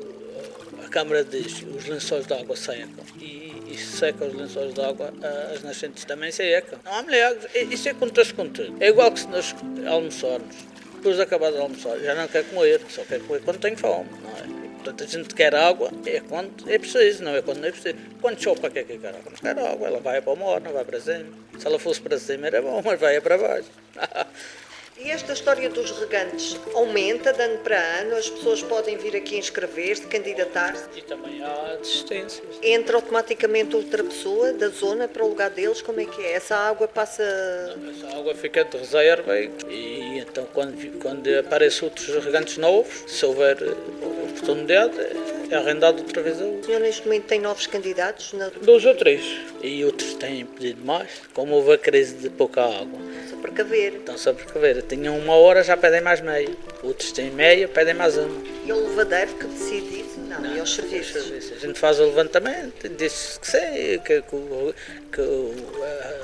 Câmara 0.91 1.25
diz 1.25 1.63
os 1.63 1.87
lençóis 1.87 2.27
de 2.27 2.35
água 2.35 2.57
secam 2.57 3.05
e, 3.21 3.53
e 3.69 3.79
seca 3.79 4.25
os 4.25 4.35
lençóis 4.35 4.75
de 4.75 4.81
água, 4.81 5.13
as 5.55 5.63
nascentes 5.63 6.05
também 6.05 6.33
secam. 6.33 6.79
Não 6.85 6.93
há 6.93 7.03
milagres, 7.03 7.47
isso 7.55 7.89
é 7.89 7.93
acontece 7.93 8.35
com 8.35 8.49
tudo. 8.49 8.77
É 8.83 8.89
igual 8.89 9.13
que 9.13 9.21
se 9.21 9.29
nós 9.29 9.55
almoçarmos, 9.87 10.57
depois 10.97 11.17
de 11.17 11.23
acabar 11.23 11.53
de 11.53 11.59
almoçar, 11.59 11.99
já 12.01 12.15
não 12.15 12.27
quer 12.27 12.45
comer, 12.45 12.81
só 12.89 13.03
quer 13.05 13.21
comer 13.21 13.41
quando 13.43 13.59
tem 13.59 13.77
fome, 13.77 14.11
não 14.23 14.31
é? 14.57 14.61
Portanto, 14.83 15.05
a 15.05 15.07
gente 15.07 15.35
quer 15.35 15.55
água 15.55 15.91
é 16.07 16.21
quando 16.21 16.69
é 16.69 16.79
preciso, 16.79 17.23
não 17.23 17.37
é 17.37 17.43
quando 17.43 17.59
não 17.59 17.69
é 17.69 17.71
preciso. 17.71 17.97
Quando 18.21 18.43
chove, 18.43 18.61
para 18.61 18.71
que 18.71 18.79
é 18.79 18.85
que 18.85 18.99
quer 18.99 19.09
água? 19.11 19.31
Não 19.31 19.55
quer 19.55 19.59
água, 19.59 19.87
ela 19.87 20.01
vai 20.01 20.23
para 20.23 20.33
o 20.33 20.37
morro, 20.37 20.61
não 20.61 20.73
vai 20.73 20.85
para 20.85 20.99
cima. 20.99 21.27
Se 21.59 21.67
ela 21.67 21.79
fosse 21.79 22.01
para 22.01 22.19
cima 22.19 22.47
era 22.47 22.63
bom, 22.63 22.81
mas 22.83 22.99
vai 22.99 23.21
para 23.21 23.37
baixo. 23.37 23.69
E 25.03 25.11
esta 25.11 25.33
história 25.33 25.71
dos 25.71 25.91
regantes 25.93 26.61
aumenta 26.75 27.33
de 27.33 27.43
ano 27.43 27.59
para 27.61 27.79
ano? 28.01 28.17
As 28.17 28.29
pessoas 28.29 28.63
podem 28.63 28.99
vir 28.99 29.17
aqui 29.17 29.39
inscrever-se, 29.39 30.07
candidatar-se? 30.07 30.85
E 30.95 31.01
também 31.01 31.43
há 31.43 31.77
desistências. 31.81 32.59
Entra 32.63 32.97
automaticamente 32.97 33.75
outra 33.75 34.05
pessoa 34.05 34.53
da 34.53 34.69
zona 34.69 35.09
para 35.09 35.25
o 35.25 35.29
lugar 35.29 35.49
deles? 35.49 35.81
Como 35.81 36.01
é 36.01 36.05
que 36.05 36.23
é? 36.23 36.33
Essa 36.33 36.55
água 36.55 36.87
passa. 36.87 37.23
Essa 37.23 38.15
água 38.15 38.35
fica 38.35 38.63
de 38.63 38.77
reserva 38.77 39.41
e, 39.41 39.51
e 39.71 40.19
então 40.19 40.47
quando, 40.53 40.99
quando 40.99 41.29
aparecem 41.39 41.89
outros 41.89 42.07
regantes 42.23 42.59
novos, 42.59 43.05
se 43.07 43.25
houver 43.25 43.57
oportunidade, 44.03 44.95
é 45.51 45.57
arrendado 45.57 46.03
outra 46.03 46.23
vez 46.23 46.41
a 46.41 46.45
O 46.45 46.63
senhor 46.65 46.81
neste 46.81 47.03
momento 47.03 47.25
tem 47.25 47.41
novos 47.41 47.67
candidatos? 47.67 48.33
Na... 48.33 48.51
Dois 48.63 48.85
ou 48.85 48.95
três. 48.95 49.23
E 49.63 49.85
outros 49.85 50.15
têm 50.15 50.47
pedido 50.47 50.85
mais, 50.85 51.11
como 51.35 51.55
houve 51.55 51.73
a 51.73 51.79
crise 51.79 52.15
de 52.15 52.31
pouca 52.31 52.63
água. 52.63 53.01
Só 53.29 53.37
para 53.37 53.51
caber. 53.51 53.95
Então 53.95 54.17
só 54.17 54.33
para 54.33 54.45
caber. 54.45 54.83
Tinham 54.91 55.17
uma 55.17 55.35
hora, 55.35 55.63
já 55.63 55.77
pedem 55.77 56.01
mais 56.01 56.21
meia. 56.21 56.51
Outros 56.83 57.13
têm 57.13 57.31
meia, 57.31 57.69
pedem 57.69 57.95
mais 57.95 58.19
uma. 58.19 58.43
E 58.67 58.71
é 58.71 58.75
o 58.75 58.89
levadeiro 58.89 59.35
que 59.35 59.47
decide 59.47 60.01
isso? 60.01 60.19
Não, 60.19 60.45
e 60.45 60.59
aos 60.59 60.75
serviços? 60.75 61.53
A 61.57 61.65
gente 61.65 61.79
faz 61.79 62.01
o 62.01 62.07
levantamento, 62.07 62.89
disse 62.89 63.39
que 63.39 63.47
sim, 63.47 64.01
que, 64.05 64.21
que, 64.21 64.35
o, 64.35 64.75
que 65.13 65.21
o, 65.21 65.55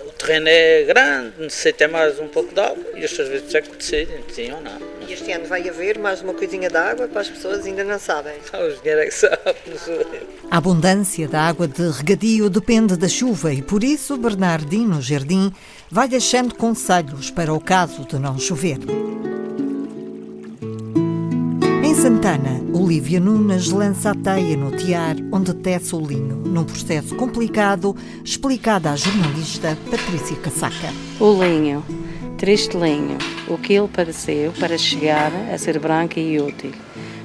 o, 0.08 0.12
terreno 0.18 0.48
é 0.48 0.82
grande, 0.82 1.32
necessita 1.38 1.86
mais 1.86 2.18
um 2.18 2.26
pouco 2.26 2.52
de 2.52 2.60
água 2.60 2.84
e 2.96 3.04
os 3.04 3.10
serviços 3.12 3.54
é 3.54 3.62
que 3.62 3.76
decidem, 3.76 4.24
sim 4.32 4.50
ou 4.50 4.60
não. 4.60 4.80
E 5.08 5.12
este 5.12 5.30
ano 5.30 5.46
vai 5.46 5.68
haver 5.68 5.98
mais 6.00 6.20
uma 6.20 6.34
coisinha 6.34 6.68
de 6.68 6.76
água 6.76 7.06
para 7.06 7.20
as 7.20 7.28
pessoas 7.28 7.64
ainda 7.64 7.84
não 7.84 8.00
sabem. 8.00 8.34
Só 8.50 8.66
os 8.66 8.80
dinheiros 8.82 9.04
é 9.04 9.06
que 9.06 9.14
sabem. 9.14 10.22
A 10.50 10.56
abundância 10.56 11.28
da 11.28 11.42
água 11.42 11.68
de 11.68 11.88
regadio 11.90 12.50
depende 12.50 12.96
da 12.96 13.08
chuva 13.08 13.52
e 13.52 13.62
por 13.62 13.84
isso 13.84 14.16
Bernardino 14.16 15.00
Jardim 15.00 15.52
vai 15.90 16.08
deixando 16.08 16.54
conselhos 16.54 17.30
para 17.30 17.52
o 17.52 17.60
caso 17.60 18.04
de 18.04 18.18
não 18.18 18.38
chover. 18.38 18.78
Em 21.84 21.94
Santana, 21.94 22.60
Olívia 22.72 23.20
Nunes 23.20 23.70
lança 23.70 24.10
a 24.10 24.14
teia 24.14 24.56
no 24.56 24.76
tiar 24.76 25.16
onde 25.32 25.54
tece 25.54 25.94
o 25.94 26.00
linho, 26.00 26.36
num 26.36 26.64
processo 26.64 27.14
complicado, 27.14 27.94
explicado 28.24 28.88
à 28.88 28.96
jornalista 28.96 29.78
Patrícia 29.90 30.36
Casaca. 30.36 30.92
O 31.20 31.32
linho, 31.42 31.84
triste 32.36 32.76
linho, 32.76 33.16
o 33.48 33.56
que 33.56 33.74
ele 33.74 33.88
padeceu 33.88 34.52
para 34.58 34.76
chegar 34.76 35.32
a 35.52 35.56
ser 35.56 35.78
branco 35.78 36.18
e 36.18 36.40
útil. 36.40 36.72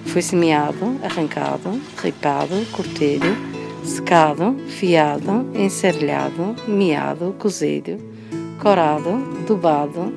Foi 0.05 0.21
semeado, 0.21 0.99
arrancado, 1.03 1.81
ripado, 2.01 2.65
cortado, 2.71 3.35
secado, 3.83 4.55
fiado, 4.67 5.49
encerlhado, 5.55 6.55
meado, 6.67 7.35
cozido, 7.39 8.10
corado, 8.61 9.17
dobado, 9.47 10.13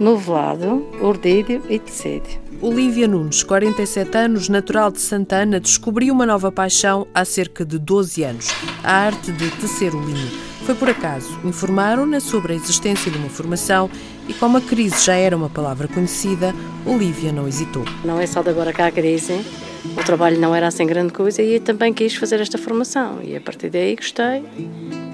novelado, 0.00 0.88
urdido 1.02 1.60
e 1.68 1.78
tecido. 1.78 2.26
Olívia 2.62 3.06
Nunes, 3.06 3.42
47 3.42 4.16
anos, 4.16 4.48
natural 4.48 4.90
de 4.90 4.98
Santana, 4.98 5.60
descobriu 5.60 6.14
uma 6.14 6.24
nova 6.24 6.50
paixão 6.50 7.06
há 7.12 7.22
cerca 7.22 7.66
de 7.66 7.78
12 7.78 8.22
anos, 8.22 8.48
a 8.82 8.92
arte 8.92 9.30
de 9.32 9.50
tecer 9.56 9.94
o 9.94 10.00
linho. 10.00 10.30
Foi 10.64 10.74
por 10.74 10.88
acaso. 10.88 11.38
Informaram-na 11.44 12.18
sobre 12.18 12.54
a 12.54 12.56
existência 12.56 13.10
de 13.10 13.18
uma 13.18 13.28
formação 13.28 13.90
e 14.26 14.32
como 14.32 14.56
a 14.56 14.60
crise 14.62 15.04
já 15.04 15.14
era 15.14 15.36
uma 15.36 15.50
palavra 15.50 15.86
conhecida, 15.86 16.54
Olívia 16.86 17.30
não 17.30 17.46
hesitou. 17.46 17.84
Não 18.02 18.18
é 18.18 18.26
só 18.26 18.42
de 18.42 18.48
agora 18.48 18.72
cá 18.72 18.86
a 18.86 18.92
crise, 18.92 19.44
o 19.84 20.02
trabalho 20.02 20.40
não 20.40 20.54
era 20.54 20.68
assim 20.68 20.86
grande 20.86 21.12
coisa 21.12 21.42
e 21.42 21.56
eu 21.56 21.60
também 21.60 21.92
quis 21.92 22.14
fazer 22.14 22.40
esta 22.40 22.56
formação 22.56 23.18
e 23.22 23.36
a 23.36 23.40
partir 23.40 23.68
daí 23.68 23.96
gostei 23.96 24.42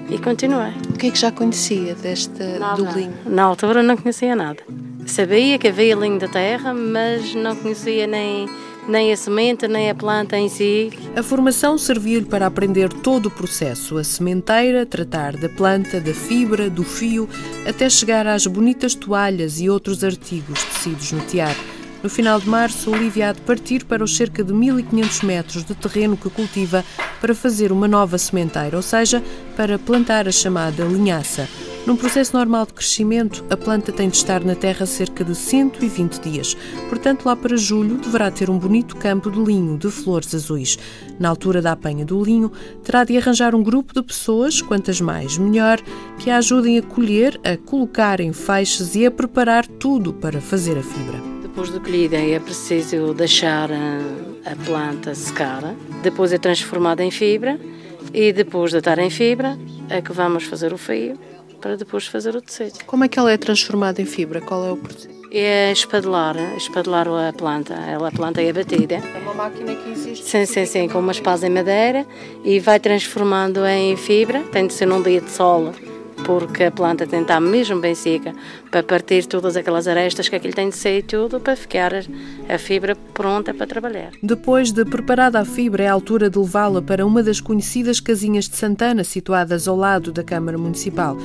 e 0.09 0.17
continuei. 0.17 0.71
O 0.89 0.97
que 0.97 1.07
é 1.07 1.11
que 1.11 1.19
já 1.19 1.31
conhecia 1.31 1.95
deste, 1.95 2.31
do 2.75 2.97
linho? 2.97 3.13
Na 3.25 3.43
altura 3.43 3.83
não 3.83 3.95
conhecia 3.95 4.35
nada. 4.35 4.61
Sabia 5.05 5.57
que 5.57 5.67
havia 5.67 5.95
linho 5.95 6.19
da 6.19 6.27
terra, 6.27 6.73
mas 6.73 7.33
não 7.33 7.55
conhecia 7.55 8.05
nem, 8.05 8.47
nem 8.87 9.11
a 9.11 9.17
semente, 9.17 9.67
nem 9.67 9.89
a 9.89 9.95
planta 9.95 10.37
em 10.37 10.49
si. 10.49 10.91
A 11.15 11.23
formação 11.23 11.77
serviu-lhe 11.77 12.25
para 12.25 12.45
aprender 12.45 12.89
todo 12.89 13.27
o 13.27 13.31
processo, 13.31 13.97
a 13.97 14.03
sementeira, 14.03 14.85
tratar 14.85 15.35
da 15.35 15.49
planta, 15.49 15.99
da 15.99 16.13
fibra, 16.13 16.69
do 16.69 16.83
fio, 16.83 17.27
até 17.67 17.89
chegar 17.89 18.27
às 18.27 18.45
bonitas 18.45 18.93
toalhas 18.93 19.59
e 19.59 19.69
outros 19.69 20.03
artigos 20.03 20.63
tecidos 20.63 21.11
no 21.11 21.21
tiar. 21.21 21.55
No 22.01 22.09
final 22.09 22.39
de 22.39 22.47
março, 22.47 22.89
Olivia 22.91 23.29
há 23.29 23.33
de 23.33 23.41
partir 23.41 23.83
para 23.83 24.03
os 24.03 24.15
cerca 24.15 24.41
de 24.41 24.53
1500 24.53 25.21
metros 25.21 25.65
de 25.65 25.75
terreno 25.75 26.15
que 26.15 26.29
cultiva 26.29 26.85
para 27.19 27.35
fazer 27.35 27.73
uma 27.73 27.89
nova 27.89 28.17
sementeira, 28.17 28.77
ou 28.77 28.81
seja, 28.81 29.21
para 29.57 29.77
plantar 29.77 30.25
a 30.25 30.31
chamada 30.31 30.85
linhaça. 30.85 31.47
Num 31.85 31.97
processo 31.97 32.37
normal 32.37 32.65
de 32.67 32.73
crescimento, 32.73 33.43
a 33.49 33.57
planta 33.57 33.91
tem 33.91 34.07
de 34.07 34.15
estar 34.15 34.43
na 34.45 34.55
terra 34.55 34.85
cerca 34.85 35.25
de 35.25 35.35
120 35.35 36.19
dias. 36.21 36.55
Portanto, 36.87 37.25
lá 37.25 37.35
para 37.35 37.57
julho, 37.57 37.97
deverá 37.97 38.31
ter 38.31 38.49
um 38.49 38.57
bonito 38.57 38.95
campo 38.95 39.29
de 39.29 39.39
linho 39.39 39.77
de 39.77 39.89
flores 39.89 40.33
azuis. 40.33 40.77
Na 41.19 41.27
altura 41.27 41.61
da 41.61 41.73
apanha 41.73 42.05
do 42.05 42.23
linho, 42.23 42.49
terá 42.81 43.03
de 43.03 43.17
arranjar 43.17 43.53
um 43.53 43.63
grupo 43.63 43.93
de 43.93 44.03
pessoas, 44.03 44.61
quantas 44.61 45.01
mais 45.01 45.37
melhor, 45.37 45.81
que 46.17 46.29
a 46.29 46.37
ajudem 46.37 46.77
a 46.77 46.81
colher, 46.81 47.37
a 47.43 47.57
colocar 47.57 48.21
em 48.21 48.31
feixes 48.31 48.95
e 48.95 49.05
a 49.05 49.11
preparar 49.11 49.67
tudo 49.67 50.13
para 50.13 50.39
fazer 50.39 50.77
a 50.77 50.83
fibra. 50.83 51.28
Depois 51.59 51.73
de 51.73 51.79
colhida 51.81 52.15
é 52.15 52.39
preciso 52.39 53.13
deixar 53.13 53.69
a 53.69 54.65
planta 54.65 55.13
secar, 55.13 55.75
depois 56.01 56.31
é 56.31 56.37
transformada 56.37 57.03
em 57.03 57.11
fibra 57.11 57.59
e 58.13 58.31
depois 58.31 58.71
de 58.71 58.77
estar 58.77 58.97
em 58.97 59.09
fibra 59.09 59.59
é 59.89 60.01
que 60.01 60.13
vamos 60.13 60.45
fazer 60.45 60.71
o 60.71 60.77
fio 60.77 61.19
para 61.59 61.75
depois 61.75 62.07
fazer 62.07 62.33
o 62.33 62.41
tecido. 62.41 62.85
Como 62.85 63.03
é 63.03 63.09
que 63.09 63.19
ela 63.19 63.29
é 63.29 63.35
transformada 63.35 64.01
em 64.01 64.05
fibra? 64.05 64.39
Qual 64.39 64.65
é 64.65 64.71
o 64.71 64.77
processo? 64.77 65.09
É 65.33 65.69
espadelar, 65.73 66.37
espadelar 66.55 67.09
a 67.09 67.33
planta. 67.33 67.75
A 67.75 68.09
planta 68.09 68.41
é 68.41 68.53
batida. 68.53 68.95
É 68.95 69.19
uma 69.21 69.33
máquina 69.33 69.75
que 69.75 69.89
existe? 69.89 70.29
Sim, 70.29 70.45
sim, 70.45 70.65
sim, 70.65 70.87
com 70.87 70.99
uma 70.99 71.11
espasa 71.11 71.45
em 71.45 71.49
madeira 71.49 72.07
e 72.41 72.57
vai 72.61 72.79
transformando 72.79 73.65
em 73.65 73.97
fibra. 73.97 74.39
Tem 74.43 74.65
de 74.65 74.73
ser 74.73 74.85
num 74.85 75.01
dia 75.01 75.19
de 75.19 75.29
sol 75.29 75.73
porque 76.25 76.63
a 76.63 76.71
planta 76.71 77.05
tem 77.05 77.19
de 77.19 77.23
estar 77.25 77.39
mesmo 77.39 77.79
bem 77.79 77.95
seca 77.95 78.33
para 78.69 78.83
partir 78.83 79.25
todas 79.25 79.55
aquelas 79.55 79.87
arestas 79.87 80.29
que 80.29 80.35
aquilo 80.35 80.53
tem 80.53 80.69
de 80.69 80.77
e 80.87 81.03
tudo 81.03 81.39
para 81.39 81.55
ficar 81.55 81.91
a 82.47 82.57
fibra 82.57 82.95
pronta 83.13 83.53
para 83.53 83.67
trabalhar. 83.67 84.11
Depois 84.21 84.71
de 84.71 84.85
preparada 84.85 85.39
a 85.39 85.45
fibra, 85.45 85.83
é 85.83 85.87
a 85.87 85.93
altura 85.93 86.29
de 86.29 86.37
levá-la 86.37 86.81
para 86.81 87.05
uma 87.05 87.21
das 87.21 87.39
conhecidas 87.39 87.99
casinhas 87.99 88.47
de 88.47 88.55
Santana, 88.55 89.03
situadas 89.03 89.67
ao 89.67 89.75
lado 89.75 90.11
da 90.11 90.23
Câmara 90.23 90.57
Municipal. 90.57 91.17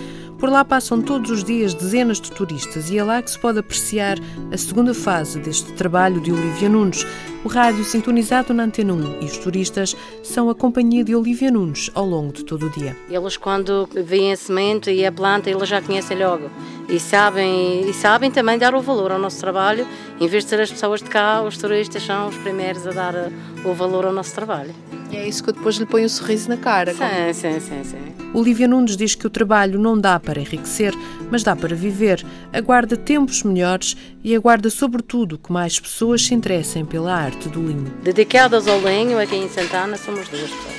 Por 0.45 0.51
lá 0.51 0.63
passam 0.63 1.01
todos 1.01 1.31
os 1.31 1.43
dias 1.43 1.73
dezenas 1.73 2.21
de 2.21 2.31
turistas 2.31 2.91
e 2.91 2.99
é 2.99 3.03
lá 3.03 3.23
que 3.23 3.31
se 3.31 3.39
pode 3.39 3.59
apreciar 3.59 4.19
a 4.53 4.59
segunda 4.59 4.93
fase 4.93 5.39
deste 5.39 5.73
trabalho 5.73 6.21
de 6.21 6.31
Olivia 6.31 6.69
Nunes. 6.69 7.07
O 7.43 7.49
rádio 7.49 7.83
sintonizado 7.83 8.53
na 8.53 8.65
Antena 8.65 8.93
1 8.93 9.23
e 9.23 9.25
os 9.25 9.39
turistas 9.39 9.97
são 10.23 10.51
a 10.51 10.55
companhia 10.55 11.03
de 11.03 11.15
Olivia 11.15 11.51
Nunes 11.51 11.91
ao 11.95 12.05
longo 12.05 12.31
de 12.31 12.45
todo 12.45 12.67
o 12.67 12.71
dia. 12.71 12.95
Eles, 13.09 13.39
quando 13.39 13.89
veem 13.91 14.35
a 14.35 14.37
semente 14.37 14.91
e 14.91 15.07
a 15.07 15.11
planta, 15.11 15.49
eles 15.49 15.67
já 15.67 15.81
conhecem 15.81 16.19
logo 16.19 16.51
e 16.91 17.01
sabem, 17.01 17.89
e 17.89 17.95
sabem 17.95 18.31
também 18.31 18.59
dar 18.59 18.75
o 18.75 18.83
valor 18.83 19.13
ao 19.13 19.19
nosso 19.19 19.41
trabalho. 19.41 19.87
Em 20.21 20.29
vez 20.29 20.45
de 20.45 20.51
ser 20.51 20.61
as 20.61 20.71
pessoas 20.71 21.01
de 21.01 21.09
cá, 21.09 21.41
os 21.41 21.57
turistas 21.57 22.03
são 22.03 22.29
os 22.29 22.37
primeiros 22.37 22.87
a 22.87 22.91
dar 22.91 23.15
o 23.65 23.73
valor 23.73 24.05
ao 24.05 24.13
nosso 24.13 24.35
trabalho. 24.35 24.75
E 25.15 25.17
é 25.17 25.29
isso 25.29 25.45
que 25.45 25.53
depois 25.53 25.77
lhe 25.77 25.87
põe 25.87 26.05
um 26.05 26.09
sorriso 26.09 26.49
na 26.49 26.57
cara. 26.57 26.93
Sim, 26.93 26.99
como... 26.99 27.35
sim, 27.35 27.61
sim, 27.61 27.85
sim. 27.85 28.15
Olivia 28.35 28.67
Nunes 28.67 28.97
diz 28.97 29.15
que 29.15 29.29
o 29.29 29.31
trabalho 29.31 29.79
não 29.79 29.97
dá 29.97 30.19
para 30.19 30.41
enriquecer, 30.41 30.93
mas 31.31 31.45
dá 31.45 31.55
para 31.55 31.77
viver. 31.77 32.27
Aguarda 32.53 32.97
tempos 32.97 33.45
melhores 33.45 33.97
e 34.25 34.35
aguarda, 34.35 34.69
sobretudo, 34.69 35.39
que 35.39 35.53
mais 35.53 35.79
pessoas 35.79 36.27
se 36.27 36.35
interessem 36.35 36.85
pela 36.85 37.15
arte 37.15 37.49
do 37.49 37.65
linho. 37.65 37.95
Dedicadas 38.03 38.67
ao 38.67 38.81
linho, 38.81 39.17
aqui 39.21 39.37
em 39.37 39.49
Santana, 39.49 39.97
somos 39.97 40.29
duas 40.29 40.51
pessoas. 40.51 40.75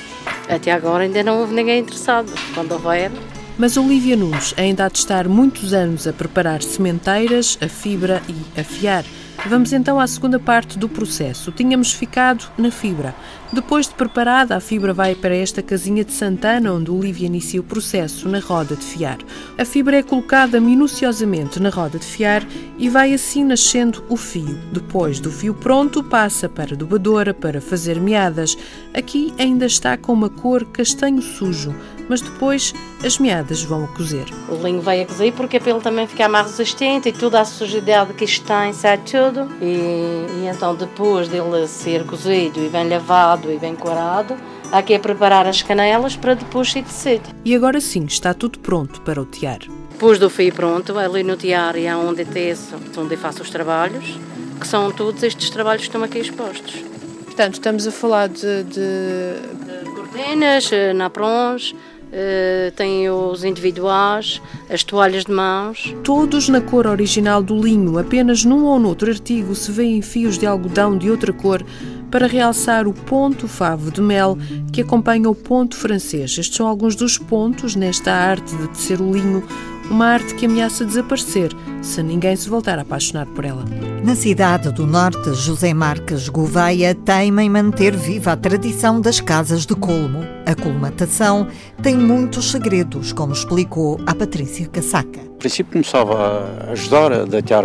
Até 0.50 0.70
agora 0.70 1.04
ainda 1.04 1.22
não 1.22 1.40
houve 1.40 1.54
ninguém 1.54 1.80
interessado. 1.80 2.30
Quando 2.54 2.72
houver, 2.72 3.10
mas 3.58 3.78
Olivia 3.78 4.16
Nunes 4.16 4.52
ainda 4.58 4.84
há 4.84 4.88
de 4.88 4.98
estar 4.98 5.26
muitos 5.26 5.72
anos 5.72 6.06
a 6.06 6.12
preparar 6.12 6.62
sementeiras, 6.62 7.56
a 7.62 7.68
fibra 7.68 8.22
e 8.28 8.60
afiar. 8.60 9.02
Vamos 9.46 9.72
então 9.72 9.98
à 9.98 10.06
segunda 10.06 10.38
parte 10.38 10.78
do 10.78 10.88
processo. 10.88 11.52
Tínhamos 11.52 11.92
ficado 11.92 12.50
na 12.58 12.70
fibra. 12.70 13.14
Depois 13.52 13.86
de 13.86 13.94
preparada, 13.94 14.56
a 14.56 14.60
fibra 14.60 14.92
vai 14.92 15.14
para 15.14 15.34
esta 15.34 15.62
casinha 15.62 16.04
de 16.04 16.12
Santana, 16.12 16.72
onde 16.72 16.90
Olivia 16.90 17.28
inicia 17.28 17.60
o 17.60 17.64
processo 17.64 18.28
na 18.28 18.40
roda 18.40 18.74
de 18.74 18.84
fiar. 18.84 19.18
A 19.56 19.64
fibra 19.64 19.96
é 19.96 20.02
colocada 20.02 20.60
minuciosamente 20.60 21.60
na 21.60 21.70
roda 21.70 21.96
de 21.96 22.04
fiar 22.04 22.44
e 22.76 22.88
vai 22.88 23.14
assim 23.14 23.44
nascendo 23.44 24.04
o 24.08 24.16
fio. 24.16 24.58
Depois 24.72 25.20
do 25.20 25.30
fio 25.30 25.54
pronto, 25.54 26.02
passa 26.02 26.48
para 26.48 26.74
a 26.74 26.76
dobadora 26.76 27.32
para 27.32 27.60
fazer 27.60 28.00
meadas. 28.00 28.58
Aqui 28.92 29.32
ainda 29.38 29.66
está 29.66 29.96
com 29.96 30.12
uma 30.12 30.28
cor 30.28 30.64
castanho 30.64 31.22
sujo, 31.22 31.74
mas 32.08 32.20
depois 32.20 32.74
as 33.04 33.18
meadas 33.18 33.62
vão 33.62 33.84
a 33.84 33.88
cozer. 33.88 34.26
O 34.48 34.56
linho 34.56 34.80
vai 34.80 35.02
a 35.02 35.06
cozer 35.06 35.32
porque 35.32 35.58
é 35.58 35.60
para 35.60 35.78
também 35.80 36.06
ficar 36.06 36.28
mais 36.28 36.46
resistente 36.48 37.08
e 37.08 37.12
toda 37.12 37.40
a 37.40 37.44
sujidade 37.44 38.12
que 38.14 38.24
está 38.24 38.72
sai 38.72 38.98
tudo. 38.98 39.48
E, 39.62 40.26
e 40.42 40.50
então 40.52 40.74
depois 40.74 41.28
dele 41.28 41.66
ser 41.68 42.04
cozido 42.04 42.60
e 42.60 42.68
bem 42.68 42.88
lavado 42.88 43.35
e 43.50 43.58
bem 43.58 43.74
corado, 43.74 44.36
há 44.72 44.82
que 44.82 44.94
é 44.94 44.98
preparar 44.98 45.46
as 45.46 45.62
canelas 45.62 46.16
para 46.16 46.34
depois 46.34 46.72
ser 46.72 46.82
tecido. 46.82 47.24
E 47.44 47.54
agora 47.54 47.80
sim 47.80 48.04
está 48.04 48.32
tudo 48.34 48.58
pronto 48.58 49.00
para 49.02 49.20
o 49.20 49.24
tiar. 49.24 49.60
Depois 49.90 50.18
do 50.18 50.28
fio 50.28 50.52
pronto, 50.52 50.98
ali 50.98 51.22
no 51.22 51.36
tiar 51.36 51.76
é 51.76 51.94
onde 51.96 52.24
teço, 52.24 52.76
onde 52.98 53.16
faço 53.16 53.42
os 53.42 53.50
trabalhos, 53.50 54.18
que 54.60 54.66
são 54.66 54.90
todos 54.90 55.22
estes 55.22 55.50
trabalhos 55.50 55.82
que 55.82 55.88
estão 55.88 56.02
aqui 56.02 56.18
expostos. 56.18 56.82
Portanto, 57.24 57.54
estamos 57.54 57.86
a 57.86 57.90
falar 57.90 58.28
de... 58.28 58.62
de... 58.64 59.84
de 59.84 59.90
cortinas, 59.94 60.70
eh, 60.72 60.92
naprons, 60.92 61.74
Uh, 62.06 62.70
tem 62.76 63.10
os 63.10 63.42
individuais, 63.42 64.40
as 64.70 64.84
toalhas 64.84 65.24
de 65.24 65.32
mãos. 65.32 65.92
Todos 66.04 66.48
na 66.48 66.60
cor 66.60 66.86
original 66.86 67.42
do 67.42 67.60
linho, 67.60 67.98
apenas 67.98 68.44
num 68.44 68.64
ou 68.64 68.78
noutro 68.78 69.10
artigo 69.10 69.54
se 69.56 69.72
vêem 69.72 70.00
fios 70.00 70.38
de 70.38 70.46
algodão 70.46 70.96
de 70.96 71.10
outra 71.10 71.32
cor 71.32 71.62
para 72.10 72.26
realçar 72.26 72.86
o 72.86 72.92
ponto 72.92 73.48
favo 73.48 73.90
de 73.90 74.00
mel 74.00 74.38
que 74.72 74.82
acompanha 74.82 75.28
o 75.28 75.34
ponto 75.34 75.76
francês. 75.76 76.36
Estes 76.38 76.56
são 76.56 76.66
alguns 76.66 76.94
dos 76.94 77.18
pontos 77.18 77.74
nesta 77.74 78.12
arte 78.12 78.54
de 78.56 78.68
tecer 78.68 79.00
o 79.00 79.12
linho 79.12 79.42
uma 79.90 80.06
arte 80.06 80.34
que 80.34 80.46
ameaça 80.46 80.84
desaparecer 80.84 81.52
se 81.82 82.02
ninguém 82.02 82.34
se 82.34 82.48
voltar 82.48 82.78
a 82.78 82.82
apaixonar 82.82 83.26
por 83.26 83.44
ela. 83.44 83.64
Na 84.04 84.14
cidade 84.14 84.72
do 84.72 84.86
Norte, 84.86 85.32
José 85.34 85.72
Marques 85.72 86.28
Gouveia 86.28 86.94
teima 86.94 87.42
em 87.42 87.50
manter 87.50 87.96
viva 87.96 88.32
a 88.32 88.36
tradição 88.36 89.00
das 89.00 89.20
casas 89.20 89.64
de 89.64 89.74
colmo. 89.74 90.20
A 90.44 90.54
colmatação 90.54 91.46
tem 91.82 91.96
muitos 91.96 92.50
segredos, 92.50 93.12
como 93.12 93.32
explicou 93.32 94.00
a 94.06 94.14
Patrícia 94.14 94.66
Casaca. 94.66 95.20
No 95.22 95.36
princípio 95.36 95.72
começava 95.72 96.58
a 96.66 96.72
ajudar 96.72 97.12
a 97.12 97.24
deitar 97.24 97.64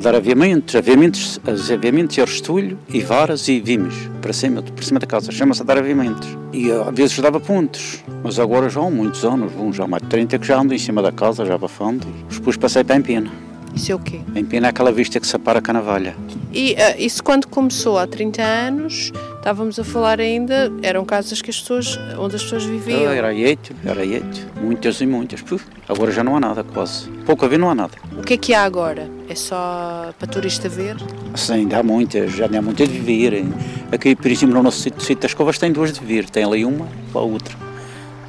dar 0.00 0.14
aviamentos, 0.14 0.74
aviamentos, 0.74 1.40
aviamentos 1.70 2.16
e 2.16 2.20
restolho 2.20 2.78
e 2.88 3.00
varas 3.00 3.48
e 3.48 3.60
vimes 3.60 3.94
para 4.20 4.32
cima, 4.32 4.62
cima 4.80 5.00
da 5.00 5.06
casa. 5.06 5.32
Chama-se 5.32 5.64
dar 5.64 5.78
aviamentos. 5.78 6.28
E 6.52 6.70
às 6.70 6.94
vezes 6.94 7.18
dava 7.18 7.40
pontos, 7.40 8.02
mas 8.22 8.38
agora 8.38 8.68
já 8.68 8.80
há 8.80 8.90
muitos 8.90 9.24
anos, 9.24 9.52
já 9.76 9.84
há 9.84 9.88
mais 9.88 10.02
de 10.02 10.08
30 10.08 10.38
que 10.38 10.46
já 10.46 10.60
ando 10.60 10.74
em 10.74 10.78
cima 10.78 11.02
da 11.02 11.12
casa, 11.12 11.44
já 11.44 11.54
abafando. 11.54 12.06
E 12.30 12.34
depois 12.34 12.56
passei 12.56 12.84
para 12.84 12.96
a 12.96 12.98
empina. 12.98 13.47
Isso 13.74 13.92
é 13.92 13.94
o 13.94 13.98
quê? 13.98 14.20
A 14.34 14.38
empina 14.38 14.66
é 14.66 14.70
aquela 14.70 14.90
vista 14.92 15.20
que 15.20 15.26
separa 15.26 15.62
a 15.64 15.72
navalha. 15.72 16.16
E 16.52 16.72
uh, 16.72 16.76
isso 16.98 17.22
quando 17.22 17.46
começou 17.46 17.98
há 17.98 18.06
30 18.06 18.42
anos, 18.42 19.12
estávamos 19.36 19.78
a 19.78 19.84
falar 19.84 20.20
ainda, 20.20 20.72
eram 20.82 21.04
casas 21.04 21.42
que 21.42 21.50
as 21.50 21.60
pessoas, 21.60 21.98
onde 22.18 22.36
as 22.36 22.42
pessoas 22.42 22.64
viviam. 22.64 23.10
Era 23.12 23.32
eito, 23.34 23.74
era 23.84 24.04
eito, 24.04 24.46
muitas 24.60 25.00
e 25.00 25.06
muitas. 25.06 25.42
Puf, 25.42 25.64
agora 25.88 26.10
já 26.10 26.24
não 26.24 26.36
há 26.36 26.40
nada 26.40 26.64
quase. 26.64 27.08
Pouco 27.26 27.44
a 27.44 27.48
ver 27.48 27.58
não 27.58 27.70
há 27.70 27.74
nada. 27.74 27.92
O 28.16 28.22
que 28.22 28.34
é 28.34 28.36
que 28.36 28.54
há 28.54 28.64
agora? 28.64 29.08
É 29.28 29.34
só 29.34 30.12
para 30.18 30.28
turista 30.28 30.68
ver? 30.68 30.96
Sim, 31.34 31.52
ainda 31.52 31.78
há 31.78 31.82
muitas, 31.82 32.32
já 32.32 32.46
há 32.46 32.62
muitas 32.62 32.88
de 32.88 32.98
viver. 32.98 33.44
Aqui, 33.92 34.16
por 34.16 34.30
exemplo, 34.30 34.54
no 34.54 34.62
nosso 34.62 34.80
sítio 34.80 35.16
das 35.16 35.34
Covas 35.34 35.58
tem 35.58 35.70
duas 35.70 35.92
de 35.92 36.00
viver, 36.00 36.28
tem 36.30 36.44
ali 36.44 36.64
uma, 36.64 36.88
a 37.14 37.18
outra. 37.20 37.54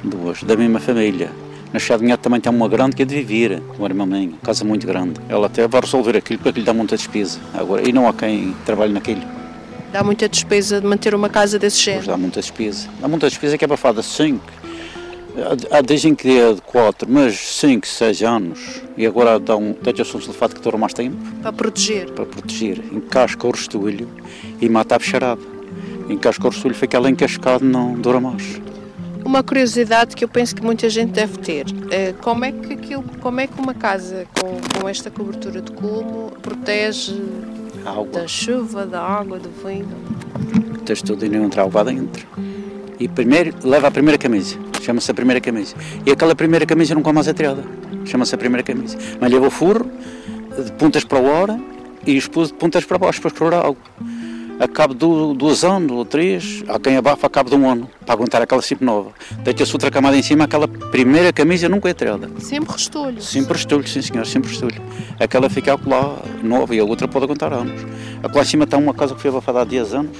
Duas, 0.04 0.42
da 0.42 0.56
mesma 0.56 0.80
família. 0.80 1.30
Na 1.72 1.78
Chadinha 1.78 2.18
também 2.18 2.40
tem 2.40 2.52
uma 2.52 2.68
grande 2.68 2.96
que 2.96 3.02
é 3.02 3.04
de 3.04 3.14
viver, 3.14 3.62
uma 3.78 3.86
irmã 3.86 4.04
minha, 4.04 4.32
casa 4.42 4.64
muito 4.64 4.86
grande. 4.86 5.20
Ela 5.28 5.46
até 5.46 5.68
vai 5.68 5.80
resolver 5.80 6.16
aquilo 6.16 6.38
porque 6.38 6.48
aquilo 6.50 6.66
dá 6.66 6.74
muita 6.74 6.96
despesa. 6.96 7.38
Agora, 7.54 7.88
e 7.88 7.92
não 7.92 8.08
há 8.08 8.12
quem 8.12 8.54
trabalhe 8.66 8.92
naquilo. 8.92 9.22
Dá 9.92 10.02
muita 10.02 10.28
despesa 10.28 10.80
de 10.80 10.86
manter 10.86 11.14
uma 11.14 11.28
casa 11.28 11.58
desse 11.58 11.80
género? 11.80 12.06
Dá 12.06 12.16
muita 12.16 12.40
despesa. 12.40 12.88
Dá 13.00 13.06
muita 13.06 13.28
despesa 13.28 13.56
que 13.56 13.64
é 13.64 13.66
abafada 13.66 14.02
5. 14.02 14.40
Há 15.70 15.80
dizem 15.80 16.14
que 16.14 16.28
é 16.28 16.52
de 16.52 16.60
4, 16.62 17.08
mas 17.08 17.38
5, 17.38 17.86
6 17.86 18.22
anos. 18.22 18.82
E 18.96 19.06
agora 19.06 19.38
dá 19.38 19.56
um 19.56 19.72
teto 19.72 20.04
sulfato 20.04 20.56
que 20.56 20.60
dura 20.60 20.76
mais 20.76 20.92
tempo. 20.92 21.16
Para 21.40 21.52
proteger? 21.52 22.10
Para 22.10 22.26
proteger. 22.26 22.82
Encasca 22.92 23.46
o 23.46 23.50
restolho 23.50 24.08
e 24.60 24.68
mata 24.68 24.96
a 24.96 24.98
bicharada. 24.98 25.40
Encasca 26.08 26.48
o 26.48 26.50
restolho, 26.50 26.74
fica 26.74 26.96
ela 26.96 27.08
encascado, 27.08 27.64
não 27.64 27.94
dura 27.94 28.20
mais. 28.20 28.60
Uma 29.24 29.42
curiosidade 29.42 30.16
que 30.16 30.24
eu 30.24 30.28
penso 30.28 30.54
que 30.54 30.62
muita 30.62 30.88
gente 30.88 31.12
deve 31.12 31.38
ter, 31.38 31.66
como 32.20 32.44
é 32.44 32.52
que, 32.52 32.72
aquilo, 32.72 33.04
como 33.20 33.40
é 33.40 33.46
que 33.46 33.60
uma 33.60 33.74
casa 33.74 34.26
com, 34.38 34.80
com 34.80 34.88
esta 34.88 35.10
cobertura 35.10 35.60
de 35.60 35.72
colmo 35.72 36.32
protege 36.42 37.14
da 38.12 38.26
chuva, 38.26 38.86
da 38.86 39.00
água, 39.00 39.38
do 39.38 39.50
vento? 39.62 39.88
Tens 40.84 41.02
tudo 41.02 41.24
e 41.24 41.28
não 41.28 41.44
entrar 41.44 41.66
lá 41.72 41.84
dentro. 41.84 42.26
E 42.98 43.08
primeiro 43.08 43.54
leva 43.62 43.88
a 43.88 43.90
primeira 43.90 44.18
camisa, 44.18 44.58
chama-se 44.82 45.10
a 45.10 45.14
primeira 45.14 45.40
camisa. 45.40 45.74
E 46.04 46.10
aquela 46.10 46.34
primeira 46.34 46.66
camisa 46.66 46.94
não 46.94 47.02
come 47.02 47.14
mais 47.14 47.28
a 47.28 47.34
triada, 47.34 47.64
chama-se 48.04 48.34
a 48.34 48.38
primeira 48.38 48.62
camisa. 48.62 48.98
Mas 49.20 49.30
leva 49.32 49.46
o 49.46 49.50
furro, 49.50 49.90
de 50.62 50.72
pontas 50.72 51.04
para 51.04 51.18
a 51.18 51.22
hora 51.22 51.60
e 52.06 52.16
expôs 52.16 52.48
de 52.48 52.54
pontas 52.54 52.84
para 52.84 52.98
baixo 52.98 53.20
para 53.20 53.28
escorar 53.28 53.60
água 53.60 53.76
a 54.60 54.68
cabo 54.68 54.92
de 54.92 55.38
dois 55.38 55.64
anos 55.64 55.90
ou 55.90 56.04
três, 56.04 56.62
há 56.68 56.78
quem 56.78 56.94
abafa 56.94 57.26
a 57.26 57.30
cabo 57.30 57.48
de 57.48 57.56
um 57.56 57.68
ano, 57.68 57.88
para 58.04 58.12
aguentar 58.14 58.42
aquela 58.42 58.60
sempre 58.60 58.84
nova. 58.84 59.10
Deita-se 59.42 59.72
outra 59.72 59.90
camada 59.90 60.18
em 60.18 60.22
cima, 60.22 60.44
aquela 60.44 60.68
primeira 60.68 61.32
camisa 61.32 61.66
nunca 61.66 61.88
é 61.88 61.94
tirada. 61.94 62.28
Sempre 62.38 62.70
restolho? 62.70 63.22
Sempre 63.22 63.54
restolho, 63.54 63.88
sim 63.88 64.02
senhor, 64.02 64.26
sempre 64.26 64.50
restolho. 64.50 64.82
Aquela 65.18 65.48
fica 65.48 65.78
lá 65.86 66.18
nova 66.42 66.74
e 66.74 66.78
a 66.78 66.84
outra 66.84 67.08
pode 67.08 67.24
aguentar 67.24 67.54
anos. 67.54 67.80
Aqui 68.22 68.38
em 68.38 68.44
cima 68.44 68.64
está 68.64 68.76
uma 68.76 68.92
casa 68.92 69.14
que 69.14 69.22
foi 69.22 69.30
abafada 69.30 69.62
há 69.62 69.64
10 69.64 69.94
anos, 69.94 70.18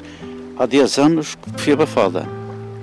há 0.58 0.64
10 0.64 0.98
anos 0.98 1.34
que 1.34 1.60
foi 1.60 1.74
abafada. 1.74 2.26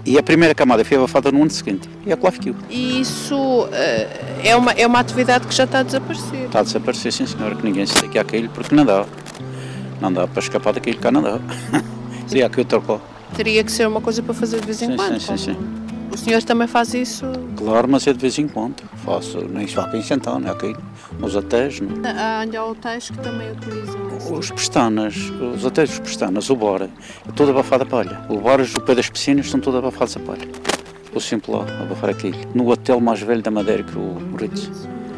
E 0.05 0.17
a 0.17 0.23
primeira 0.23 0.53
camada 0.53 0.85
foi 0.85 0.95
abafada 0.95 1.31
no 1.31 1.41
ano 1.41 1.49
seguinte. 1.49 1.89
E 2.05 2.13
a 2.13 2.17
lá 2.21 2.31
ficou. 2.31 2.55
E 2.69 3.01
isso 3.01 3.35
uh, 3.35 3.69
é, 4.43 4.55
uma, 4.55 4.71
é 4.71 4.85
uma 4.85 4.99
atividade 4.99 5.47
que 5.47 5.55
já 5.55 5.63
está 5.63 5.79
a 5.79 5.83
desaparecer? 5.83 6.45
Está 6.45 6.59
a 6.59 6.63
desaparecer, 6.63 7.11
sim 7.11 7.25
senhor, 7.25 7.55
que 7.55 7.65
ninguém 7.65 7.85
se 7.85 7.95
dedica 7.95 8.21
àquilo 8.21 8.47
porque 8.49 8.73
não 8.75 8.85
dá. 8.85 9.05
Não 10.01 10.11
dá 10.11 10.27
para 10.27 10.39
escapar 10.39 10.73
daquilo 10.73 10.99
cá, 10.99 11.11
não 11.11 11.21
dá. 11.21 11.39
Sim, 12.27 12.41
aqui 12.41 12.61
eu 12.61 12.65
trocou. 12.65 13.01
Teria 13.35 13.63
que 13.63 13.71
ser 13.71 13.87
uma 13.87 14.01
coisa 14.01 14.21
para 14.21 14.33
fazer 14.33 14.59
de 14.59 14.65
vez 14.65 14.81
em 14.81 14.87
sim, 14.87 14.95
quando. 14.95 15.19
Sim, 15.19 15.37
sim, 15.37 15.53
sim. 15.53 15.57
O 16.11 16.17
senhor 16.17 16.41
também 16.43 16.67
faz 16.67 16.93
isso? 16.93 17.25
Claro, 17.55 17.87
mas 17.89 18.07
é 18.07 18.13
de 18.13 18.19
vez 18.19 18.37
em 18.39 18.47
quando. 18.47 18.83
Faço, 19.05 19.39
nem 19.47 19.67
só 19.67 19.81
aqui 19.81 19.97
em 19.97 20.01
Santana, 20.01 20.51
aqui 20.51 20.75
nos 21.19 21.35
hotéis. 21.35 21.79
Não? 21.79 21.89
Há 22.09 22.39
ainda 22.39 22.65
hotéis 22.65 23.09
que 23.09 23.17
também 23.19 23.51
utilizam 23.51 24.35
Os 24.35 24.49
pestanas, 24.51 25.15
os 25.55 25.63
hotéis 25.63 25.89
dos 25.89 25.99
pestanas, 25.99 26.49
o 26.49 26.55
Bora, 26.55 26.89
é 27.27 27.31
toda 27.33 27.51
abafada 27.51 27.83
a 27.83 27.85
palha. 27.85 28.19
O 28.29 28.37
Bora, 28.37 28.63
o 28.63 28.81
pé 28.81 28.95
das 28.95 29.09
piscinas, 29.09 29.45
estão 29.45 29.59
todos 29.59 29.77
abafados 29.77 30.17
a 30.17 30.19
palha. 30.19 30.47
Vou 31.11 31.21
sempre 31.21 31.51
lá, 31.51 31.65
abafar 31.81 32.09
aquilo. 32.09 32.37
No 32.53 32.69
hotel 32.69 32.99
mais 32.99 33.21
velho 33.21 33.41
da 33.41 33.51
Madeira, 33.51 33.83
que 33.83 33.95
é 33.95 33.99
o 33.99 34.35
Ritz. 34.35 34.71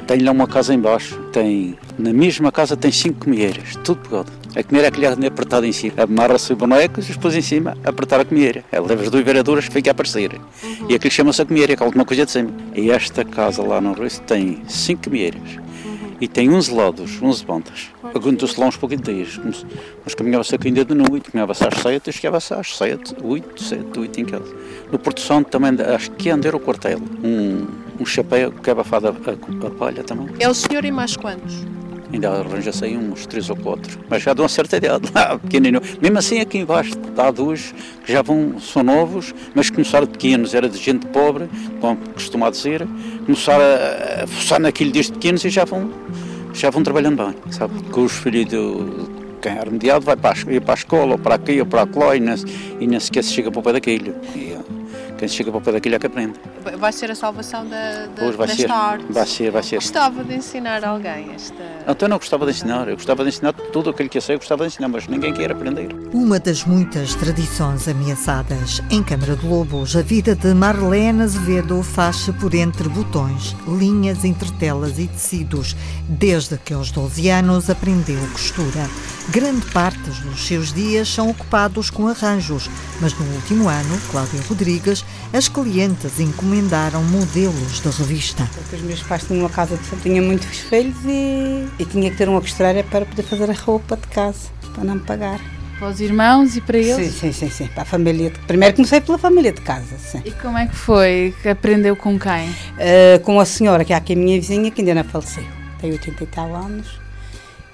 Tem 0.07 0.19
lá 0.19 0.31
uma 0.31 0.47
casa 0.47 0.73
embaixo, 0.73 1.19
tem, 1.31 1.77
na 1.97 2.11
mesma 2.11 2.51
casa 2.51 2.75
tem 2.75 2.91
cinco 2.91 3.25
comieras, 3.25 3.75
tudo 3.83 4.01
pegado. 4.01 4.38
A 4.59 4.63
comieira 4.63 4.89
é 4.93 5.23
é 5.23 5.27
apertada 5.27 5.65
em 5.65 5.71
cima, 5.71 6.03
amarra-se 6.03 6.53
bonecos 6.53 7.09
e 7.09 7.13
depois 7.13 7.33
em 7.33 7.41
cima 7.41 7.77
apertar 7.81 8.19
a 8.19 8.25
comieira. 8.25 8.61
Ela 8.69 8.87
leva 8.87 9.03
as 9.03 9.09
duas 9.09 9.23
veraduras 9.23 9.65
que 9.65 9.73
fica 9.73 9.89
a 9.89 9.93
aparecer. 9.93 10.33
Uhum. 10.33 10.87
E 10.89 10.95
aquilo 10.95 11.13
chama-se 11.13 11.41
a 11.41 11.45
comieira, 11.45 11.77
que 11.77 11.81
é 11.81 11.85
a 11.85 11.87
última 11.87 12.03
coisa 12.03 12.25
de 12.25 12.31
cima. 12.31 12.51
E 12.75 12.91
esta 12.91 13.23
casa 13.23 13.63
lá 13.63 13.79
no 13.79 13.93
Rio 13.93 14.09
tem 14.27 14.61
cinco 14.67 15.05
comieiras. 15.05 15.41
Uhum. 15.85 16.17
E 16.19 16.27
tem 16.27 16.49
11 16.49 16.73
lados, 16.73 17.21
11 17.21 17.45
pontas. 17.45 17.87
Aguentou-se 18.13 18.59
lá 18.59 18.67
uns 18.67 18.75
pouquinhos 18.75 19.05
de 19.05 19.13
dias. 19.13 19.39
Mas 20.03 20.13
caminhava-se 20.13 20.53
aqui 20.53 20.67
ainda 20.67 20.83
de 20.83 20.93
noite, 20.93 21.31
caminhava-se 21.31 21.65
às 21.65 21.81
7 21.81 22.09
e 22.09 22.11
chegava-se 22.11 22.53
às 22.53 22.75
7, 22.75 23.15
8, 23.23 23.63
7, 23.63 23.97
8 23.97 24.19
em 24.19 24.25
casa. 24.25 24.55
No 24.91 24.99
Porto 24.99 25.21
Santo 25.21 25.49
também, 25.49 25.71
acho 25.95 26.11
que 26.11 26.29
andar 26.29 26.53
o 26.53 26.59
quartel. 26.59 26.99
Um, 27.23 27.65
um 27.97 28.05
chapéu 28.05 28.51
que 28.51 28.69
é 28.69 28.73
abafado 28.73 29.07
a, 29.07 29.11
a, 29.11 29.67
a 29.67 29.71
palha 29.71 30.03
também. 30.03 30.27
É 30.37 30.49
o 30.49 30.53
senhor 30.53 30.83
e 30.83 30.91
mais 30.91 31.15
quantos? 31.15 31.63
Ainda 32.11 32.29
arranja-se 32.29 32.85
aí 32.85 32.97
uns 32.97 33.27
três 33.27 33.49
ou 33.49 33.55
quatro, 33.55 33.99
mas 34.09 34.23
já 34.23 34.33
de 34.33 34.41
uma 34.41 34.49
certa 34.49 34.77
idade, 34.77 35.11
lá, 35.13 35.37
pequenino. 35.37 35.79
Mesmo 36.01 36.17
assim, 36.17 36.39
aqui 36.39 36.57
embaixo, 36.57 36.93
há 37.15 37.29
dois 37.29 37.73
que 38.03 38.11
já 38.11 38.21
vão, 38.21 38.59
são 38.59 38.81
novos, 38.81 39.33
mas 39.53 39.69
começaram 39.69 40.07
pequenos, 40.07 40.55
era 40.55 40.67
de 40.67 40.77
gente 40.77 41.05
pobre, 41.07 41.47
como 41.79 41.97
costuma 42.13 42.49
dizer, 42.49 42.87
começaram 43.25 43.63
a, 43.63 44.27
forçar 44.27 44.59
naquilo 44.59 44.91
desde 44.91 45.13
pequenos 45.13 45.45
e 45.45 45.49
já 45.49 45.65
vão, 45.65 45.91
já 46.53 46.71
vão 46.71 46.81
trabalhando 46.81 47.23
bem, 47.23 47.35
sabe? 47.51 47.79
Com 47.91 48.05
os 48.05 48.13
filhos 48.13 48.45
do, 48.45 49.07
quem 49.39 49.51
é 49.51 49.63
remediado 49.63 50.05
vai 50.05 50.15
para 50.15 50.31
a, 50.31 50.61
para 50.61 50.73
a 50.73 50.75
escola, 50.75 51.11
ou 51.13 51.19
para 51.19 51.35
aqui, 51.35 51.59
ou 51.59 51.65
para 51.65 51.87
lá, 51.95 52.15
e 52.15 52.19
não, 52.19 52.35
e 52.79 52.87
não 52.87 52.99
sequer 52.99 53.23
se 53.23 53.33
chega 53.33 53.51
para 53.51 53.59
o 53.59 53.63
pé 53.63 53.73
daquilo. 53.73 54.15
E, 54.35 54.57
quem 55.19 55.27
chega 55.27 55.51
para 55.51 55.57
o 55.57 55.61
pé 55.61 55.73
daquilo 55.73 55.95
é 55.95 55.99
que 55.99 56.07
aprende. 56.07 56.39
Vai 56.77 56.93
ser 56.93 57.11
a 57.11 57.15
salvação 57.15 57.67
da, 57.67 58.05
da, 58.05 58.21
pois 58.23 58.35
vai 58.37 58.47
desta 58.47 58.61
ser, 58.63 58.71
arte. 58.71 59.05
Vai 59.11 59.27
ser, 59.27 59.51
vai 59.51 59.63
ser. 59.63 59.75
Gostava 59.75 60.23
de 60.23 60.33
ensinar 60.33 60.85
alguém 60.85 61.31
esta... 61.35 61.61
Então 61.83 62.05
eu 62.05 62.09
não 62.09 62.17
gostava 62.17 62.45
de 62.45 62.51
ensinar, 62.51 62.87
eu 62.87 62.95
gostava 62.95 63.23
de 63.23 63.29
ensinar 63.29 63.51
tudo 63.51 63.89
aquilo 63.89 64.07
que 64.07 64.17
eu 64.17 64.21
sei, 64.21 64.35
eu 64.35 64.39
gostava 64.39 64.63
de 64.63 64.67
ensinar, 64.73 64.87
mas 64.87 65.07
ninguém 65.07 65.33
quer 65.33 65.51
aprender. 65.51 65.89
Uma 66.13 66.39
das 66.39 66.63
muitas 66.63 67.15
tradições 67.15 67.87
ameaçadas 67.87 68.81
em 68.89 69.03
Câmara 69.03 69.35
de 69.35 69.45
Lobos, 69.45 69.95
a 69.97 70.01
vida 70.01 70.33
de 70.35 70.53
Marlene 70.53 71.23
Azevedo 71.23 71.83
faz-se 71.83 72.31
por 72.33 72.53
entre 72.53 72.87
botões, 72.87 73.53
linhas 73.67 74.23
entre 74.23 74.49
telas 74.53 74.97
e 74.99 75.07
tecidos. 75.07 75.75
Desde 76.07 76.57
que 76.57 76.73
aos 76.73 76.91
12 76.91 77.29
anos 77.29 77.69
aprendeu 77.69 78.19
costura. 78.31 78.87
Grande 79.31 79.63
parte 79.67 79.99
dos 79.99 80.47
seus 80.47 80.73
dias 80.73 81.07
são 81.07 81.29
ocupados 81.29 81.91
com 81.91 82.07
arranjos, 82.07 82.67
mas 82.99 83.13
no 83.13 83.25
último 83.35 83.69
ano, 83.69 84.01
Cláudia 84.09 84.41
Rodrigues, 84.49 85.05
as 85.31 85.47
clientes 85.47 86.19
encomendaram 86.19 87.03
modelos 87.03 87.79
de 87.79 87.89
revista. 87.89 88.49
Porque 88.55 88.77
os 88.77 88.81
meus 88.81 89.03
pais 89.03 89.23
tinham 89.23 89.41
uma 89.41 89.49
casa 89.49 89.77
de 89.77 90.01
tinha 90.01 90.19
muitos 90.19 90.57
filhos 90.57 90.97
e, 91.05 91.67
e 91.77 91.85
tinha 91.85 92.09
que 92.09 92.17
ter 92.17 92.27
uma 92.27 92.41
costureira 92.41 92.83
para 92.83 93.05
poder 93.05 93.21
fazer 93.21 93.51
a 93.51 93.53
roupa 93.53 93.95
de 93.97 94.07
casa, 94.07 94.49
para 94.73 94.83
não 94.83 94.95
me 94.95 95.01
pagar. 95.01 95.39
Para 95.77 95.89
os 95.89 96.01
irmãos 96.01 96.55
e 96.55 96.61
para 96.61 96.79
eles? 96.79 97.13
Sim, 97.13 97.31
sim, 97.31 97.31
sim, 97.31 97.49
sim. 97.51 97.67
Para 97.67 97.83
a 97.83 97.85
família. 97.85 98.31
De... 98.31 98.39
Primeiro 98.39 98.75
comecei 98.75 98.99
pela 98.99 99.19
família 99.19 99.51
de 99.51 99.61
casa, 99.61 99.95
sim. 99.99 100.23
E 100.25 100.31
como 100.31 100.57
é 100.57 100.65
que 100.65 100.75
foi? 100.75 101.35
Que 101.43 101.49
aprendeu 101.49 101.95
com 101.95 102.17
quem? 102.17 102.49
Uh, 102.49 103.19
com 103.23 103.39
a 103.39 103.45
senhora, 103.45 103.85
que 103.85 103.93
é 103.93 103.95
aqui 103.95 104.13
a 104.13 104.15
minha 104.15 104.39
vizinha, 104.39 104.71
que 104.71 104.81
ainda 104.81 104.95
não 104.95 105.03
faleceu. 105.03 105.43
Tem 105.79 105.91
80 105.91 106.23
e 106.23 106.27
tal 106.27 106.55
anos. 106.55 106.98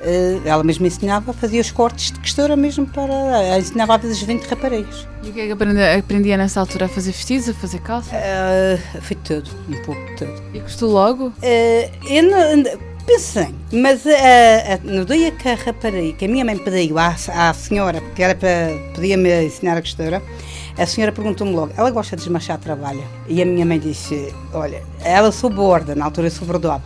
Uh, 0.01 0.41
ela 0.45 0.63
mesma 0.63 0.87
ensinava, 0.87 1.33
fazia 1.33 1.61
os 1.61 1.71
cortes 1.71 2.11
de 2.11 2.19
costura 2.19 2.55
mesmo 2.55 2.85
para. 2.85 3.57
ensinava 3.57 3.95
às 3.95 4.01
vezes 4.01 4.21
20 4.21 4.43
raparigas. 4.43 5.07
E 5.23 5.29
o 5.29 5.33
que 5.33 5.39
é 5.39 5.45
que 5.47 5.51
aprendia, 5.51 5.97
aprendia 5.97 6.37
nessa 6.37 6.59
altura? 6.59 6.85
A 6.85 6.89
fazer 6.89 7.11
vestidos, 7.11 7.49
a 7.49 7.53
fazer 7.53 7.79
calça? 7.79 8.15
Uh, 8.15 9.01
foi 9.01 9.15
tudo, 9.17 9.49
um 9.69 9.81
pouco 9.83 10.05
de 10.07 10.15
tudo. 10.17 10.43
E 10.53 10.59
gostou 10.59 10.91
logo? 10.91 11.27
Uh, 11.27 12.07
eu 12.09 12.23
não, 12.23 12.63
Pensei, 13.05 13.53
mas 13.71 14.03
eh, 14.07 14.73
eh, 14.73 14.79
no 14.83 15.05
dia 15.05 15.31
que 15.31 15.47
a 15.47 15.53
rapariga, 15.53 16.17
que 16.17 16.25
a 16.25 16.27
minha 16.27 16.43
mãe 16.43 16.57
pediu 16.57 16.97
à, 16.97 17.09
à 17.09 17.53
senhora, 17.53 18.01
porque 18.01 18.23
era 18.23 18.33
para 18.33 18.71
podia-me 18.95 19.45
ensinar 19.45 19.77
a 19.77 19.81
costura, 19.81 20.23
a 20.75 20.85
senhora 20.87 21.11
perguntou-me 21.11 21.53
logo, 21.53 21.71
ela 21.77 21.91
gosta 21.91 22.15
de 22.15 22.23
desmanchar 22.23 22.57
trabalho? 22.57 23.03
E 23.27 23.43
a 23.43 23.45
minha 23.45 23.63
mãe 23.63 23.77
disse, 23.77 24.33
olha, 24.51 24.81
ela 25.03 25.31
sou 25.31 25.51
borda, 25.51 25.93
na 25.93 26.03
altura 26.03 26.31
sou 26.31 26.47
bordoada, 26.47 26.83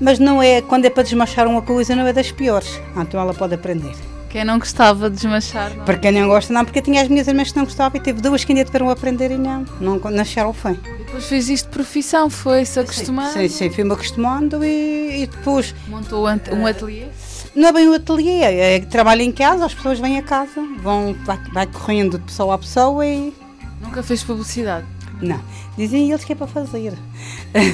mas 0.00 0.18
não 0.18 0.42
é, 0.42 0.60
quando 0.60 0.84
é 0.84 0.90
para 0.90 1.02
desmanchar 1.02 1.46
uma 1.46 1.62
coisa, 1.62 1.94
não 1.94 2.06
é 2.06 2.12
das 2.12 2.30
piores, 2.30 2.80
então 2.96 3.20
ela 3.20 3.34
pode 3.34 3.54
aprender. 3.54 3.94
Quem 4.32 4.44
não 4.46 4.58
gostava 4.58 5.10
de 5.10 5.16
desmanchar? 5.16 5.76
Não? 5.76 5.84
Para 5.84 5.98
quem 5.98 6.10
não 6.10 6.26
gosta, 6.26 6.54
não, 6.54 6.64
porque 6.64 6.78
eu 6.78 6.82
tinha 6.82 7.02
as 7.02 7.08
minhas 7.08 7.28
irmãs 7.28 7.52
que 7.52 7.58
não 7.58 7.66
gostavam 7.66 8.00
e 8.00 8.02
teve 8.02 8.22
duas 8.22 8.42
que 8.42 8.52
ainda 8.52 8.64
tiveram 8.64 8.88
a 8.88 8.92
aprender 8.92 9.30
e 9.30 9.36
não, 9.36 9.66
não 9.78 9.98
nasceram 10.10 10.46
ao 10.46 10.54
fim. 10.54 10.72
Depois 10.98 11.26
fez 11.26 11.50
isto 11.50 11.66
de 11.66 11.72
profissão, 11.72 12.30
foi-se 12.30 12.80
acostumando? 12.80 13.32
Sim, 13.34 13.48
sim, 13.48 13.68
fui-me 13.68 13.92
acostumando 13.92 14.64
e, 14.64 15.24
e 15.24 15.26
depois... 15.26 15.74
Montou 15.86 16.24
um 16.24 16.66
ateliê? 16.66 17.08
Não 17.54 17.68
é 17.68 17.72
bem 17.72 17.88
um 17.90 17.92
ateliê, 17.92 18.40
é, 18.40 18.80
trabalho 18.80 19.20
em 19.20 19.30
casa, 19.30 19.66
as 19.66 19.74
pessoas 19.74 20.00
vêm 20.00 20.16
a 20.16 20.22
casa, 20.22 20.66
vão, 20.82 21.14
vai, 21.26 21.38
vai 21.52 21.66
correndo 21.66 22.18
de 22.18 22.24
pessoa 22.24 22.54
a 22.54 22.58
pessoa 22.58 23.06
e... 23.06 23.34
Nunca 23.82 24.02
fez 24.02 24.24
publicidade? 24.24 24.86
Não, 25.20 25.40
dizem 25.76 26.10
eles 26.10 26.24
que 26.24 26.32
é 26.32 26.34
para 26.34 26.46
fazer. 26.46 26.94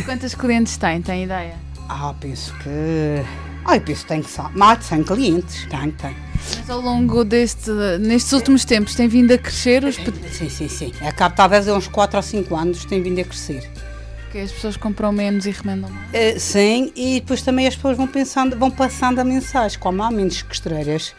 Quantos 0.05 0.35
clientes 0.35 0.77
tem, 0.77 1.01
tem 1.01 1.23
ideia? 1.23 1.55
Ah, 1.89 2.15
penso 2.21 2.55
que... 2.59 3.25
Ah, 3.65 3.77
eu 3.77 3.81
penso 3.81 4.03
que 4.03 4.09
tem 4.09 4.25
mais 4.55 4.79
de 4.79 4.85
100 4.87 5.05
clientes, 5.05 5.67
tem, 5.67 5.91
tem. 5.93 6.17
Mas 6.57 6.71
ao 6.71 6.81
longo 6.81 7.25
deste, 7.25 7.71
nestes 8.01 8.33
últimos 8.33 8.65
tempos, 8.65 8.95
tem 8.95 9.09
vindo 9.09 9.33
a 9.33 9.39
crescer 9.39 9.85
os 9.85 9.97
Sim, 9.97 10.49
sim, 10.49 10.69
sim. 10.69 10.93
É 11.01 11.13
que 11.13 11.31
talvez 11.31 11.69
há 11.69 11.75
uns 11.75 11.89
4 11.89 12.17
ou 12.17 12.23
5 12.23 12.57
anos 12.57 12.85
tem 12.85 13.03
vindo 13.03 13.21
a 13.21 13.25
crescer. 13.25 13.69
Porque 14.23 14.39
as 14.39 14.53
pessoas 14.53 14.77
compram 14.77 15.11
menos 15.11 15.47
e 15.47 15.51
remendam 15.51 15.91
mais? 15.91 16.37
Uh, 16.37 16.39
sim, 16.39 16.93
e 16.95 17.21
depois 17.21 17.41
também 17.41 17.67
as 17.67 17.75
pessoas 17.75 17.97
vão 17.97 18.07
pensando, 18.07 18.59
vão 18.59 18.71
passando 18.71 19.19
a 19.21 19.25
mensagem. 19.25 19.79
Como 19.79 20.03
há 20.03 20.11
menos 20.11 20.43
costureiras, 20.43 21.15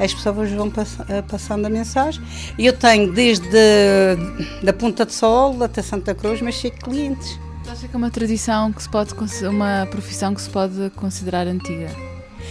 as 0.00 0.14
pessoas 0.14 0.50
vão 0.50 0.70
pass 0.70 0.98
uh, 1.00 1.22
passando 1.28 1.66
a 1.66 1.68
mensagem. 1.68 2.22
E 2.56 2.64
eu 2.64 2.72
tenho 2.72 3.12
desde 3.12 3.46
da 4.62 4.72
Ponta 4.72 5.04
de 5.04 5.12
Sol 5.12 5.62
até 5.62 5.82
Santa 5.82 6.14
Cruz, 6.14 6.40
mas 6.40 6.54
cheio 6.54 6.72
de 6.72 6.80
clientes. 7.64 7.70
Acha 7.72 7.88
que 7.88 7.94
é 7.94 7.96
uma 7.96 8.10
tradição 8.10 8.72
que 8.72 8.82
se 8.82 8.88
pode 8.88 9.14
uma 9.46 9.86
profissão 9.90 10.34
que 10.34 10.40
se 10.40 10.50
pode 10.50 10.90
considerar 10.96 11.46
antiga? 11.46 11.90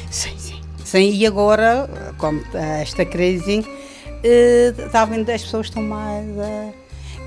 Sim, 0.10 0.38
sim. 0.38 0.62
Sim, 0.84 1.12
e 1.12 1.26
agora, 1.26 1.90
como 2.18 2.42
esta 2.54 3.06
crise, 3.06 3.66
está 4.24 5.06
vendo 5.06 5.30
as 5.30 5.44
pessoas 5.44 5.68
estão 5.68 5.82
mais 5.82 6.26
uh, 6.28 6.74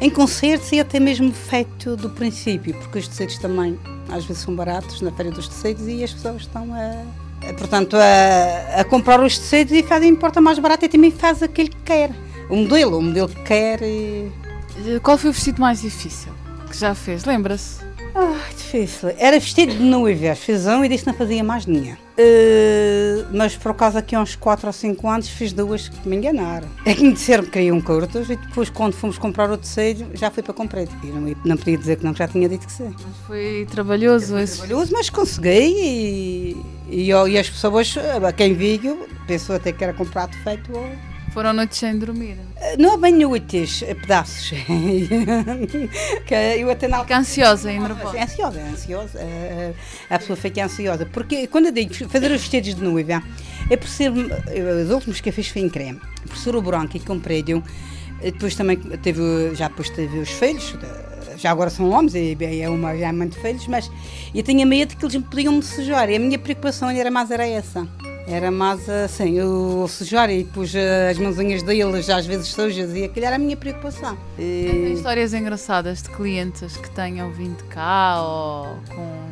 em 0.01 0.11
concertos 0.11 0.71
e 0.73 0.81
até 0.81 1.01
mesmo 1.01 1.33
feito 1.33 1.97
do 1.97 2.11
princípio, 2.11 2.75
porque 2.75 2.99
os 2.99 3.09
tecidos 3.09 3.39
também 3.39 3.79
às 4.09 4.25
vezes 4.25 4.43
são 4.43 4.55
baratos 4.55 5.01
na 5.01 5.11
feira 5.11 5.33
dos 5.33 5.49
tecidos 5.49 5.89
e 5.89 6.05
as 6.05 6.13
pessoas 6.13 6.43
estão 6.43 6.73
a, 6.75 7.49
a 7.49 7.55
portanto, 7.55 7.97
a, 7.97 8.81
a, 8.81 8.85
comprar 8.85 9.21
os 9.21 9.37
tecidos 9.37 9.73
e 9.73 9.83
fazem 9.83 10.11
importa 10.11 10.41
mais 10.41 10.59
barato 10.59 10.85
e 10.85 10.89
também 10.89 11.11
faz 11.11 11.43
aquele 11.43 11.71
que 11.71 11.83
quer. 11.83 12.11
O 12.49 12.57
modelo, 12.57 12.99
o 12.99 13.03
modelo 13.03 13.29
que 13.29 13.43
quer. 13.43 13.83
E... 13.83 14.31
Qual 15.03 15.19
foi 15.19 15.31
o 15.31 15.33
vestido 15.33 15.61
mais 15.61 15.81
difícil 15.81 16.36
que 16.77 16.81
já 16.81 16.95
fez? 16.95 17.25
Lembra-se? 17.25 17.83
Ah, 18.15 18.39
difícil. 18.51 19.11
Era 19.19 19.39
vestido 19.39 19.73
de 19.73 19.83
noiva, 19.83 20.35
fiz 20.35 20.67
um 20.67 20.85
e 20.85 20.89
disse 20.89 21.05
que 21.05 21.11
não 21.11 21.17
fazia 21.17 21.43
mais 21.43 21.65
dinheiro. 21.65 21.99
Uh, 22.19 23.27
mas 23.31 23.57
por 23.57 23.75
causa 23.75 24.01
que 24.01 24.15
há 24.15 24.21
uns 24.21 24.37
4 24.37 24.67
ou 24.67 24.73
5 24.73 25.09
anos 25.09 25.29
fiz 25.29 25.53
duas 25.53 25.89
que 25.89 26.09
me 26.09 26.17
enganaram. 26.17 26.69
É 26.85 26.95
que 26.95 27.03
me 27.03 27.13
disseram 27.13 27.45
que 27.45 27.51
queriam 27.51 27.81
curtos 27.81 28.31
e 28.31 28.37
depois 28.37 28.71
quando 28.71 28.95
fomos 28.95 29.19
comprar 29.19 29.51
o 29.51 29.57
tecido 29.59 30.07
já 30.15 30.31
fui 30.31 30.43
para 30.43 30.55
comprar. 30.55 30.83
E 30.83 31.07
não, 31.07 31.35
não 31.45 31.57
podia 31.57 31.77
dizer 31.77 31.97
que 31.97 32.05
não, 32.05 32.15
já 32.15 32.29
tinha 32.29 32.49
dito 32.49 32.67
que 32.67 32.73
sim. 32.73 32.95
Mas 32.95 33.17
foi 33.27 33.67
trabalhoso 33.71 34.29
foi 34.29 34.43
esse. 34.43 34.59
trabalhoso, 34.59 34.93
mas 34.93 35.11
consegui 35.11 35.49
e, 35.51 36.57
e, 36.89 37.09
e, 37.11 37.39
as 37.39 37.51
pessoas, 37.51 37.95
quem 38.37 38.55
viu, 38.55 39.07
pensou 39.27 39.57
até 39.57 39.73
que 39.73 39.83
era 39.83 39.93
comprado 39.93 40.35
feito 40.43 40.73
ou 40.75 41.16
foram 41.37 41.53
noites 41.53 41.77
sem 41.77 41.99
dormir? 41.99 42.39
Não 42.79 42.95
é 42.95 42.97
bem 42.97 43.13
noites, 43.13 43.83
é 43.83 43.93
pedaços. 43.93 44.53
que 46.27 46.35
eu 46.35 46.71
até 46.71 46.89
não... 46.89 47.01
Fica 47.01 47.19
ansiosa 47.19 47.71
e 47.71 47.79
nervosa. 47.79 48.17
É 48.17 48.23
ansiosa, 48.23 48.59
é 48.59 48.69
ansiosa. 48.71 49.21
A 50.09 50.19
pessoa 50.19 50.35
fica 50.35 50.65
ansiosa. 50.65 51.05
Porque 51.05 51.47
quando 51.47 51.67
eu 51.67 51.73
digo 51.73 51.93
fazer 52.09 52.33
os 52.33 52.41
vestidos 52.41 52.75
de 52.75 52.83
noiva, 52.83 53.23
é 53.69 53.77
por 53.77 53.87
ser. 53.87 54.11
Os 54.11 54.91
últimos 54.91 55.21
que 55.21 55.29
eu 55.29 55.33
fiz 55.35 55.49
foi 55.49 55.61
em 55.61 55.69
creme. 55.69 56.01
Por 56.27 56.39
ser 56.39 56.57
o 56.57 56.63
branco 56.63 56.97
e 56.97 57.01
comprei 57.01 57.43
de 57.43 57.55
um. 57.55 57.63
Depois 58.23 58.55
também 58.55 58.79
teve, 58.79 59.21
já 59.55 59.69
depois 59.69 59.91
teve 59.91 60.19
os 60.19 60.31
filhos, 60.31 60.75
já 61.37 61.51
agora 61.51 61.69
são 61.69 61.91
homens, 61.91 62.15
e 62.15 62.35
é 62.63 62.69
uma 62.71 62.97
já 62.97 63.09
é 63.09 63.13
muito 63.13 63.39
filhos, 63.39 63.67
mas 63.69 63.91
eu 64.35 64.43
tinha 64.43 64.65
medo 64.65 64.97
que 64.97 65.05
eles 65.05 65.23
podiam 65.23 65.53
me 65.53 65.63
sujar. 65.63 66.09
E 66.09 66.17
a 66.17 66.19
minha 66.19 66.39
preocupação 66.39 66.89
era 66.89 67.11
mais 67.11 67.31
era 67.31 67.47
essa. 67.47 67.87
Era 68.29 68.51
mais 68.51 68.89
assim, 68.89 69.39
eu 69.39 69.87
sujar 69.89 70.29
e 70.31 70.43
pus 70.43 70.75
as 71.11 71.17
mãozinhas 71.17 71.63
deles 71.63 72.11
às 72.11 72.27
vezes 72.27 72.49
sujas 72.49 72.93
e 72.93 73.05
aquilo 73.05 73.25
era 73.25 73.37
a 73.37 73.39
minha 73.39 73.57
preocupação. 73.57 74.19
E... 74.37 74.69
Tem 74.69 74.93
histórias 74.95 75.33
engraçadas 75.33 76.03
de 76.03 76.11
clientes 76.11 76.77
que 76.77 76.91
tenham 76.91 77.31
vindo 77.31 77.63
cá 77.69 78.21
ou 78.21 78.79
com 78.93 79.27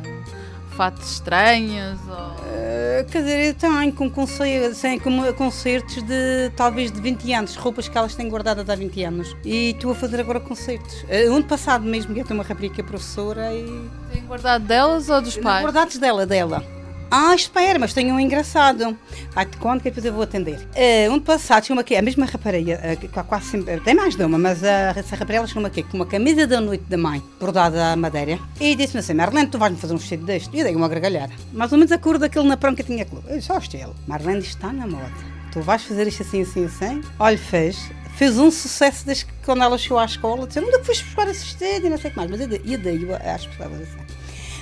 fatos 0.75 1.11
estranhos? 1.11 1.99
Ou... 2.07 2.15
Uh, 2.15 3.05
quer 3.11 3.19
dizer, 3.19 3.45
eu 3.47 3.53
tenho 3.53 3.93
com, 3.93 4.09
concertos, 4.09 4.77
assim, 4.77 4.99
com 4.99 5.33
concertos 5.33 6.01
de 6.03 6.51
talvez 6.55 6.89
de 6.89 7.01
20 7.01 7.33
anos, 7.33 7.55
roupas 7.55 7.89
que 7.89 7.97
elas 7.97 8.15
têm 8.15 8.29
guardadas 8.29 8.69
há 8.69 8.75
20 8.75 9.03
anos. 9.03 9.35
E 9.43 9.71
estou 9.71 9.91
a 9.91 9.95
fazer 9.95 10.21
agora 10.21 10.39
concertos. 10.39 11.03
Uh, 11.03 11.35
ano 11.35 11.43
passado 11.43 11.83
mesmo, 11.83 12.15
eu 12.15 12.23
tenho 12.23 12.39
uma 12.39 12.45
rapariga 12.45 12.81
professora 12.81 13.53
e. 13.53 13.89
Tem 14.13 14.23
guardado 14.25 14.65
delas 14.65 15.09
ou 15.09 15.21
dos 15.21 15.37
pais? 15.37 15.63
Guardados 15.63 15.97
dela, 15.97 16.25
dela. 16.25 16.84
Ah, 17.09 17.33
espera, 17.35 17.77
mas 17.79 17.93
tenho 17.93 18.13
um 18.13 18.19
engraçado. 18.19 18.97
Vai-te 19.31 19.57
conta 19.57 19.79
que 19.79 19.89
depois 19.89 20.05
eu 20.05 20.13
vou 20.13 20.23
atender. 20.23 20.57
Uh, 20.57 21.13
um 21.13 21.19
passado 21.19 21.63
chegou-me 21.63 21.81
aqui, 21.81 21.95
a 21.95 22.01
mesma 22.01 22.25
rapariga, 22.25 22.79
uh, 22.79 23.23
quase 23.25 23.45
sempre, 23.45 23.79
tem 23.81 23.93
mais 23.93 24.15
de 24.15 24.23
uma, 24.23 24.37
mas 24.37 24.61
uh, 24.61 24.97
essa 24.97 25.15
rapariga 25.15 25.47
chegou-me 25.47 25.67
aqui 25.67 25.83
com 25.83 25.97
uma 25.97 26.05
camisa 26.05 26.47
da 26.47 26.59
noite 26.59 26.83
da 26.89 26.97
mãe, 26.97 27.21
bordada 27.39 27.93
à 27.93 27.95
madeira, 27.95 28.39
e 28.59 28.75
disse-me 28.75 28.99
assim: 28.99 29.13
Marlene, 29.13 29.47
tu 29.47 29.57
vais-me 29.57 29.77
fazer 29.77 29.93
um 29.93 29.97
vestido 29.97 30.25
deste? 30.25 30.55
E 30.55 30.59
eu 30.59 30.65
dei 30.65 30.75
uma 30.75 30.87
gargalhada. 30.87 31.33
Mais 31.53 31.71
ou 31.71 31.77
menos 31.77 31.91
a 31.91 31.97
cor 31.97 32.17
daquele 32.17 32.47
na 32.47 32.57
pranca 32.57 32.83
tinha 32.83 33.05
clube. 33.05 33.25
Eu 33.29 33.41
só 33.41 33.57
estilo. 33.57 33.95
Marlene 34.07 34.39
está 34.39 34.73
na 34.73 34.87
moda. 34.87 35.11
Tu 35.51 35.61
vais 35.61 35.83
fazer 35.83 36.07
isto 36.07 36.23
assim, 36.23 36.41
assim, 36.41 36.65
assim? 36.65 37.01
Olha, 37.19 37.37
fez. 37.37 37.89
Fez 38.15 38.37
um 38.37 38.49
sucesso 38.49 39.05
desde 39.05 39.25
que 39.25 39.33
quando 39.45 39.63
ela 39.63 39.77
chegou 39.77 39.99
à 39.99 40.05
escola. 40.05 40.47
Disse: 40.47 40.59
Onde 40.59 40.75
é 40.75 40.79
que 40.79 40.85
foste 40.85 41.03
buscar 41.03 41.27
esse 41.27 41.45
vestido? 41.45 41.87
E 41.87 41.89
não 41.89 41.97
sei 41.97 42.09
o 42.09 42.13
que 42.13 42.17
mais. 42.17 42.31
Mas 42.31 42.41
eu 42.41 42.47
dei, 42.47 42.61
eu 42.65 42.77
dei 42.77 43.13
às 43.13 43.45
pessoas 43.45 43.81
assim. 43.81 44.14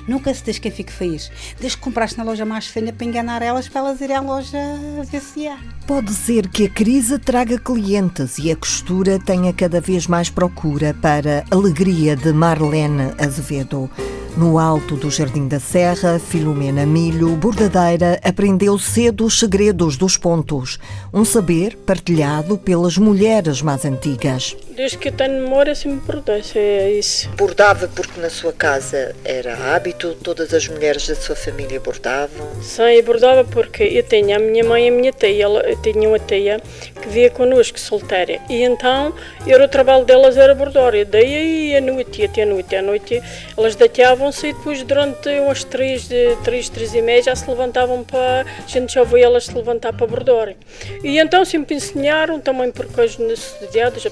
Nunca 0.07 0.33
se 0.33 0.59
quem 0.59 0.71
fique 0.71 0.91
feliz. 0.91 1.31
Desde 1.59 1.77
que 1.77 1.83
compraste 1.83 2.17
na 2.17 2.23
loja 2.23 2.45
mais 2.45 2.67
fina 2.67 2.91
para 2.91 3.05
enganar 3.05 3.41
elas, 3.41 3.67
para 3.67 3.81
elas 3.81 4.01
irem 4.01 4.17
à 4.17 4.21
loja 4.21 4.57
há. 4.57 5.57
Pode 5.87 6.13
ser 6.13 6.47
que 6.47 6.65
a 6.65 6.69
crise 6.69 7.19
traga 7.19 7.57
clientes 7.57 8.37
e 8.37 8.51
a 8.51 8.55
costura 8.55 9.19
tenha 9.19 9.53
cada 9.53 9.81
vez 9.81 10.07
mais 10.07 10.29
procura 10.29 10.93
para 10.93 11.43
alegria 11.51 12.15
de 12.15 12.31
Marlene 12.31 13.13
Azevedo. 13.17 13.89
No 14.35 14.57
alto 14.57 14.95
do 14.95 15.11
Jardim 15.11 15.47
da 15.47 15.59
Serra, 15.59 16.17
Filomena 16.17 16.87
Milho, 16.87 17.35
bordadeira, 17.35 18.19
aprendeu 18.23 18.79
cedo 18.79 19.25
os 19.25 19.37
segredos 19.37 19.95
dos 19.95 20.17
pontos, 20.17 20.79
um 21.13 21.23
saber 21.23 21.77
partilhado 21.85 22.57
pelas 22.57 22.97
mulheres 22.97 23.61
mais 23.61 23.85
antigas. 23.85 24.57
Desde 24.75 24.97
que 24.97 25.09
eu 25.09 25.11
tenho 25.11 25.39
memória, 25.39 25.75
sempre 25.75 25.99
bordei, 25.99 26.41
é 26.55 26.91
isso. 26.91 27.29
Bordava 27.37 27.87
porque 27.87 28.19
na 28.19 28.29
sua 28.29 28.51
casa 28.51 29.15
era 29.23 29.55
hábito, 29.55 30.15
todas 30.15 30.51
as 30.51 30.67
mulheres 30.67 31.07
da 31.07 31.13
sua 31.13 31.35
família 31.35 31.79
bordavam? 31.79 32.47
Sim, 32.61 32.83
eu 32.83 33.03
bordava 33.03 33.43
porque 33.43 33.83
eu 33.83 34.01
tinha 34.01 34.37
a 34.37 34.39
minha 34.39 34.63
mãe 34.63 34.85
e 34.85 34.89
a 34.89 34.91
minha 34.91 35.11
tia, 35.11 35.43
ela, 35.43 35.63
tinha 35.83 36.09
uma 36.09 36.17
tia 36.17 36.59
que 36.99 37.07
via 37.09 37.29
connosco, 37.29 37.79
solteira, 37.79 38.39
e 38.49 38.63
então 38.63 39.13
era 39.45 39.63
o 39.63 39.67
trabalho 39.67 40.05
delas 40.05 40.37
era 40.37 40.55
bordar, 40.55 40.95
e 40.95 41.05
daí 41.05 41.75
a 41.75 41.81
noite, 41.81 42.23
até 42.23 42.41
a 42.41 42.45
noite, 42.45 42.75
à 42.75 42.81
noite 42.81 43.21
elas 43.55 43.75
deitavam-se 43.75 44.47
e 44.47 44.53
depois 44.53 44.81
durante 44.81 45.29
umas 45.39 45.63
três, 45.63 46.09
três, 46.43 46.69
três 46.69 46.95
e 46.95 47.01
meia 47.01 47.21
já 47.21 47.35
se 47.35 47.47
levantavam 47.47 48.03
para, 48.03 48.41
a 48.41 48.67
gente 48.67 48.93
já 48.93 49.01
ouvia 49.01 49.25
elas 49.25 49.45
se 49.45 49.53
levantar 49.53 49.93
para 49.93 50.07
bordar. 50.07 50.55
E 51.03 51.19
então 51.19 51.45
sempre 51.45 51.75
ensinaram, 51.75 52.39
também 52.39 52.71
porque 52.71 52.99
as 52.99 53.17
necessidades, 53.17 54.03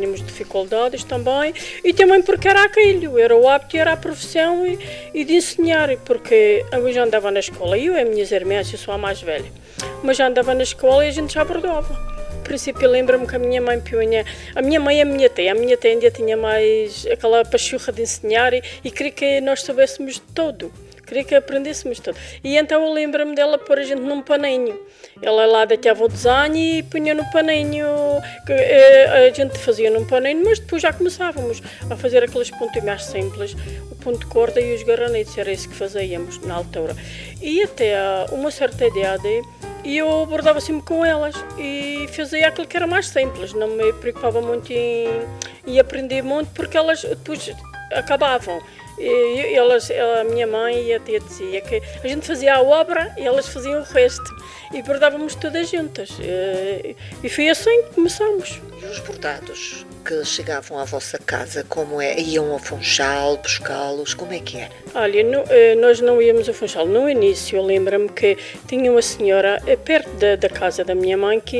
tínhamos 0.01 0.25
dificuldades 0.25 1.03
também, 1.03 1.53
e 1.83 1.93
também 1.93 2.23
porque 2.23 2.47
era 2.47 2.63
aquilo, 2.63 3.19
era 3.19 3.35
o 3.35 3.47
hábito, 3.47 3.77
era 3.77 3.93
a 3.93 3.97
profissão 3.97 4.65
e, 4.65 4.79
e 5.13 5.23
de 5.23 5.35
ensinar, 5.35 5.95
porque 5.97 6.65
eu 6.71 6.91
já 6.91 7.03
andava 7.03 7.29
na 7.29 7.39
escola, 7.39 7.77
eu 7.77 7.93
e 7.93 7.99
as 7.99 8.09
minhas 8.09 8.31
irmãs, 8.31 8.71
eu 8.73 8.79
sou 8.79 8.93
a 8.93 8.97
mais 8.97 9.21
velha, 9.21 9.51
mas 10.03 10.17
já 10.17 10.27
andava 10.27 10.55
na 10.55 10.63
escola 10.63 11.05
e 11.05 11.09
a 11.09 11.11
gente 11.11 11.35
já 11.35 11.45
bordava. 11.45 12.11
Princípio, 12.43 12.89
lembro-me 12.89 13.27
que 13.27 13.35
a 13.35 13.39
minha 13.39 13.61
mãe 13.61 13.79
punha, 13.79 14.25
a 14.55 14.61
minha 14.61 14.79
mãe 14.79 14.97
e 14.97 15.01
a 15.01 15.05
minha 15.05 15.29
tia, 15.29 15.51
a 15.51 15.55
minha 15.55 15.77
tia 15.77 15.91
ainda 15.91 16.09
tinha 16.09 16.35
mais 16.35 17.05
aquela 17.05 17.45
pachurra 17.45 17.93
de 17.93 18.01
ensinar 18.01 18.53
e, 18.53 18.63
e 18.83 18.89
queria 18.89 19.11
que 19.11 19.41
nós 19.41 19.61
soubéssemos 19.61 20.15
de 20.15 20.21
todo 20.21 20.71
queria 21.11 21.23
que 21.25 21.35
aprendêssemos 21.35 21.99
tudo. 21.99 22.17
E 22.41 22.57
então 22.57 22.81
eu 22.85 22.93
lembro-me 22.93 23.35
dela 23.35 23.57
pôr 23.57 23.79
a 23.79 23.83
gente 23.83 24.01
num 24.01 24.21
paninho. 24.21 24.79
Ela 25.21 25.45
lá 25.45 25.65
deitava 25.65 26.05
o 26.05 26.07
desenho 26.07 26.55
e 26.55 26.83
punha 26.83 27.13
no 27.13 27.29
paninho, 27.31 27.85
que 28.47 28.53
eh, 28.53 29.27
a 29.27 29.33
gente 29.33 29.57
fazia 29.59 29.91
num 29.91 30.05
paninho, 30.05 30.45
mas 30.45 30.59
depois 30.59 30.81
já 30.81 30.93
começávamos 30.93 31.61
a 31.89 31.97
fazer 31.97 32.23
aqueles 32.23 32.49
pontos 32.51 32.81
mais 32.81 33.03
simples. 33.03 33.53
O 33.91 33.95
ponto 33.95 34.19
de 34.19 34.25
corda 34.27 34.61
e 34.61 34.73
os 34.73 34.83
garranetes, 34.83 35.37
era 35.37 35.51
isso 35.51 35.67
que 35.67 35.75
fazíamos 35.75 36.39
na 36.45 36.55
altura. 36.55 36.95
E 37.41 37.61
até 37.61 37.93
uma 38.31 38.49
certa 38.49 38.85
idade 38.85 39.41
eu 39.83 40.25
bordava 40.27 40.61
sempre 40.61 40.83
com 40.83 41.03
elas 41.03 41.35
e 41.57 42.07
fazia 42.15 42.47
aquilo 42.47 42.67
que 42.67 42.77
era 42.77 42.87
mais 42.87 43.07
simples, 43.07 43.51
não 43.51 43.67
me 43.67 43.91
preocupava 43.93 44.39
muito 44.39 44.71
em, 44.71 45.07
em 45.65 45.79
aprender 45.79 46.21
muito 46.21 46.51
porque 46.53 46.77
elas 46.77 47.01
depois 47.01 47.51
acabavam. 47.91 48.61
E 49.01 49.55
elas, 49.55 49.89
a 49.91 50.23
minha 50.23 50.45
mãe 50.45 50.83
e 50.83 50.93
a 50.93 50.99
tia 50.99 51.19
dizia 51.19 51.61
que 51.61 51.81
a 52.03 52.07
gente 52.07 52.27
fazia 52.27 52.55
a 52.55 52.61
obra 52.61 53.13
e 53.17 53.25
elas 53.25 53.47
faziam 53.47 53.81
o 53.81 53.83
resto. 53.83 54.35
E 54.73 54.81
bordávamos 54.83 55.35
todas 55.35 55.69
juntas. 55.69 56.09
E 57.23 57.29
foi 57.29 57.49
assim 57.49 57.83
que 57.83 57.95
começámos. 57.95 58.61
E 58.81 58.85
os 58.85 58.99
bordados 58.99 59.85
que 60.03 60.25
chegavam 60.25 60.79
à 60.79 60.85
vossa 60.85 61.17
casa, 61.19 61.63
como 61.67 62.01
é? 62.01 62.19
Iam 62.19 62.51
ao 62.51 62.59
Funchal 62.59 63.37
buscá-los? 63.37 64.13
Como 64.13 64.33
é 64.33 64.39
que 64.39 64.57
era? 64.57 64.71
Olha, 64.95 65.23
no, 65.23 65.43
eh, 65.49 65.75
nós 65.75 66.01
não 66.01 66.21
íamos 66.21 66.47
ao 66.47 66.53
Funchal. 66.53 66.85
No 66.87 67.09
início, 67.09 67.57
eu 67.57 67.63
lembro-me 67.63 68.09
que 68.09 68.37
tinha 68.67 68.91
uma 68.91 69.01
senhora 69.01 69.61
eh, 69.67 69.75
perto 69.75 70.09
da, 70.15 70.35
da, 70.35 70.49
casa 70.49 70.83
da 70.83 70.95
minha 70.95 71.15
mãe 71.17 71.39
que, 71.39 71.59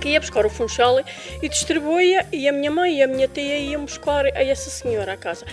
que 0.00 0.10
ia 0.10 0.20
buscar 0.20 0.44
o 0.44 0.50
Funchal 0.50 1.00
e 1.40 1.48
distribuía, 1.48 2.26
e 2.32 2.48
a 2.48 2.52
minha 2.52 2.70
mãe 2.70 2.98
e 2.98 3.02
a 3.02 3.06
minha 3.06 3.28
tia 3.28 3.58
iam 3.58 3.84
buscar 3.84 4.26
a 4.26 4.44
essa 4.44 4.68
senhora 4.68 5.12
à 5.12 5.16
casa. 5.16 5.46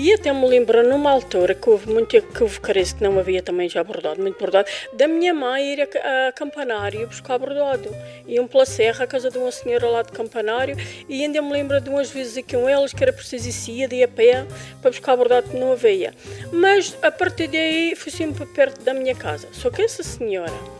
E 0.00 0.14
até 0.14 0.32
me 0.32 0.46
lembro, 0.46 0.88
numa 0.88 1.10
altura 1.10 1.56
que 1.56 1.68
houve 1.68 1.90
muito 1.92 2.22
que 2.22 2.40
houve 2.40 2.60
carência, 2.60 2.96
que 2.96 3.02
não 3.02 3.18
havia 3.18 3.42
também 3.42 3.68
já 3.68 3.82
bordado, 3.82 4.22
muito 4.22 4.38
bordado, 4.38 4.68
da 4.92 5.08
minha 5.08 5.34
mãe 5.34 5.72
ir 5.72 5.80
a, 5.80 6.28
a 6.28 6.32
Campanário 6.32 7.04
buscar 7.08 7.36
bordado. 7.36 7.90
Iam 8.24 8.46
pela 8.46 8.64
serra 8.64 9.02
à 9.02 9.06
casa 9.08 9.28
de 9.28 9.36
uma 9.38 9.50
senhora 9.50 9.88
lá 9.88 10.02
de 10.02 10.12
Campanário 10.12 10.76
e 11.08 11.24
ainda 11.24 11.42
me 11.42 11.50
lembro 11.50 11.80
de 11.80 11.90
umas 11.90 12.12
vezes 12.12 12.36
aqui 12.36 12.54
com 12.56 12.68
elas 12.68 12.92
que 12.92 13.02
era 13.02 13.12
preciso 13.12 13.72
ir 13.72 13.88
de 13.88 14.04
a 14.04 14.06
pé 14.06 14.46
para 14.80 14.92
buscar 14.92 15.16
bordado 15.16 15.50
que 15.50 15.56
não 15.56 15.72
havia. 15.72 16.14
Mas 16.52 16.96
a 17.02 17.10
partir 17.10 17.48
daí 17.48 17.96
fui 17.96 18.12
sempre 18.12 18.46
perto 18.46 18.80
da 18.84 18.94
minha 18.94 19.16
casa. 19.16 19.48
Só 19.50 19.68
que 19.68 19.82
essa 19.82 20.04
senhora 20.04 20.77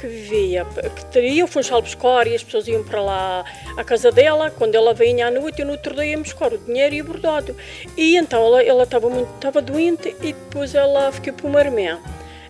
que 0.00 0.06
vivia, 0.06 0.64
que 0.96 1.04
teria 1.06 1.44
o 1.44 1.48
Funchal 1.48 1.82
buscar 1.82 2.26
e 2.26 2.34
as 2.34 2.42
pessoas 2.42 2.66
iam 2.66 2.82
para 2.82 3.02
lá 3.02 3.44
à 3.76 3.84
casa 3.84 4.10
dela, 4.10 4.50
quando 4.50 4.74
ela 4.74 4.94
vinha 4.94 5.26
à 5.26 5.30
noite, 5.30 5.60
eu 5.60 5.66
no 5.66 5.72
outro 5.72 5.94
dia 5.94 6.06
ia 6.06 6.18
o 6.18 6.58
dinheiro 6.58 6.94
e 6.94 7.02
o 7.02 7.04
bordado. 7.04 7.54
E 7.96 8.16
então 8.16 8.58
ela, 8.58 8.82
estava 8.82 9.10
muito 9.10 9.30
estava 9.34 9.60
doente 9.60 10.16
e 10.22 10.32
depois 10.32 10.74
ela 10.74 11.12
ficou 11.12 11.34
para 11.34 11.68
uma. 11.68 12.00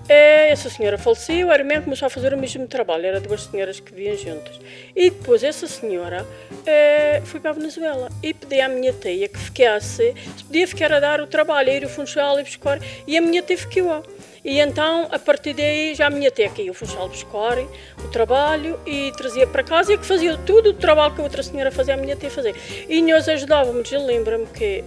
É, 0.08 0.50
essa 0.50 0.68
senhora 0.68 0.98
faleceu, 0.98 1.50
a 1.50 1.54
irmã 1.54 1.80
começou 1.80 2.06
a 2.06 2.10
fazer 2.10 2.34
o 2.34 2.38
mesmo 2.38 2.66
trabalho, 2.66 3.06
eram 3.06 3.20
duas 3.20 3.42
senhoras 3.42 3.78
que 3.78 3.94
viviam 3.94 4.16
juntas. 4.16 4.60
E 4.94 5.10
depois 5.10 5.44
essa 5.44 5.68
senhora 5.68 6.26
é, 6.66 7.20
foi 7.24 7.38
para 7.38 7.50
a 7.50 7.54
Venezuela 7.54 8.08
e 8.22 8.34
pedi 8.34 8.60
à 8.60 8.68
minha 8.68 8.92
tia 8.92 9.28
que 9.28 9.38
ficasse, 9.38 10.14
se 10.36 10.44
podia 10.44 10.66
ficar 10.66 10.92
a 10.92 10.98
dar 10.98 11.20
o 11.20 11.28
trabalho, 11.28 11.70
a 11.70 11.74
ir 11.74 11.84
ao 11.84 11.90
Funchal 11.90 12.40
e 12.40 12.42
buscar, 12.42 12.80
e 13.06 13.16
a 13.16 13.20
minha 13.20 13.40
tia 13.40 13.56
ficou. 13.56 14.02
E 14.44 14.58
então, 14.58 15.08
a 15.10 15.18
partir 15.18 15.54
daí, 15.54 15.94
já 15.94 16.06
a 16.06 16.10
minha 16.10 16.30
que 16.30 16.62
ia 16.62 16.70
ao 16.70 16.74
Funchal 16.74 17.08
buscar 17.08 17.58
o 17.58 18.08
trabalho 18.10 18.80
e 18.86 19.12
trazia 19.16 19.46
para 19.46 19.62
casa 19.62 19.92
e 19.92 19.98
que 19.98 20.06
fazia 20.06 20.36
tudo 20.38 20.70
o 20.70 20.74
trabalho 20.74 21.14
que 21.14 21.20
a 21.20 21.24
outra 21.24 21.42
senhora 21.42 21.70
fazia, 21.70 21.94
a 21.94 21.96
minha 21.96 22.16
tia 22.16 22.30
fazia. 22.30 22.54
E 22.88 23.02
nós 23.02 23.28
ajudávamos, 23.28 23.90
eu 23.92 24.04
lembro-me 24.04 24.46
que 24.46 24.84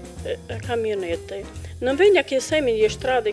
a 0.50 0.60
caminhonete 0.66 1.46
não 1.84 1.96
venha 1.96 2.22
aqui 2.22 2.36
assim, 2.36 2.62
meia 2.62 2.86
estrada. 2.86 3.30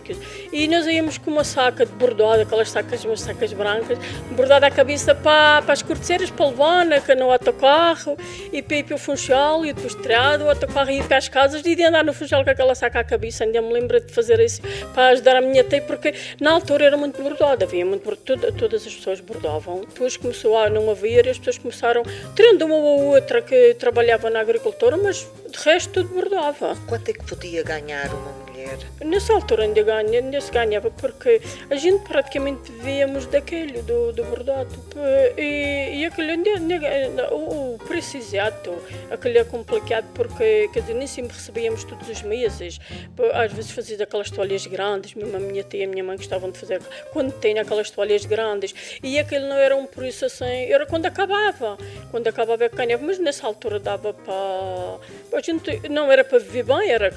E 0.51 0.67
nós 0.67 0.85
íamos 0.85 1.17
com 1.17 1.31
uma 1.31 1.43
saca 1.43 1.85
de 1.85 1.91
bordado, 1.93 2.41
aquelas 2.41 2.69
sacas, 2.69 3.03
umas 3.05 3.21
sacas 3.21 3.53
brancas, 3.53 3.97
bordada 4.31 4.67
a 4.67 4.71
cabeça 4.71 5.15
para, 5.15 5.61
para 5.61 5.73
as 5.73 5.81
corteceiras, 5.81 6.29
para 6.29 6.47
levar 6.47 6.85
no 7.17 7.31
autocarro, 7.31 8.17
e 8.51 8.61
para 8.61 8.77
ir 8.77 8.83
para 8.83 8.95
o 8.95 8.97
funchal, 8.97 9.65
e 9.65 9.73
depois 9.73 9.95
tirado 9.95 10.43
o 10.43 10.49
autocarro 10.49 10.91
ir 10.91 11.03
para 11.05 11.17
as 11.17 11.29
casas, 11.29 11.65
e 11.65 11.75
de 11.75 11.83
andar 11.83 12.03
no 12.03 12.13
funchal 12.13 12.43
com 12.43 12.49
aquela 12.49 12.75
saca 12.75 12.99
à 12.99 13.03
cabeça. 13.03 13.43
Ainda 13.43 13.61
me 13.61 13.71
lembro 13.71 13.99
de 13.99 14.11
fazer 14.11 14.39
isso 14.39 14.61
para 14.93 15.09
ajudar 15.09 15.37
a 15.37 15.41
minha 15.41 15.63
tia, 15.63 15.81
porque 15.81 16.13
na 16.39 16.51
altura 16.51 16.85
era 16.85 16.97
muito 16.97 17.21
bordado, 17.21 17.63
havia 17.63 17.85
muito 17.85 18.03
bordado, 18.03 18.51
todas 18.53 18.85
as 18.85 18.93
pessoas 18.93 19.19
bordavam. 19.21 19.81
Depois 19.81 20.17
começou 20.17 20.57
a 20.57 20.69
não 20.69 20.89
haver, 20.91 21.25
e 21.25 21.29
as 21.29 21.37
pessoas 21.37 21.57
começaram, 21.57 22.03
tirando 22.35 22.63
uma 22.63 22.75
ou 22.75 23.13
outra 23.13 23.41
que 23.41 23.73
trabalhava 23.75 24.29
na 24.29 24.41
agricultura, 24.41 24.97
mas 24.97 25.25
de 25.51 25.59
resto 25.59 25.91
tudo 25.93 26.13
bordava. 26.13 26.75
Quanto 26.87 27.09
é 27.09 27.13
que 27.13 27.23
podia 27.25 27.63
ganhar 27.63 28.07
uma 28.13 28.31
mulher? 28.31 28.50
Nessa 29.03 29.33
altura 29.33 29.63
ainda, 29.63 29.81
ganha, 29.83 30.19
ainda 30.19 30.41
se 30.41 30.51
ganhava 30.51 30.89
porque 30.91 31.41
a 31.69 31.75
gente 31.75 32.03
praticamente 32.07 32.71
vivíamos 32.71 33.25
daquele, 33.25 33.81
do, 33.81 34.11
do 34.11 34.23
bordado. 34.25 34.69
E, 35.37 35.99
e 35.99 36.05
aquele, 36.05 36.37
o, 37.31 37.75
o 37.75 37.77
preço 37.87 38.17
exato, 38.17 38.73
aquele 39.09 39.39
é 39.39 39.43
complicado 39.43 40.05
porque 40.13 40.69
quer 40.73 40.81
dizer, 40.81 40.93
nem 40.93 41.07
sempre 41.07 41.35
recebíamos 41.35 41.83
todos 41.83 42.07
os 42.07 42.21
meses. 42.21 42.79
Às 43.33 43.51
vezes 43.51 43.71
fazia 43.71 44.03
aquelas 44.03 44.29
toalhas 44.29 44.65
grandes, 44.65 45.13
mesmo 45.13 45.35
a 45.35 45.39
minha 45.39 45.63
tia 45.63 45.81
e 45.81 45.83
a 45.83 45.87
minha 45.87 46.03
mãe 46.03 46.17
gostavam 46.17 46.51
de 46.51 46.59
fazer 46.59 46.81
quando 47.11 47.31
tem 47.33 47.59
aquelas 47.59 47.89
toalhas 47.89 48.25
grandes. 48.25 48.73
E 49.03 49.19
aquele 49.19 49.47
não 49.47 49.57
era 49.57 49.75
um 49.75 49.85
preço 49.85 50.25
assim, 50.25 50.71
era 50.71 50.85
quando 50.85 51.05
acabava. 51.05 51.77
Quando 52.09 52.27
acabava 52.27 52.65
é 52.65 52.69
que 52.69 52.75
ganhava, 52.75 53.03
mas 53.05 53.19
nessa 53.19 53.47
altura 53.47 53.79
dava 53.79 54.13
para 54.13 55.37
a 55.37 55.41
gente 55.41 55.89
não 55.89 56.11
era 56.11 56.23
para 56.23 56.39
viver 56.39 56.63
bem, 56.63 56.89
era 56.89 57.11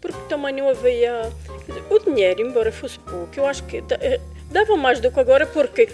porque 0.00 0.18
também 0.28 0.54
não 0.54 0.68
havia. 0.68 0.87
O 1.90 1.98
dinheiro, 1.98 2.42
embora 2.42 2.72
fosse 2.72 2.98
pouco, 2.98 3.30
eu 3.36 3.46
acho 3.46 3.64
que 3.64 3.82
eh, 4.00 4.20
dava 4.50 4.76
mais 4.76 5.00
do 5.00 5.10
que 5.10 5.20
agora, 5.20 5.46
porque 5.46 5.88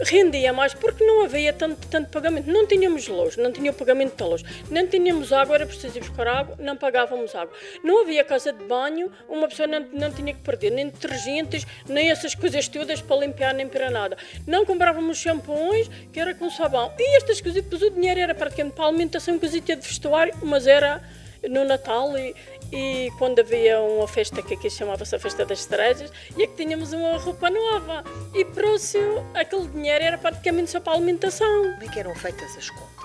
rendia 0.00 0.52
mais 0.52 0.74
porque 0.74 1.04
não 1.04 1.24
havia 1.24 1.52
tanto, 1.52 1.86
tanto 1.88 2.10
pagamento. 2.10 2.50
Não 2.50 2.66
tínhamos 2.66 3.08
luz, 3.08 3.36
não 3.36 3.52
tinha 3.52 3.72
pagamento 3.72 4.16
da 4.16 4.26
luz, 4.26 4.42
não 4.70 4.86
tínhamos 4.86 5.32
água, 5.32 5.56
era 5.56 5.66
preciso 5.66 5.98
ir 5.98 6.00
buscar 6.00 6.26
água, 6.26 6.56
não 6.58 6.76
pagávamos 6.76 7.34
água. 7.34 7.52
Não 7.82 8.02
havia 8.02 8.24
casa 8.24 8.52
de 8.52 8.64
banho, 8.64 9.10
uma 9.28 9.48
pessoa 9.48 9.66
não, 9.66 9.80
não 9.92 10.12
tinha 10.12 10.34
que 10.34 10.40
perder 10.40 10.70
nem 10.70 10.88
detergentes, 10.88 11.66
nem 11.88 12.10
essas 12.10 12.34
coisas 12.34 12.68
todas 12.68 13.00
para 13.00 13.16
limpar, 13.16 13.54
nem 13.54 13.68
para 13.68 13.90
nada. 13.90 14.16
Não 14.46 14.64
comprávamos 14.64 15.18
shampoos, 15.18 15.88
que 16.12 16.20
era 16.20 16.34
com 16.34 16.50
sabão. 16.50 16.92
E 16.98 17.16
estas 17.16 17.40
coisas, 17.40 17.64
o 17.64 17.90
dinheiro 17.90 18.20
era 18.20 18.34
praticamente 18.34 18.76
para 18.76 18.86
alimentação, 18.86 19.38
cosita 19.38 19.76
de 19.76 19.86
vestuário, 19.86 20.34
mas 20.42 20.66
era 20.66 21.02
no 21.48 21.64
Natal 21.64 22.16
e, 22.18 22.34
e 22.72 23.10
quando 23.18 23.40
havia 23.40 23.80
uma 23.80 24.08
festa 24.08 24.42
que 24.42 24.54
aqui 24.54 24.68
chamava-se 24.68 25.14
a 25.14 25.18
Festa 25.18 25.44
das 25.44 25.60
Estrelas, 25.60 26.12
e 26.36 26.42
é 26.42 26.46
que 26.46 26.54
tínhamos 26.54 26.92
uma 26.92 27.16
roupa 27.18 27.48
nova. 27.50 28.04
E 28.34 28.44
próximo, 28.44 29.24
aquele 29.34 29.68
dinheiro 29.68 30.04
era 30.04 30.18
praticamente 30.18 30.70
só 30.70 30.80
para 30.80 30.92
a 30.92 30.96
alimentação. 30.96 31.46
Como 31.46 31.84
é 31.84 31.88
que 31.88 31.98
eram 31.98 32.14
feitas 32.14 32.56
as 32.56 32.70
contas? 32.70 32.96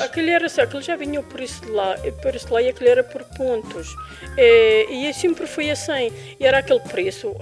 Aquele 0.00 0.30
era 0.30 0.46
assim, 0.46 0.60
aquele 0.60 0.82
já 0.82 0.94
vinha 0.94 1.20
por 1.22 1.40
isso 1.40 1.70
lá, 1.72 1.96
por 2.22 2.34
isso 2.34 2.52
lá 2.52 2.62
e 2.62 2.68
aquele 2.68 2.90
era 2.90 3.02
por 3.02 3.24
pontos. 3.24 3.88
E, 4.36 5.08
e 5.08 5.14
sempre 5.14 5.46
foi 5.46 5.70
assim. 5.70 6.12
E 6.38 6.46
era 6.46 6.58
aquele 6.58 6.80
preço. 6.80 7.34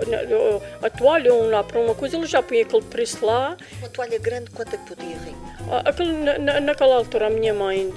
A 0.83 0.91
toalha, 0.91 1.35
um 1.35 1.51
lá 1.51 1.63
para 1.63 1.79
uma 1.79 1.95
coisa, 1.95 2.17
ele 2.17 2.27
já 2.27 2.43
punha 2.43 2.63
aquele 2.63 2.85
preço 2.85 3.25
lá. 3.25 3.57
Uma 3.79 3.89
toalha 3.89 4.19
grande, 4.19 4.51
quanto 4.51 4.75
é 4.75 4.79
que 4.79 4.95
podia 4.95 5.17
rir? 5.17 5.37
Ah, 5.71 5.83
aquele, 5.91 6.13
na, 6.13 6.61
naquela 6.61 6.95
altura, 6.95 7.27
a 7.27 7.31
minha 7.31 7.53
mãe 7.53 7.93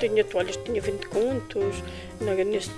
tinha 0.00 0.24
toalhas, 0.24 0.56
tinha 0.56 0.80
20 0.80 1.06
contos 1.06 1.76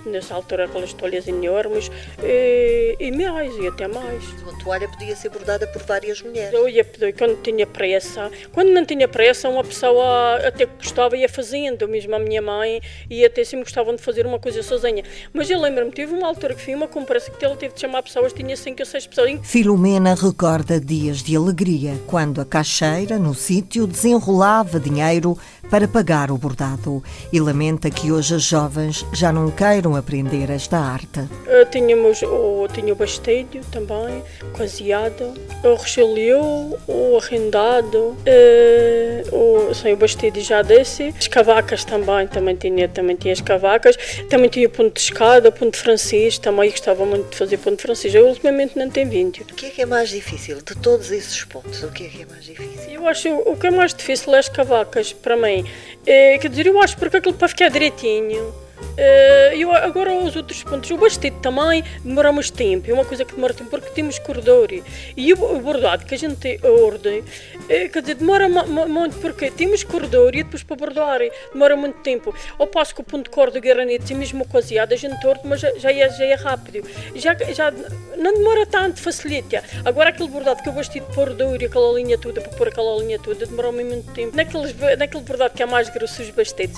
nessa 0.06 0.34
altura 0.34 0.64
aquelas 0.64 0.92
toalhas 0.92 1.26
enormes 1.28 1.90
e, 2.22 2.96
e 2.98 3.10
mais, 3.12 3.54
e 3.56 3.66
até 3.66 3.88
mais. 3.88 4.24
Uma 4.42 4.58
toalha 4.58 4.88
podia 4.88 5.14
ser 5.16 5.30
bordada 5.30 5.66
por 5.66 5.82
várias 5.82 6.22
mulheres. 6.22 6.52
Eu 6.52 6.68
ia 6.68 6.84
pedir, 6.84 7.14
quando 7.14 7.40
tinha 7.42 7.66
pressa, 7.66 8.30
quando 8.52 8.70
não 8.70 8.84
tinha 8.84 9.08
pressa, 9.08 9.48
uma 9.48 9.64
pessoa 9.64 10.36
até 10.46 10.66
que 10.66 10.76
gostava 10.76 11.16
ia 11.16 11.28
fazendo, 11.28 11.88
mesmo 11.88 12.14
a 12.14 12.18
minha 12.18 12.42
mãe, 12.42 12.80
e 13.08 13.24
até 13.24 13.44
sempre 13.44 13.64
gostavam 13.64 13.94
de 13.94 14.02
fazer 14.02 14.26
uma 14.26 14.38
coisa 14.38 14.62
sozinha. 14.62 15.04
Mas 15.32 15.50
eu 15.50 15.60
lembro-me, 15.60 15.90
tive 15.90 16.14
uma 16.14 16.28
altura 16.28 16.54
que 16.54 16.62
fui 16.62 16.74
uma 16.74 16.88
conversa 16.88 17.30
que 17.30 17.44
ele 17.44 17.56
teve 17.56 17.74
de 17.74 17.80
chamar 17.80 18.02
pessoas, 18.02 18.32
tinha 18.32 18.56
cinco 18.56 18.80
ou 18.80 18.86
seis 18.86 19.06
pessoas. 19.06 19.38
Filomena 19.42 20.14
recorda 20.14 20.80
dias 20.80 21.22
de 21.22 21.36
alegria, 21.36 21.98
quando 22.06 22.40
a 22.40 22.44
caixeira, 22.44 23.18
no 23.18 23.34
sítio, 23.34 23.86
desenrolava 23.86 24.80
dinheiro 24.80 25.36
para 25.70 25.88
pagar 25.88 26.30
o 26.30 26.38
bordado 26.38 27.02
e 27.32 27.40
lamenta 27.40 27.90
que 27.90 28.12
hoje 28.12 28.34
as 28.34 28.42
jovens 28.42 29.04
já 29.12 29.32
não 29.34 29.50
queiram 29.50 29.96
aprender 29.96 30.48
esta 30.48 30.78
arte. 30.78 31.20
Uh, 31.20 31.68
tínhamos 31.70 32.22
o, 32.22 32.68
tinha 32.72 32.92
o 32.92 32.96
bastelho 32.96 33.60
também, 33.70 34.22
o 34.42 34.56
caseado, 34.56 35.34
o 35.62 35.74
rechalheu, 35.74 36.78
o 36.86 37.18
arrendado, 37.18 37.98
uh, 37.98 39.34
o, 39.34 39.70
assim, 39.70 39.92
o 39.92 39.96
bastelho 39.96 40.40
já 40.40 40.62
desse, 40.62 41.12
as 41.18 41.26
cavacas 41.26 41.84
também, 41.84 42.28
também 42.28 42.54
tinha, 42.54 42.88
também 42.88 43.16
tinha 43.16 43.32
as 43.32 43.40
cavacas, 43.40 43.96
também 44.30 44.48
tinha 44.48 44.68
o 44.68 44.70
ponto 44.70 44.94
de 44.94 45.00
escada, 45.00 45.48
o 45.48 45.52
ponto 45.52 45.76
francês, 45.76 46.38
também 46.38 46.70
gostava 46.70 47.04
muito 47.04 47.30
de 47.30 47.36
fazer 47.36 47.58
ponto 47.58 47.82
francês, 47.82 48.14
eu 48.14 48.28
ultimamente 48.28 48.78
não 48.78 48.88
tenho 48.88 49.10
vindo. 49.10 49.40
O 49.40 49.54
que 49.54 49.66
é 49.66 49.70
que 49.70 49.82
é 49.82 49.86
mais 49.86 50.10
difícil 50.10 50.58
de 50.58 50.76
todos 50.76 51.10
esses 51.10 51.42
pontos? 51.44 51.82
O 51.82 51.90
que 51.90 52.06
é 52.06 52.08
que 52.08 52.22
é 52.22 52.26
mais 52.26 52.44
difícil? 52.44 52.90
Eu 52.90 53.08
acho 53.08 53.28
o 53.28 53.56
que 53.56 53.66
é 53.66 53.70
mais 53.70 53.92
difícil 53.92 54.32
é 54.34 54.38
as 54.38 54.48
cavacas, 54.48 55.12
para 55.12 55.36
mim. 55.36 55.64
É, 56.06 56.38
quer 56.38 56.48
dizer, 56.48 56.66
eu 56.66 56.80
acho 56.80 56.96
porque 56.96 57.16
aquilo 57.16 57.34
para 57.34 57.48
ficar 57.48 57.68
direitinho 57.68 58.63
Uh, 58.94 59.70
agora 59.72 60.12
os 60.12 60.36
outros 60.36 60.62
pontos, 60.62 60.90
o 60.90 60.96
bastete 60.96 61.36
também 61.40 61.82
demora 62.04 62.32
mais 62.32 62.50
tempo, 62.50 62.88
é 62.88 62.94
uma 62.94 63.04
coisa 63.04 63.24
que 63.24 63.34
demora 63.34 63.52
tempo 63.52 63.70
porque 63.70 63.90
temos 63.90 64.18
corredor 64.18 64.68
e 65.16 65.32
o, 65.32 65.60
bordado 65.60 66.04
que 66.04 66.14
a 66.14 66.18
gente 66.18 66.36
tem 66.36 66.60
a 66.62 66.68
ordem, 66.68 67.20
uh, 67.20 67.24
quer 67.66 68.00
dizer, 68.00 68.14
demora 68.14 68.48
muito 68.48 69.16
porque 69.18 69.50
temos 69.50 69.82
corredor 69.82 70.34
e 70.34 70.42
depois 70.44 70.62
para 70.62 70.76
bordar 70.76 71.20
demora 71.52 71.76
muito 71.76 72.00
tempo. 72.00 72.34
Ao 72.58 72.66
passo 72.66 72.94
que 72.94 73.00
o 73.00 73.04
ponto 73.04 73.24
de 73.24 73.30
corda 73.30 73.58
granito 73.58 74.12
é 74.12 74.16
mesmo 74.16 74.46
coziado, 74.46 74.94
a 74.94 74.96
gente 74.96 75.20
torto, 75.20 75.46
mas 75.46 75.60
já, 75.60 75.70
já, 75.76 75.92
é, 75.92 76.08
já 76.10 76.24
é 76.24 76.34
rápido, 76.34 76.86
já, 77.14 77.34
já 77.52 77.72
não 78.16 78.34
demora 78.34 78.66
tanto, 78.66 79.00
facilita. 79.00 79.62
Agora 79.84 80.10
aquele 80.10 80.28
bordado 80.28 80.62
que 80.62 80.68
eu 80.68 80.72
de 80.82 81.00
pôr 81.14 81.34
e 81.60 81.64
aquela 81.64 81.92
linha 81.94 82.18
toda, 82.18 82.40
para 82.40 82.56
pôr 82.56 82.68
aquela 82.68 82.96
linha 82.98 83.18
toda, 83.18 83.46
demorou 83.46 83.72
muito 83.72 84.12
tempo. 84.12 84.36
Naqueles, 84.36 84.74
naquele 84.98 85.22
bordado 85.22 85.54
que 85.54 85.62
é 85.62 85.66
mais 85.66 85.88
grosso, 85.88 86.22
os 86.22 86.30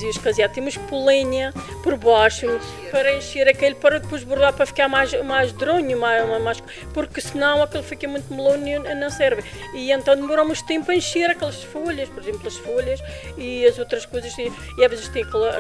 e 0.03 0.07
os 0.09 0.19
caseados, 0.19 0.55
temos 0.55 0.77
por 0.77 1.05
lenha, 1.05 1.53
por 1.87 1.97
baixo 1.97 2.49
para 2.91 3.15
encher 3.15 3.47
aquele, 3.47 3.77
para 3.77 4.01
depois 4.01 4.25
bordar 4.25 4.53
para 4.53 4.67
ficar 4.67 4.89
mais, 4.89 5.13
mais 5.23 5.53
dronho, 5.53 5.97
mais, 5.97 6.43
mais, 6.43 6.61
porque 6.93 7.21
senão 7.21 7.63
aquele 7.63 7.85
fica 7.85 8.09
muito 8.09 8.35
melão 8.35 8.57
e 8.57 8.95
não 8.97 9.09
serve. 9.09 9.45
E 9.73 9.93
então 9.93 10.17
demoramos 10.17 10.61
tempo 10.63 10.91
a 10.91 10.97
encher 10.97 11.31
aquelas 11.31 11.63
folhas, 11.63 12.09
por 12.09 12.25
exemplo, 12.25 12.45
as 12.45 12.57
folhas 12.57 13.01
e 13.39 13.65
as 13.65 13.79
outras 13.79 14.05
coisas. 14.05 14.37
E, 14.37 14.53
e 14.79 14.85
às 14.85 14.91
vezes 14.91 15.09
tem 15.11 15.23
aquela 15.23 15.57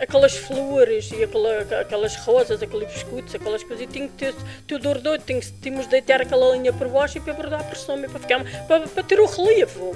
aquelas 0.00 0.34
flores 0.34 1.12
e 1.12 1.22
aquela, 1.22 1.60
aquelas 1.82 2.16
rosas, 2.16 2.62
aqueles 2.62 2.90
biscoitos, 2.90 3.34
aquelas 3.34 3.62
coisas, 3.62 3.84
e 3.84 3.86
tinha 3.86 4.08
que 4.08 4.14
ter 4.14 4.34
tudo 4.66 4.88
ordoido, 4.88 5.22
tínhamos 5.60 5.84
de 5.84 5.90
deitar 5.90 6.22
aquela 6.22 6.56
linha 6.56 6.72
por 6.72 6.88
baixo 6.88 7.18
e 7.18 7.20
para 7.20 7.34
bordar 7.34 7.62
por 7.68 7.76
cima, 7.76 8.08
para, 8.08 8.18
ficar, 8.18 8.66
para, 8.66 8.88
para 8.88 9.02
ter 9.02 9.20
o 9.20 9.26
relevo 9.26 9.94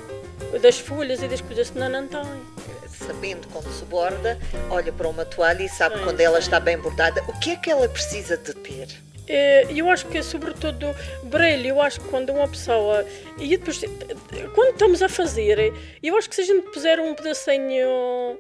das 0.61 0.79
folhas 0.79 1.23
e 1.23 1.29
das 1.29 1.41
coisas, 1.41 1.69
senão 1.69 1.89
não 1.89 2.07
tem 2.07 2.21
sabendo 3.07 3.47
como 3.49 3.71
se 3.71 3.85
borda, 3.85 4.39
olha 4.71 4.93
para 4.93 5.09
uma 5.09 5.25
toalha 5.25 5.63
e 5.63 5.69
sabe 5.69 5.99
quando 6.03 6.21
ela 6.21 6.39
está 6.39 6.59
bem 6.59 6.79
bordada, 6.79 7.23
o 7.29 7.39
que 7.39 7.53
é 7.53 7.57
que 7.57 7.71
ela 7.71 7.89
precisa 7.89 8.37
de 8.37 8.55
ter? 8.55 8.89
É, 9.29 9.67
eu 9.73 9.91
acho 9.91 10.07
que 10.07 10.19
é 10.19 10.23
sobretudo 10.23 10.95
brilho, 11.25 11.69
eu 11.69 11.83
acho 11.83 12.01
que 12.01 12.09
quando 12.09 12.31
uma 12.31 12.47
pessoa 12.47 13.05
e 13.39 13.57
depois 13.57 13.81
quando 14.55 14.71
estamos 14.71 15.03
a 15.03 15.09
fazer, 15.09 15.73
eu 16.03 16.17
acho 16.17 16.29
que 16.29 16.37
se 16.37 16.43
a 16.43 16.45
gente 16.45 16.71
puser 16.71 17.01
um 17.01 17.13
pedacinho 17.15 18.39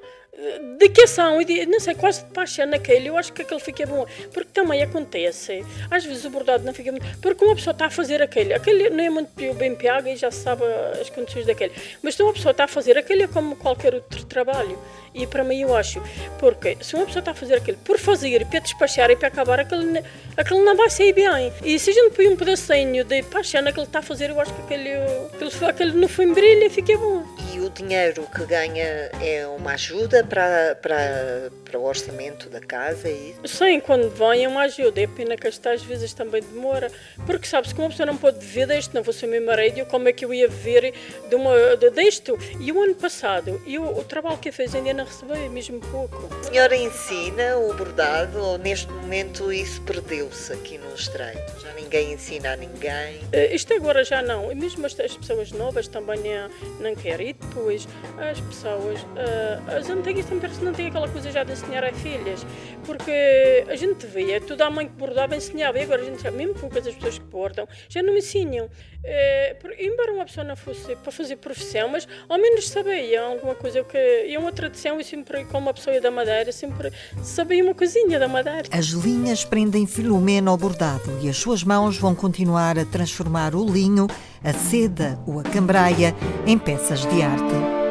dedicação 0.78 1.40
e 1.40 1.44
de, 1.44 1.66
não 1.66 1.80
sei, 1.80 1.94
quase 1.94 2.24
de 2.24 2.30
paixão 2.30 2.66
naquele, 2.66 3.08
eu 3.08 3.16
acho 3.16 3.32
que 3.32 3.42
aquele 3.42 3.60
fica 3.60 3.86
bom. 3.86 4.06
Porque 4.32 4.50
também 4.52 4.82
acontece, 4.82 5.64
às 5.90 6.04
vezes 6.04 6.24
o 6.24 6.30
bordado 6.30 6.64
não 6.64 6.74
fica 6.74 6.90
muito. 6.90 7.06
Porque 7.18 7.44
uma 7.44 7.54
pessoa 7.54 7.72
está 7.72 7.86
a 7.86 7.90
fazer 7.90 8.22
aquele, 8.22 8.52
aquele 8.54 8.90
não 8.90 9.02
é 9.02 9.10
muito 9.10 9.54
bem 9.54 9.74
piaga 9.74 10.10
e 10.10 10.16
já 10.16 10.30
sabe 10.30 10.62
as 11.00 11.10
condições 11.10 11.46
daquele. 11.46 11.72
Mas 12.02 12.14
se 12.14 12.22
uma 12.22 12.32
pessoa 12.32 12.50
está 12.50 12.64
a 12.64 12.68
fazer 12.68 12.98
aquele 12.98 13.22
é 13.24 13.28
como 13.28 13.56
qualquer 13.56 13.94
outro 13.94 14.24
trabalho. 14.24 14.78
E 15.14 15.26
para 15.26 15.42
mim 15.42 15.62
eu 15.62 15.74
acho, 15.74 16.02
porque 16.38 16.76
se 16.82 16.94
uma 16.94 17.06
pessoa 17.06 17.20
está 17.20 17.30
a 17.30 17.34
fazer 17.34 17.54
aquilo 17.54 17.78
por 17.78 17.98
fazer, 17.98 18.44
para 18.44 18.60
despachar 18.60 19.10
e 19.10 19.16
para 19.16 19.28
acabar, 19.28 19.58
aquele, 19.60 20.02
aquele 20.36 20.60
não 20.60 20.76
vai 20.76 20.90
sair 20.90 21.14
bem. 21.14 21.50
E 21.64 21.78
se 21.78 21.88
a 21.88 21.92
gente 21.94 22.14
põe 22.14 22.28
um 22.28 22.36
pedacinho 22.36 23.02
de 23.02 23.22
paixão 23.22 23.62
naquilo 23.62 23.86
que 23.86 23.88
está 23.88 24.00
a 24.00 24.02
fazer, 24.02 24.28
eu 24.28 24.38
acho 24.38 24.52
que 24.52 24.60
aquele, 24.60 24.90
aquele, 24.92 25.70
aquele 25.70 25.92
no 25.92 26.06
fim 26.06 26.34
brilha 26.34 26.66
e 26.66 26.70
fica 26.70 26.94
bom. 26.98 27.24
E 27.54 27.60
o 27.60 27.70
dinheiro 27.70 28.28
que 28.34 28.44
ganha 28.44 29.10
é 29.22 29.46
uma 29.46 29.72
ajuda 29.72 30.22
para, 30.26 30.76
para, 30.82 31.50
para 31.64 31.78
o 31.78 31.84
orçamento 31.84 32.48
da 32.48 32.60
casa? 32.60 33.08
É 33.08 33.12
isso? 33.12 33.40
Sim, 33.46 33.80
quando 33.80 34.10
vem 34.10 34.44
é 34.44 34.48
uma 34.48 34.62
ajuda. 34.62 35.00
É 35.00 35.06
pena 35.06 35.36
que 35.36 35.46
às 35.46 35.82
vezes 35.82 36.12
também 36.12 36.42
demora. 36.42 36.90
Porque 37.24 37.46
sabes 37.46 37.72
que 37.72 37.80
uma 37.80 37.88
pessoa 37.88 38.06
não 38.06 38.16
pode 38.16 38.38
viver 38.38 38.66
deste, 38.66 38.94
não 38.94 39.02
vou 39.02 39.12
ser 39.12 39.26
meu 39.26 39.44
marido, 39.44 39.86
como 39.86 40.08
é 40.08 40.12
que 40.12 40.24
eu 40.24 40.32
ia 40.32 40.48
viver 40.48 40.94
de 41.28 41.34
uma, 41.34 41.76
de, 41.76 41.90
disto? 41.90 42.38
E 42.60 42.70
o 42.72 42.82
ano 42.82 42.94
passado, 42.94 43.60
eu, 43.66 43.84
o 43.84 44.04
trabalho 44.04 44.38
que 44.38 44.48
eu 44.48 44.52
fiz 44.52 44.74
ainda 44.74 44.92
não 44.92 45.04
recebi, 45.04 45.48
mesmo 45.48 45.80
pouco. 45.80 46.28
A 46.40 46.44
senhora 46.44 46.76
ensina 46.76 47.56
o 47.58 47.74
bordado 47.74 48.38
ou 48.38 48.58
neste 48.58 48.90
momento 48.90 49.52
isso 49.52 49.80
perdeu-se 49.82 50.52
aqui 50.52 50.78
no 50.78 50.94
Estreito? 50.94 51.60
Já 51.60 51.72
ninguém 51.72 52.12
ensina 52.12 52.52
a 52.52 52.56
ninguém? 52.56 53.16
Uh, 53.32 53.54
isto 53.54 53.72
agora 53.74 54.04
já 54.04 54.22
não. 54.22 54.50
E 54.50 54.54
mesmo 54.54 54.86
as, 54.86 54.98
as 54.98 55.16
pessoas 55.16 55.52
novas 55.52 55.88
também 55.88 56.18
não, 56.18 56.90
não 56.90 56.94
querem. 56.94 57.30
E 57.30 57.32
depois 57.32 57.86
as 58.18 58.40
pessoas, 58.40 59.00
uh, 59.02 59.76
as 59.76 59.90
antigas 59.90 60.15
também 60.24 60.50
não 60.62 60.72
têm 60.72 60.88
aquela 60.88 61.08
coisa 61.08 61.30
já 61.30 61.44
de 61.44 61.52
ensinar 61.52 61.84
a 61.84 61.92
filhas. 61.92 62.46
Porque 62.84 63.64
a 63.68 63.76
gente 63.76 64.06
via, 64.06 64.40
toda 64.40 64.66
a 64.66 64.70
mãe 64.70 64.86
que 64.86 64.94
bordava 64.94 65.36
ensinava. 65.36 65.78
E 65.78 65.82
agora 65.82 66.02
a 66.02 66.04
gente 66.04 66.22
já, 66.22 66.30
mesmo 66.30 66.54
poucas 66.54 66.86
as 66.86 66.94
pessoas 66.94 67.18
que 67.18 67.24
bordam, 67.24 67.68
já 67.88 68.02
não 68.02 68.16
ensinam. 68.16 68.66
Uh, 68.66 69.68
embora 69.78 70.12
uma 70.12 70.24
pessoa 70.24 70.42
não 70.42 70.56
fosse 70.56 70.96
para 70.96 71.12
fazer 71.12 71.36
profissão, 71.36 71.88
mas 71.88 72.08
ao 72.28 72.38
menos 72.38 72.68
sabia 72.68 73.22
alguma 73.22 73.54
coisa. 73.54 73.84
que 73.84 73.96
é 73.96 74.38
uma 74.38 74.52
tradição 74.52 75.00
e 75.00 75.04
sempre, 75.04 75.44
como 75.44 75.66
uma 75.66 75.74
pessoa 75.74 76.00
da 76.00 76.10
Madeira, 76.10 76.50
sempre 76.52 76.92
sabia 77.22 77.62
uma 77.62 77.74
coisinha 77.74 78.18
da 78.18 78.28
Madeira. 78.28 78.68
As 78.72 78.86
linhas 78.86 79.44
prendem 79.44 79.86
Filomena 79.86 80.50
ao 80.50 80.56
bordado 80.56 81.18
e 81.22 81.28
as 81.28 81.36
suas 81.36 81.62
mãos 81.62 81.98
vão 81.98 82.14
continuar 82.14 82.78
a 82.78 82.84
transformar 82.84 83.54
o 83.54 83.64
linho, 83.64 84.06
a 84.42 84.52
seda 84.52 85.18
ou 85.26 85.40
a 85.40 85.42
cambraia 85.42 86.14
em 86.46 86.58
peças 86.58 87.06
de 87.06 87.22
arte. 87.22 87.85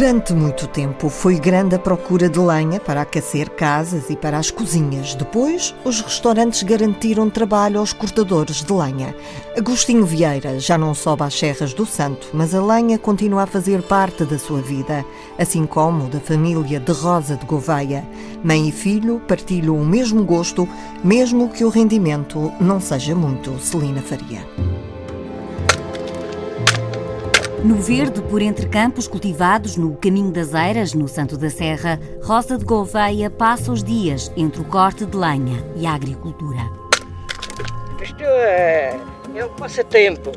Durante 0.00 0.32
muito 0.32 0.66
tempo 0.66 1.10
foi 1.10 1.38
grande 1.38 1.74
a 1.74 1.78
procura 1.78 2.26
de 2.26 2.38
lenha 2.38 2.80
para 2.80 3.02
aquecer 3.02 3.50
casas 3.50 4.08
e 4.08 4.16
para 4.16 4.38
as 4.38 4.50
cozinhas. 4.50 5.14
Depois, 5.14 5.74
os 5.84 6.00
restaurantes 6.00 6.62
garantiram 6.62 7.28
trabalho 7.28 7.78
aos 7.78 7.92
cortadores 7.92 8.64
de 8.64 8.72
lenha. 8.72 9.14
Agostinho 9.54 10.06
Vieira 10.06 10.58
já 10.58 10.78
não 10.78 10.94
sobe 10.94 11.24
às 11.24 11.38
serras 11.38 11.74
do 11.74 11.84
Santo, 11.84 12.28
mas 12.32 12.54
a 12.54 12.64
lenha 12.64 12.98
continua 12.98 13.42
a 13.42 13.46
fazer 13.46 13.82
parte 13.82 14.24
da 14.24 14.38
sua 14.38 14.62
vida, 14.62 15.04
assim 15.38 15.66
como 15.66 16.08
da 16.08 16.18
família 16.18 16.80
de 16.80 16.92
Rosa 16.92 17.36
de 17.36 17.44
Gouveia. 17.44 18.02
Mãe 18.42 18.70
e 18.70 18.72
filho 18.72 19.20
partilham 19.28 19.76
o 19.76 19.84
mesmo 19.84 20.24
gosto, 20.24 20.66
mesmo 21.04 21.50
que 21.50 21.62
o 21.62 21.68
rendimento 21.68 22.50
não 22.58 22.80
seja 22.80 23.14
muito. 23.14 23.58
Celina 23.58 24.00
Faria. 24.00 24.40
No 27.62 27.76
verde, 27.76 28.22
por 28.22 28.40
entre 28.40 28.66
campos 28.66 29.06
cultivados, 29.06 29.76
no 29.76 29.94
caminho 29.94 30.30
das 30.30 30.54
Eiras, 30.54 30.94
no 30.94 31.06
Santo 31.06 31.36
da 31.36 31.50
Serra, 31.50 32.00
Rosa 32.22 32.56
de 32.56 32.64
Gouveia 32.64 33.28
passa 33.28 33.70
os 33.70 33.84
dias 33.84 34.32
entre 34.34 34.62
o 34.62 34.64
corte 34.64 35.04
de 35.04 35.14
lenha 35.14 35.62
e 35.76 35.86
a 35.86 35.92
agricultura. 35.92 36.60
Isto 38.02 38.22
é, 38.22 38.98
é 39.34 39.44
um 39.44 39.50
passatempo. 39.50 40.32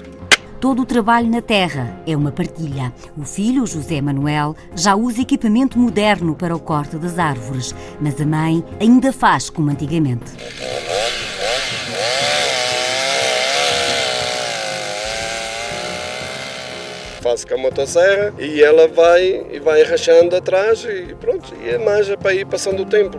Todo 0.59 0.81
o 0.81 0.85
trabalho 0.85 1.29
na 1.29 1.41
terra 1.41 2.01
é 2.05 2.15
uma 2.15 2.31
partilha. 2.31 2.93
O 3.17 3.23
filho, 3.23 3.65
José 3.65 4.01
Manuel, 4.01 4.53
já 4.75 4.93
usa 4.93 5.21
equipamento 5.21 5.79
moderno 5.79 6.35
para 6.35 6.55
o 6.55 6.59
corte 6.59 6.97
das 6.97 7.17
árvores, 7.17 7.73
mas 8.01 8.19
a 8.19 8.25
mãe 8.25 8.63
ainda 8.81 9.13
faz 9.13 9.49
como 9.49 9.71
antigamente. 9.71 10.31
Faço 17.23 17.47
com 17.47 17.53
a 17.53 17.57
motosserra 17.57 18.33
e 18.37 18.61
ela 18.61 18.85
vai 18.85 19.45
e 19.49 19.57
vai 19.57 19.81
rachando 19.83 20.35
atrás 20.35 20.83
e 20.83 21.15
pronto, 21.15 21.53
e 21.63 21.69
é 21.69 21.77
mais 21.77 22.13
para 22.17 22.33
ir 22.33 22.45
passando 22.45 22.83
o 22.83 22.85
tempo. 22.85 23.17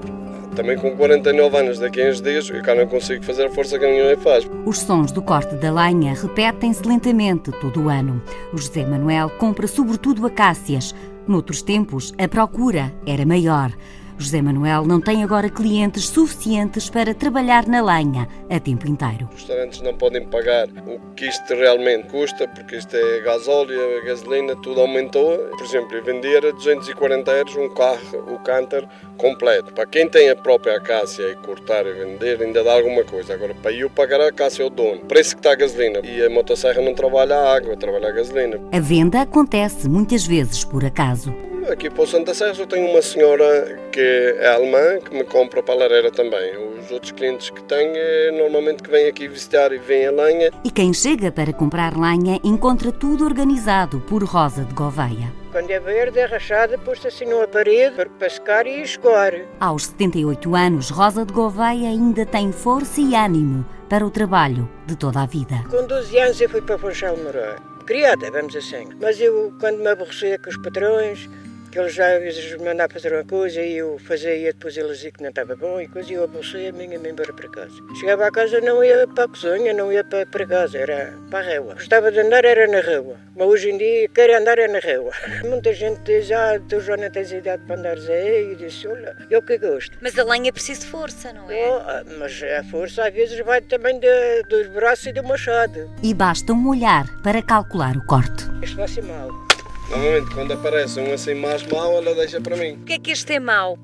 Também 0.54 0.78
com 0.78 0.94
49 0.94 1.56
anos, 1.56 1.78
daqui 1.80 2.00
a 2.00 2.10
uns 2.10 2.20
dias, 2.20 2.48
eu 2.48 2.62
cá 2.62 2.74
não 2.74 2.86
consigo 2.86 3.24
fazer 3.24 3.46
a 3.46 3.50
força 3.50 3.76
que 3.76 3.84
mãe 3.84 4.16
faz. 4.16 4.48
Os 4.66 4.78
sons 4.78 5.10
do 5.10 5.20
corte 5.20 5.56
da 5.56 5.72
lenha 5.72 6.14
repetem-se 6.14 6.86
lentamente 6.86 7.50
todo 7.60 7.82
o 7.82 7.88
ano. 7.88 8.22
O 8.52 8.58
José 8.58 8.84
Manuel 8.84 9.30
compra 9.30 9.66
sobretudo 9.66 10.26
acácias. 10.26 10.94
Noutros 11.26 11.62
tempos, 11.62 12.12
a 12.18 12.28
procura 12.28 12.92
era 13.06 13.26
maior. 13.26 13.72
José 14.18 14.40
Manuel 14.40 14.84
não 14.86 15.00
tem 15.00 15.24
agora 15.24 15.50
clientes 15.50 16.06
suficientes 16.06 16.88
para 16.88 17.14
trabalhar 17.14 17.66
na 17.66 17.82
lenha 17.82 18.28
a 18.48 18.60
tempo 18.60 18.88
inteiro. 18.88 19.28
Os 19.32 19.40
restaurantes 19.40 19.80
não 19.80 19.94
podem 19.94 20.24
pagar 20.26 20.68
o 20.68 21.00
que 21.14 21.26
isto 21.26 21.54
realmente 21.54 22.08
custa, 22.08 22.46
porque 22.48 22.76
isto 22.76 22.96
é 22.96 23.20
gasóleo, 23.20 24.04
gasolina, 24.04 24.54
tudo 24.56 24.80
aumentou. 24.80 25.36
Por 25.56 25.64
exemplo, 25.64 25.96
eu 25.96 26.04
vender 26.04 26.46
a 26.46 26.52
240 26.52 27.30
euros 27.32 27.56
um 27.56 27.68
carro, 27.74 28.34
o 28.34 28.38
Canter, 28.40 28.86
completo. 29.16 29.72
Para 29.72 29.86
quem 29.86 30.08
tem 30.08 30.30
a 30.30 30.36
própria 30.36 30.76
acácia 30.76 31.30
e 31.30 31.34
cortar 31.36 31.86
e 31.86 31.92
vender, 31.92 32.40
ainda 32.42 32.62
dá 32.62 32.74
alguma 32.74 33.04
coisa. 33.04 33.34
Agora, 33.34 33.54
para 33.54 33.72
eu 33.72 33.90
pagar 33.90 34.20
a 34.20 34.28
acácia, 34.28 34.62
é 34.62 34.66
o 34.66 34.70
dono. 34.70 35.00
Preço 35.00 35.34
que 35.34 35.40
está 35.40 35.52
a 35.52 35.56
gasolina. 35.56 36.00
E 36.04 36.24
a 36.24 36.30
motosserra 36.30 36.80
não 36.80 36.94
trabalha 36.94 37.36
a 37.36 37.56
água, 37.56 37.76
trabalha 37.76 38.08
a 38.08 38.12
gasolina. 38.12 38.60
A 38.72 38.80
venda 38.80 39.22
acontece 39.22 39.88
muitas 39.88 40.26
vezes 40.26 40.64
por 40.64 40.84
acaso. 40.84 41.34
Aqui 41.70 41.88
para 41.88 42.02
o 42.02 42.06
Santa 42.06 42.34
Serra 42.34 42.54
eu 42.58 42.66
tenho 42.66 42.90
uma 42.90 43.00
senhora 43.00 43.78
que 43.90 44.00
é 44.04 44.48
alemã 44.48 44.98
que 45.00 45.14
me 45.14 45.24
compra 45.24 45.62
para 45.62 45.74
a 45.74 45.78
lareira 45.78 46.10
também. 46.10 46.56
Os 46.78 46.90
outros 46.90 47.12
clientes 47.12 47.50
que 47.50 47.62
tenho 47.64 47.92
é 47.94 48.30
normalmente 48.32 48.82
que 48.82 48.90
vêm 48.90 49.08
aqui 49.08 49.26
visitar 49.28 49.72
e 49.72 49.78
vêm 49.78 50.06
a 50.06 50.10
lenha. 50.10 50.50
E 50.64 50.70
quem 50.70 50.92
chega 50.92 51.30
para 51.32 51.52
comprar 51.52 51.96
lenha 51.96 52.40
encontra 52.44 52.92
tudo 52.92 53.24
organizado 53.24 54.00
por 54.00 54.22
Rosa 54.24 54.64
de 54.64 54.74
Gouveia. 54.74 55.32
Quando 55.52 55.70
é 55.70 55.78
verde, 55.78 56.18
é 56.18 56.24
rachada, 56.24 56.76
posto 56.78 57.06
assim 57.06 57.26
numa 57.26 57.46
parede 57.46 57.94
para 57.94 58.10
pescar 58.10 58.66
e 58.66 58.82
escoar. 58.82 59.32
Aos 59.60 59.84
78 59.86 60.54
anos, 60.56 60.90
Rosa 60.90 61.24
de 61.24 61.32
Gouveia 61.32 61.88
ainda 61.88 62.26
tem 62.26 62.50
força 62.50 63.00
e 63.00 63.14
ânimo 63.14 63.64
para 63.88 64.04
o 64.04 64.10
trabalho 64.10 64.68
de 64.86 64.96
toda 64.96 65.22
a 65.22 65.26
vida. 65.26 65.62
Com 65.70 65.86
12 65.86 66.18
anos 66.18 66.40
eu 66.40 66.48
fui 66.48 66.60
para 66.60 66.76
Funchal 66.76 67.16
morar. 67.16 67.62
criada, 67.86 68.30
vamos 68.30 68.56
assim. 68.56 68.88
Mas 69.00 69.20
eu, 69.20 69.52
quando 69.60 69.78
me 69.78 69.86
aborrecia 69.86 70.38
com 70.38 70.50
os 70.50 70.56
patrões, 70.56 71.28
que 71.74 71.80
eles 71.80 71.92
já 71.92 72.14
às 72.14 72.22
vezes 72.22 72.56
mandavam 72.58 72.88
fazer 72.88 73.12
uma 73.12 73.24
coisa 73.24 73.60
e 73.60 73.78
eu 73.78 73.98
fazia 73.98 74.36
e 74.36 74.44
depois 74.44 74.76
eles 74.76 74.98
diziam 74.98 75.12
que 75.12 75.22
não 75.24 75.30
estava 75.30 75.56
bom 75.56 75.80
e 75.80 75.88
coisa 75.88 76.08
e 76.08 76.14
eu 76.14 76.22
aborrecia 76.22 76.70
a 76.70 76.72
minha 76.72 76.96
me 77.00 77.10
embora 77.10 77.32
para 77.32 77.48
casa. 77.48 77.74
Chegava 77.98 78.28
a 78.28 78.30
casa 78.30 78.60
não 78.60 78.84
ia 78.84 79.08
para 79.08 79.24
a 79.24 79.28
cozinha, 79.28 79.74
não 79.74 79.92
ia 79.92 80.04
para, 80.04 80.24
para 80.24 80.46
casa, 80.46 80.78
era 80.78 81.18
para 81.28 81.52
a 81.52 81.58
rua. 81.58 81.74
Gostava 81.74 82.12
de 82.12 82.20
andar 82.20 82.44
era 82.44 82.68
na 82.68 82.80
rua, 82.80 83.16
mas 83.34 83.48
hoje 83.48 83.70
em 83.72 83.78
dia 83.78 84.08
quero 84.08 84.36
andar 84.36 84.56
é 84.56 84.68
na 84.68 84.78
rua. 84.78 85.10
Muita 85.50 85.72
gente 85.72 86.00
diz, 86.02 86.30
ah, 86.30 86.60
tu 86.68 86.78
já 86.78 86.96
não 86.96 87.10
tens 87.10 87.32
idade 87.32 87.64
para 87.66 87.74
andares 87.74 88.08
aí 88.08 88.52
e 88.52 88.54
disse, 88.54 88.86
olha, 88.86 89.16
eu 89.28 89.42
que 89.42 89.58
gosto. 89.58 89.98
Mas 90.00 90.16
a 90.16 90.22
lenha 90.22 90.50
é 90.50 90.52
preciso 90.52 90.86
força, 90.86 91.32
não 91.32 91.50
é? 91.50 91.66
Oh, 91.66 92.18
mas 92.20 92.40
a 92.40 92.62
força 92.70 93.08
às 93.08 93.12
vezes 93.12 93.36
vai 93.40 93.60
também 93.60 93.98
de, 93.98 94.42
dos 94.48 94.68
braços 94.68 95.06
e 95.06 95.12
do 95.12 95.24
machado. 95.24 95.90
E 96.04 96.14
basta 96.14 96.52
um 96.52 96.68
olhar 96.68 97.04
para 97.24 97.42
calcular 97.42 97.96
o 97.96 98.06
corte. 98.06 98.44
Isto 98.62 98.76
vai 98.76 98.86
ser 98.86 99.02
mal. 99.02 99.43
Normalmente, 99.90 100.34
quando 100.34 100.52
aparece 100.52 100.98
um 100.98 101.12
assim 101.12 101.34
mais 101.34 101.66
mau, 101.66 101.92
ela 101.92 102.14
deixa 102.14 102.40
para 102.40 102.56
mim. 102.56 102.72
O 102.72 102.84
que 102.84 102.94
é 102.94 102.98
que 102.98 103.10
este 103.10 103.34
é 103.34 103.40
mau? 103.40 103.78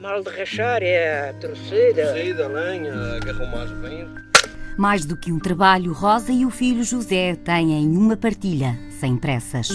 Mal 0.00 0.22
de 0.22 0.30
rachar 0.30 0.82
é 0.82 1.30
a 1.30 1.32
torcida. 1.34 2.06
Torcida, 2.06 2.48
lenha, 2.48 2.92
agarrou 3.16 3.46
mais 3.46 3.70
vento. 3.70 4.20
Mais 4.76 5.04
do 5.04 5.16
que 5.16 5.32
um 5.32 5.38
trabalho, 5.38 5.92
Rosa 5.92 6.32
e 6.32 6.44
o 6.44 6.50
filho 6.50 6.84
José 6.84 7.36
têm 7.36 7.86
uma 7.96 8.16
partilha, 8.16 8.78
sem 8.98 9.16
pressas. 9.16 9.70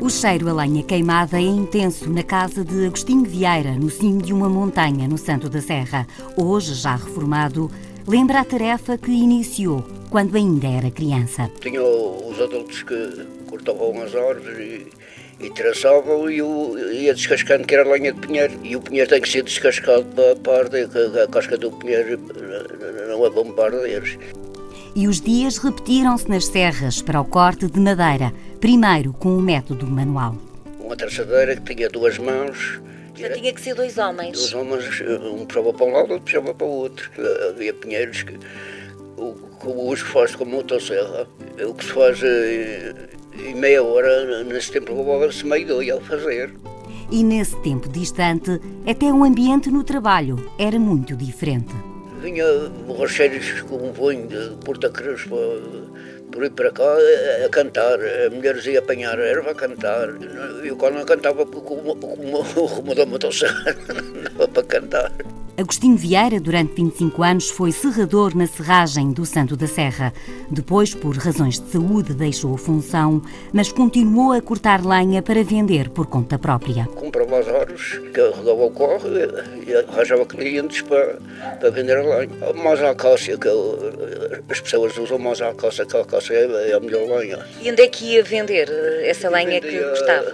O 0.00 0.08
cheiro 0.08 0.48
a 0.48 0.52
lenha 0.54 0.82
queimada 0.82 1.36
é 1.36 1.42
intenso 1.42 2.10
na 2.10 2.22
casa 2.22 2.64
de 2.64 2.86
Agostinho 2.86 3.24
Vieira, 3.24 3.72
no 3.72 3.90
cimo 3.90 4.20
de 4.20 4.32
uma 4.32 4.48
montanha 4.48 5.06
no 5.06 5.18
Santo 5.18 5.48
da 5.48 5.60
Serra. 5.60 6.06
Hoje, 6.36 6.74
já 6.74 6.96
reformado, 6.96 7.70
lembra 8.06 8.40
a 8.40 8.44
tarefa 8.44 8.96
que 8.96 9.10
iniciou 9.10 9.99
quando 10.10 10.36
ainda 10.36 10.66
era 10.66 10.90
criança. 10.90 11.50
Tinha 11.60 11.82
os 11.82 12.40
adultos 12.40 12.82
que 12.82 13.26
cortavam 13.48 14.02
as 14.02 14.14
árvores 14.14 14.58
e, 14.58 15.46
e 15.46 15.50
traçavam 15.50 16.30
e 16.30 16.38
eu 16.38 16.76
ia 16.92 17.14
descascando 17.14 17.66
que 17.66 17.74
era 17.74 17.88
lenha 17.88 18.12
de 18.12 18.20
pinheiro. 18.20 18.58
E 18.62 18.76
o 18.76 18.80
pinheiro 18.80 19.08
tem 19.08 19.20
que 19.20 19.28
ser 19.28 19.42
descascado 19.42 20.04
para, 20.06 20.36
para 20.36 20.58
arder, 20.64 20.88
a, 21.18 21.24
a 21.24 21.28
casca 21.28 21.56
do 21.56 21.70
pinheiro 21.72 22.20
não 23.08 23.24
é 23.24 23.30
bom 23.30 23.50
para 23.52 23.76
arder. 23.76 24.18
E 24.94 25.06
os 25.06 25.20
dias 25.20 25.56
repetiram-se 25.58 26.28
nas 26.28 26.46
serras 26.46 27.00
para 27.00 27.20
o 27.20 27.24
corte 27.24 27.66
de 27.66 27.78
madeira, 27.78 28.32
primeiro 28.60 29.12
com 29.12 29.36
o 29.36 29.40
método 29.40 29.86
manual. 29.86 30.36
Uma 30.80 30.96
traçadeira 30.96 31.54
que 31.54 31.74
tinha 31.74 31.88
duas 31.88 32.18
mãos, 32.18 32.80
Já 33.16 33.30
tinha 33.30 33.52
que 33.52 33.60
ser 33.60 33.74
dois 33.74 33.98
homens. 33.98 34.36
Dois 34.36 34.54
homens, 34.54 35.00
um 35.32 35.44
puxava 35.44 35.72
para 35.74 35.86
um 35.86 35.92
lado, 35.92 36.12
outro 36.12 36.24
puxava 36.24 36.54
para 36.54 36.66
o 36.66 36.70
outro. 36.70 37.10
Havia 37.50 37.72
pinheiros 37.74 38.22
que 38.22 38.36
o, 39.20 39.88
hoje 39.88 40.02
faz 40.04 40.34
com 40.34 40.44
motosserra. 40.44 41.26
É 41.58 41.66
o 41.66 41.74
que 41.74 41.84
se 41.84 41.92
faz 41.92 42.20
eh, 42.22 42.94
em 43.38 43.54
meia 43.54 43.82
hora, 43.82 44.42
nesse 44.44 44.72
tempo 44.72 44.94
levava-se 44.94 45.46
meio 45.46 45.80
dia 45.80 45.96
a 45.96 46.00
fazer. 46.00 46.52
E 47.10 47.24
nesse 47.24 47.56
tempo 47.62 47.88
distante, 47.88 48.60
até 48.88 49.06
o 49.06 49.24
ambiente 49.24 49.70
no 49.70 49.84
trabalho 49.84 50.50
era 50.58 50.78
muito 50.78 51.16
diferente. 51.16 51.74
Vinha 52.22 52.44
borracheiros 52.86 53.62
com 53.62 53.76
um 53.76 53.92
vinho 53.92 54.28
de 54.28 54.56
Porta 54.64 54.90
Cruz 54.90 55.26
por 56.30 56.44
ir 56.44 56.50
para 56.50 56.70
cá 56.70 56.96
a 57.44 57.48
cantar. 57.48 57.98
A 57.98 58.30
mulheres 58.30 58.64
ia 58.66 58.78
apanhar 58.78 59.18
a 59.18 59.24
erva 59.24 59.50
a 59.50 59.54
cantar. 59.54 60.08
E 60.62 60.68
eu 60.68 60.76
quando 60.76 60.96
não 60.96 61.04
cantava 61.04 61.44
com 61.46 61.74
o 61.74 62.66
rumo 62.66 62.94
da 62.94 63.06
motosserra, 63.06 63.76
não 64.38 64.48
para 64.48 64.62
cantar. 64.62 65.12
Agostinho 65.60 65.94
Vieira, 65.94 66.40
durante 66.40 66.72
25 66.72 67.22
anos, 67.22 67.50
foi 67.50 67.70
serrador 67.70 68.34
na 68.34 68.46
serragem 68.46 69.12
do 69.12 69.26
Santo 69.26 69.58
da 69.58 69.66
Serra. 69.66 70.10
Depois, 70.50 70.94
por 70.94 71.14
razões 71.18 71.60
de 71.60 71.70
saúde, 71.70 72.14
deixou 72.14 72.54
a 72.54 72.58
função, 72.58 73.20
mas 73.52 73.70
continuou 73.70 74.32
a 74.32 74.40
cortar 74.40 74.82
lenha 74.82 75.20
para 75.20 75.44
vender 75.44 75.90
por 75.90 76.06
conta 76.06 76.38
própria. 76.38 76.86
Comprava 76.96 77.40
as 77.40 77.48
árvores, 77.48 78.00
carregava 78.14 78.64
o 78.64 78.70
corre 78.70 79.08
e 79.66 79.74
arranjava 79.74 80.24
clientes 80.24 80.80
para, 80.80 81.18
para 81.60 81.70
vender 81.70 81.98
a 81.98 82.02
lenha. 82.04 82.30
Mais 82.54 82.80
a 82.80 82.92
acácia, 82.92 83.36
que 83.36 83.48
as 84.48 84.60
pessoas 84.62 84.96
usam 84.96 85.18
mais 85.18 85.42
a 85.42 85.50
acácia, 85.50 85.84
que 85.84 85.94
a 85.94 86.00
acácia 86.00 86.32
é 86.36 86.72
a 86.72 86.80
melhor 86.80 87.06
lenha. 87.18 87.38
E 87.60 87.70
onde 87.70 87.82
é 87.82 87.86
que 87.86 88.14
ia 88.14 88.24
vender 88.24 88.70
essa 89.04 89.28
lenha 89.28 89.60
que 89.60 89.78
gostava? 89.78 90.32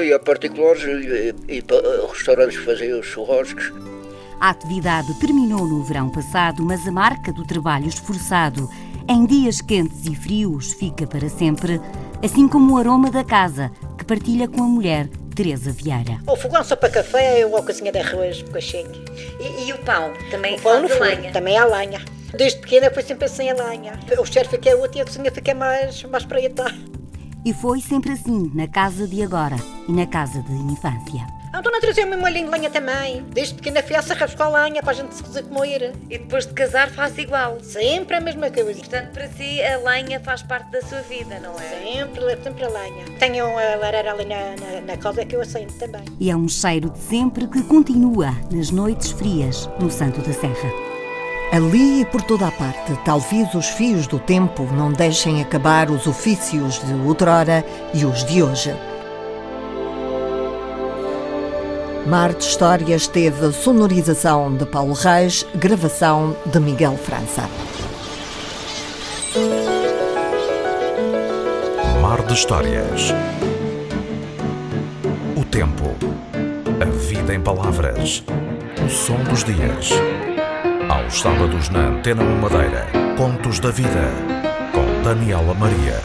Ia 0.00 0.14
a 0.14 0.18
particulares 0.20 0.84
e, 0.84 1.56
e 1.56 1.60
para 1.60 2.06
restaurantes 2.06 2.56
que 2.56 2.64
faziam 2.64 3.00
os 3.00 3.06
churrascos. 3.06 3.72
A 4.44 4.50
atividade 4.50 5.14
terminou 5.14 5.66
no 5.66 5.82
verão 5.82 6.10
passado, 6.10 6.62
mas 6.62 6.86
a 6.86 6.92
marca 6.92 7.32
do 7.32 7.46
trabalho 7.46 7.88
esforçado 7.88 8.68
em 9.08 9.24
dias 9.24 9.62
quentes 9.62 10.04
e 10.04 10.14
frios 10.14 10.74
fica 10.74 11.06
para 11.06 11.30
sempre, 11.30 11.80
assim 12.22 12.46
como 12.46 12.74
o 12.74 12.76
aroma 12.76 13.10
da 13.10 13.24
casa 13.24 13.72
que 13.96 14.04
partilha 14.04 14.46
com 14.46 14.62
a 14.62 14.66
mulher 14.66 15.08
Teresa 15.34 15.72
Vieira. 15.72 16.20
O 16.26 16.36
fogão 16.36 16.62
só 16.62 16.76
para 16.76 16.90
café 16.90 17.46
ou 17.46 17.56
a 17.56 17.62
cozinha 17.62 17.90
de 17.90 18.00
arroz, 18.00 18.42
coxinha. 18.52 18.84
E, 19.40 19.66
e, 19.66 19.72
o 19.72 19.78
pão? 19.78 20.12
Também 20.30 20.56
o 20.56 20.60
pão 20.60 20.82
no 20.82 20.90
forno, 20.90 21.04
lenha? 21.04 21.32
Também 21.32 21.56
a 21.56 21.64
lenha. 21.64 22.04
Desde 22.36 22.60
pequena 22.60 22.90
foi 22.90 23.02
sempre 23.02 23.24
assim 23.24 23.48
a 23.48 23.54
lenha. 23.54 23.98
O 24.18 24.26
cheiro 24.26 24.50
fica 24.50 24.76
outro 24.76 24.98
e 24.98 25.00
a 25.00 25.06
cozinha 25.06 25.32
fica 25.32 25.54
mais, 25.54 26.02
mais 26.02 26.26
preita. 26.26 26.66
E 27.46 27.54
foi 27.54 27.80
sempre 27.80 28.12
assim 28.12 28.52
na 28.54 28.68
casa 28.68 29.08
de 29.08 29.22
agora 29.22 29.56
e 29.88 29.92
na 29.92 30.06
casa 30.06 30.42
de 30.42 30.52
infância. 30.52 31.33
A 31.54 31.60
dona 31.60 31.80
trazia 31.80 32.04
me 32.04 32.16
molhinho 32.16 32.46
de 32.46 32.50
lenha 32.50 32.68
também. 32.68 33.24
Desde 33.32 33.54
pequena 33.54 33.80
fui 33.80 33.94
a 33.94 34.02
serra 34.02 34.26
buscar 34.26 34.48
lenha 34.48 34.82
para 34.82 34.90
a 34.90 34.94
gente 34.94 35.14
se 35.14 35.42
comer. 35.44 35.92
E 36.10 36.18
depois 36.18 36.48
de 36.48 36.52
casar 36.52 36.90
faz 36.90 37.16
igual? 37.16 37.60
Sempre 37.60 38.16
a 38.16 38.20
mesma 38.20 38.50
coisa. 38.50 38.74
Portanto, 38.74 39.12
para 39.12 39.28
si 39.28 39.62
a 39.62 39.76
lenha 39.76 40.18
faz 40.18 40.42
parte 40.42 40.68
da 40.72 40.82
sua 40.82 41.00
vida, 41.02 41.38
não 41.38 41.54
é? 41.54 41.68
Sempre, 41.68 42.42
sempre 42.42 42.64
a 42.64 42.68
lenha. 42.68 43.04
Tenho 43.20 43.46
a 43.46 43.76
lareira 43.76 44.10
ali 44.10 44.24
na, 44.24 44.56
na, 44.56 44.80
na 44.80 44.96
casa 44.96 45.24
que 45.24 45.36
eu 45.36 45.42
acendo 45.42 45.72
também. 45.74 46.02
E 46.18 46.28
é 46.28 46.34
um 46.34 46.48
cheiro 46.48 46.90
de 46.90 46.98
sempre 46.98 47.46
que 47.46 47.62
continua 47.62 48.36
nas 48.50 48.72
noites 48.72 49.12
frias 49.12 49.70
no 49.78 49.88
Santo 49.88 50.22
da 50.22 50.32
Serra. 50.32 50.72
Ali 51.52 52.00
e 52.00 52.04
por 52.06 52.22
toda 52.22 52.48
a 52.48 52.50
parte, 52.50 52.98
talvez 53.04 53.54
os 53.54 53.68
fios 53.68 54.08
do 54.08 54.18
tempo 54.18 54.64
não 54.72 54.92
deixem 54.92 55.40
acabar 55.40 55.88
os 55.88 56.08
ofícios 56.08 56.84
de 56.84 56.94
outrora 57.06 57.64
e 57.94 58.04
os 58.04 58.24
de 58.24 58.42
hoje. 58.42 58.74
Mar 62.06 62.34
de 62.34 62.44
Histórias 62.44 63.06
teve 63.06 63.50
sonorização 63.52 64.54
de 64.54 64.66
Paulo 64.66 64.92
Reis, 64.92 65.46
gravação 65.54 66.36
de 66.44 66.60
Miguel 66.60 66.98
França. 66.98 67.48
Mar 72.02 72.22
de 72.26 72.34
Histórias. 72.34 73.14
O 75.34 75.44
tempo. 75.46 75.96
A 76.78 76.84
vida 76.84 77.34
em 77.34 77.40
palavras. 77.40 78.22
O 78.84 78.90
som 78.90 79.16
dos 79.24 79.42
dias. 79.42 79.88
Aos 80.90 81.18
sábados 81.18 81.70
na 81.70 81.88
Antena 81.88 82.22
1 82.22 82.40
Madeira. 82.40 82.86
Contos 83.16 83.58
da 83.60 83.70
Vida. 83.70 84.10
Com 84.74 85.02
Daniela 85.02 85.54
Maria. 85.54 86.02